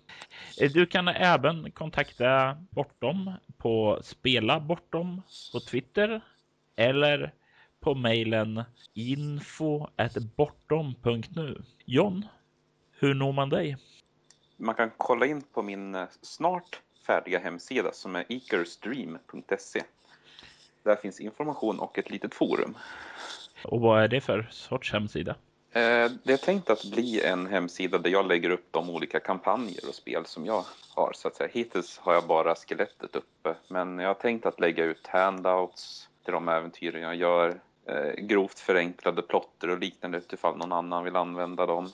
Eh, 0.62 0.72
du 0.72 0.86
kan 0.86 1.08
även 1.08 1.72
kontakta 1.72 2.58
Bortom 2.70 3.34
på 3.58 4.00
Spela 4.04 4.60
Bortom 4.60 5.22
på 5.54 5.60
Twitter 5.60 6.22
eller 6.76 7.34
på 7.80 7.96
mejlen 7.96 8.64
info 8.94 9.88
bortom.nu. 10.36 11.62
John, 11.86 12.26
hur 12.92 13.14
når 13.14 13.32
man 13.32 13.50
dig? 13.50 13.78
Man 14.58 14.76
kan 14.76 14.92
kolla 14.98 15.26
in 15.26 15.42
på 15.42 15.62
min 15.62 15.96
eh, 15.96 16.08
snart 16.22 16.82
färdiga 17.06 17.40
hemsida 17.40 17.92
som 17.92 18.16
är 18.16 18.26
eakerstream.se. 18.30 19.84
Där 20.84 20.96
finns 20.96 21.20
information 21.20 21.80
och 21.80 21.98
ett 21.98 22.10
litet 22.10 22.36
forum. 22.36 22.78
Och 23.64 23.82
vad 23.82 24.04
är 24.04 24.08
det 24.08 24.22
för 24.22 24.48
sorts 24.52 24.94
hemsida? 24.94 25.36
Eh, 25.72 26.12
Det 26.24 26.34
är 26.34 26.38
tänkt 26.38 26.70
att 26.70 26.92
bli 26.92 27.22
en 27.22 27.48
hemsida 27.48 27.98
där 27.98 28.10
jag 28.10 28.28
lägger 28.28 28.50
upp 28.50 28.68
de 28.72 28.90
olika 28.90 29.20
kampanjer 29.20 29.88
och 29.88 29.96
spel 29.96 30.26
som 30.26 30.46
jag 30.46 30.64
har. 30.96 31.12
Så 31.16 31.28
att 31.28 31.36
säga. 31.36 31.50
Hittills 31.54 31.98
har 31.98 32.14
jag 32.14 32.28
bara 32.28 32.56
skelettet 32.56 33.16
uppe, 33.16 33.56
men 33.68 34.00
jag 34.00 34.10
har 34.10 34.14
tänkt 34.14 34.46
att 34.46 34.60
lägga 34.60 34.84
ut 34.84 35.08
handouts 35.08 36.10
till 36.24 36.34
de 36.34 36.50
äventyren 36.50 37.02
jag 37.02 37.16
gör. 37.16 37.60
Eh, 37.88 38.14
grovt 38.26 38.60
förenklade 38.60 39.22
plotter 39.22 39.70
och 39.70 39.80
liknande 39.80 40.18
utifall 40.18 40.58
någon 40.58 40.72
annan 40.72 41.04
vill 41.04 41.16
använda 41.16 41.66
dem. 41.66 41.90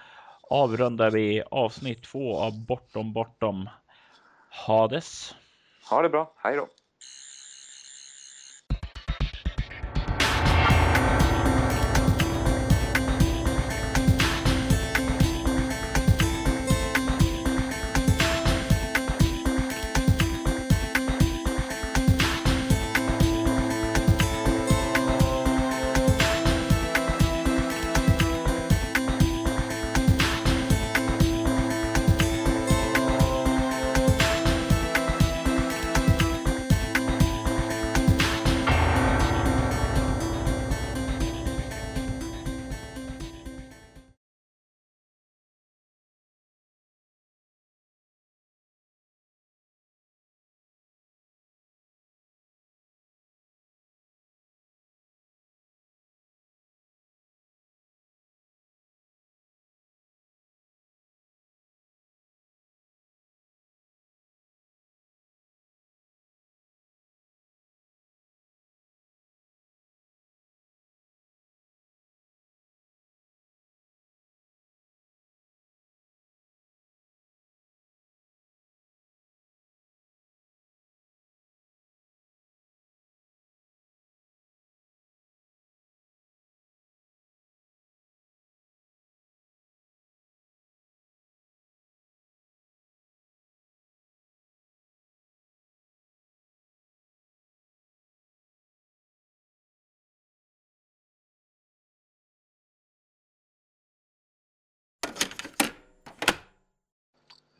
avrundar 0.49 1.11
vi 1.11 1.43
avsnitt 1.51 2.03
två 2.03 2.37
av 2.37 2.65
Bortom 2.65 3.13
Bortom 3.13 3.69
Hades. 4.49 5.35
Ha 5.89 6.01
det 6.01 6.09
bra. 6.09 6.33
Hej 6.37 6.55
då. 6.55 6.67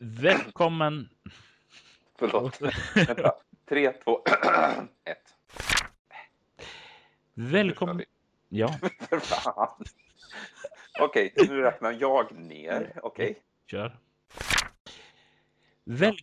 Välkommen. 0.06 1.08
Förlåt. 2.18 2.60
Vänta. 2.94 3.34
Tre, 3.68 3.92
två, 3.92 4.22
ett. 5.04 5.34
Välkommen. 7.34 8.04
Ja. 8.48 8.78
Okej, 11.00 11.32
nu 11.36 11.60
räknar 11.62 11.92
jag 11.92 12.32
ner. 12.38 13.00
Okej. 13.02 13.36
kör. 13.66 13.96
Väl... 15.84 16.16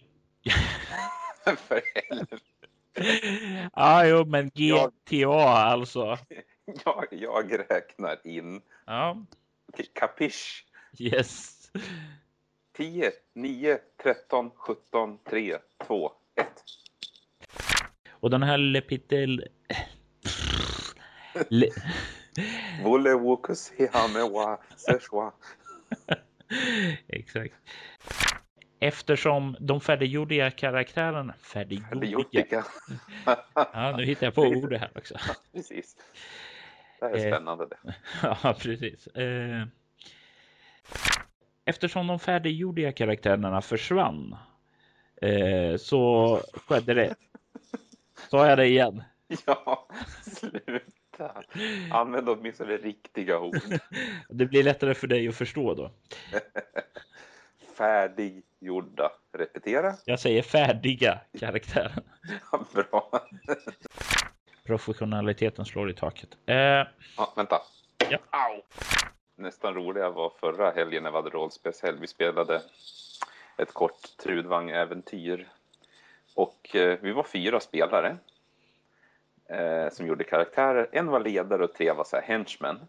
För 1.58 1.82
helvete. 2.10 3.70
ah, 3.74 4.04
jo, 4.06 4.26
men 4.26 4.52
Jag- 4.54 4.92
GTA 5.10 5.44
alltså. 5.48 6.18
Jag, 6.86 7.06
jag 7.12 7.60
räknar 7.72 8.28
in. 8.28 8.62
Ja, 8.86 9.26
Okej, 9.74 9.86
kapisch. 9.94 10.66
yes. 11.00 11.58
10, 12.82 13.12
9, 13.36 13.78
13, 14.04 14.52
17, 14.56 15.18
3, 15.30 15.58
2, 15.88 16.12
1. 16.36 16.48
Och 18.12 18.30
den 18.30 18.44
här 18.44 18.58
Lepitel... 18.58 19.48
Le... 21.50 21.68
Voulez-vous 22.84 23.56
se 23.56 23.90
hamewa 23.94 24.60
ce 24.78 25.00
choix? 25.00 25.34
Exakt. 27.08 27.54
Eftersom 28.80 29.56
de 29.60 29.82
färdiggjorda 29.82 30.52
karaktärerna... 30.52 31.34
Färdiggjorda? 31.42 32.64
Ja, 33.56 33.94
nu 33.98 34.06
hittar 34.06 34.28
jag 34.28 34.36
på 34.36 34.42
ordet 34.42 34.82
här 34.82 34.92
också. 34.96 35.16
Precis. 35.54 35.96
Det 37.00 37.06
här 37.06 37.14
är 37.14 37.26
Eh. 37.26 37.32
spännande 37.34 37.68
det. 37.68 37.78
Ja, 38.24 38.56
precis. 38.60 39.08
Eh, 39.08 39.66
Eftersom 41.72 42.08
de 42.08 42.20
färdiggjorda 42.20 42.92
karaktärerna 42.92 43.62
försvann 43.62 44.36
eh, 45.22 45.78
så 45.78 46.38
skedde 46.54 46.94
det. 46.94 47.16
Sa 48.30 48.48
jag 48.48 48.58
det 48.58 48.66
igen? 48.68 49.04
Ja, 49.46 49.88
sluta. 50.22 51.44
Använd 51.92 52.30
åtminstone 52.30 52.78
riktiga 52.78 53.40
ord. 53.40 53.60
Det 54.30 54.46
blir 54.46 54.64
lättare 54.64 54.94
för 54.94 55.08
dig 55.08 55.28
att 55.28 55.36
förstå 55.36 55.74
då. 55.74 55.92
Färdiggjorda. 57.78 59.12
Repetera. 59.34 59.94
Jag 60.06 60.20
säger 60.20 60.42
färdiga 60.42 61.20
karaktärer. 61.40 62.04
Ja, 62.52 62.66
Bra. 62.74 63.22
Professionaliteten 64.64 65.66
slår 65.66 65.90
i 65.90 65.94
taket. 65.94 66.30
Eh, 66.46 66.56
Ja, 66.56 67.34
vänta. 67.36 67.56
Ja. 68.10 68.18
Au! 68.30 68.62
Nästan 69.42 69.74
roliga 69.74 70.10
var 70.10 70.30
förra 70.39 70.72
helgen 70.72 71.04
när 71.04 71.12
vi 71.12 71.16
hade 71.16 71.30
rollspelshelg. 71.30 71.98
Vi 72.00 72.08
spelade 72.08 72.62
ett 73.58 73.74
kort 73.74 74.18
Trudvang-äventyr. 74.18 75.50
Och 76.36 76.76
eh, 76.76 77.00
vi 77.02 77.12
var 77.12 77.24
fyra 77.24 77.60
spelare 77.60 78.18
eh, 79.46 79.89
som 79.89 80.08
gjorde 80.08 80.24
karaktärer. 80.24 80.89
En 80.92 81.08
var 81.08 81.20
ledare 81.20 81.64
och 81.64 81.74
tre 81.74 81.92
var 81.92 82.04
så 82.04 82.16
här 82.16 82.24
henchmen. 82.24 82.80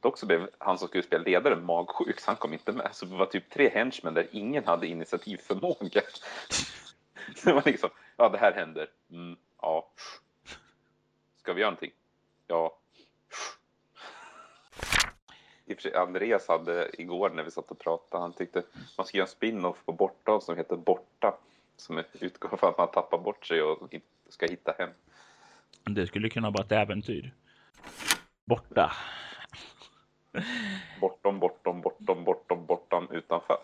Dock 0.00 0.18
så 0.18 0.26
blev 0.26 0.48
han 0.58 0.78
som 0.78 0.88
skulle 0.88 1.02
spela 1.02 1.24
ledare 1.24 1.56
magsjuk 1.56 2.20
så 2.20 2.30
han 2.30 2.36
kom 2.36 2.52
inte 2.52 2.72
med. 2.72 2.88
Så 2.92 3.06
vi 3.06 3.16
var 3.16 3.26
typ 3.26 3.50
tre 3.50 3.68
henchmen 3.68 4.14
där 4.14 4.26
ingen 4.30 4.64
hade 4.64 4.86
initiativförmåga. 4.86 6.02
Så 7.36 7.44
det 7.48 7.52
var 7.52 7.62
liksom, 7.64 7.90
ja 8.16 8.28
det 8.28 8.38
här 8.38 8.52
händer. 8.52 8.90
Mm, 9.10 9.36
ja. 9.62 9.90
Ska 11.36 11.52
vi 11.52 11.60
göra 11.60 11.70
någonting? 11.70 11.92
Ja. 12.46 12.78
I 15.66 15.72
och 15.72 15.76
för 15.76 15.82
sig, 15.82 15.94
Andreas 15.94 16.48
hade 16.48 16.90
igår 16.98 17.30
när 17.30 17.42
vi 17.42 17.50
satt 17.50 17.70
och 17.70 17.78
pratade, 17.78 18.22
han 18.22 18.32
tyckte 18.32 18.62
man 18.96 19.06
ska 19.06 19.18
göra 19.18 19.26
en 19.26 19.30
spin-off 19.30 19.84
på 19.84 19.92
Borta 19.92 20.40
som 20.40 20.56
heter 20.56 20.76
Borta. 20.76 21.34
Som 21.76 22.02
utgår 22.20 22.56
från 22.56 22.70
att 22.70 22.78
man 22.78 22.90
tappar 22.90 23.18
bort 23.18 23.46
sig 23.46 23.62
och 23.62 23.94
ska 24.28 24.46
hitta 24.46 24.74
hem. 24.78 24.90
det 25.84 26.06
skulle 26.06 26.30
kunna 26.30 26.50
vara 26.50 26.64
ett 26.64 26.72
äventyr. 26.72 27.34
Borta. 28.44 28.92
Bortom, 31.00 31.38
bortom, 31.38 31.80
bortom, 31.80 32.24
bortom, 32.24 32.66
bortom 32.66 33.08
utanför. 33.10 33.58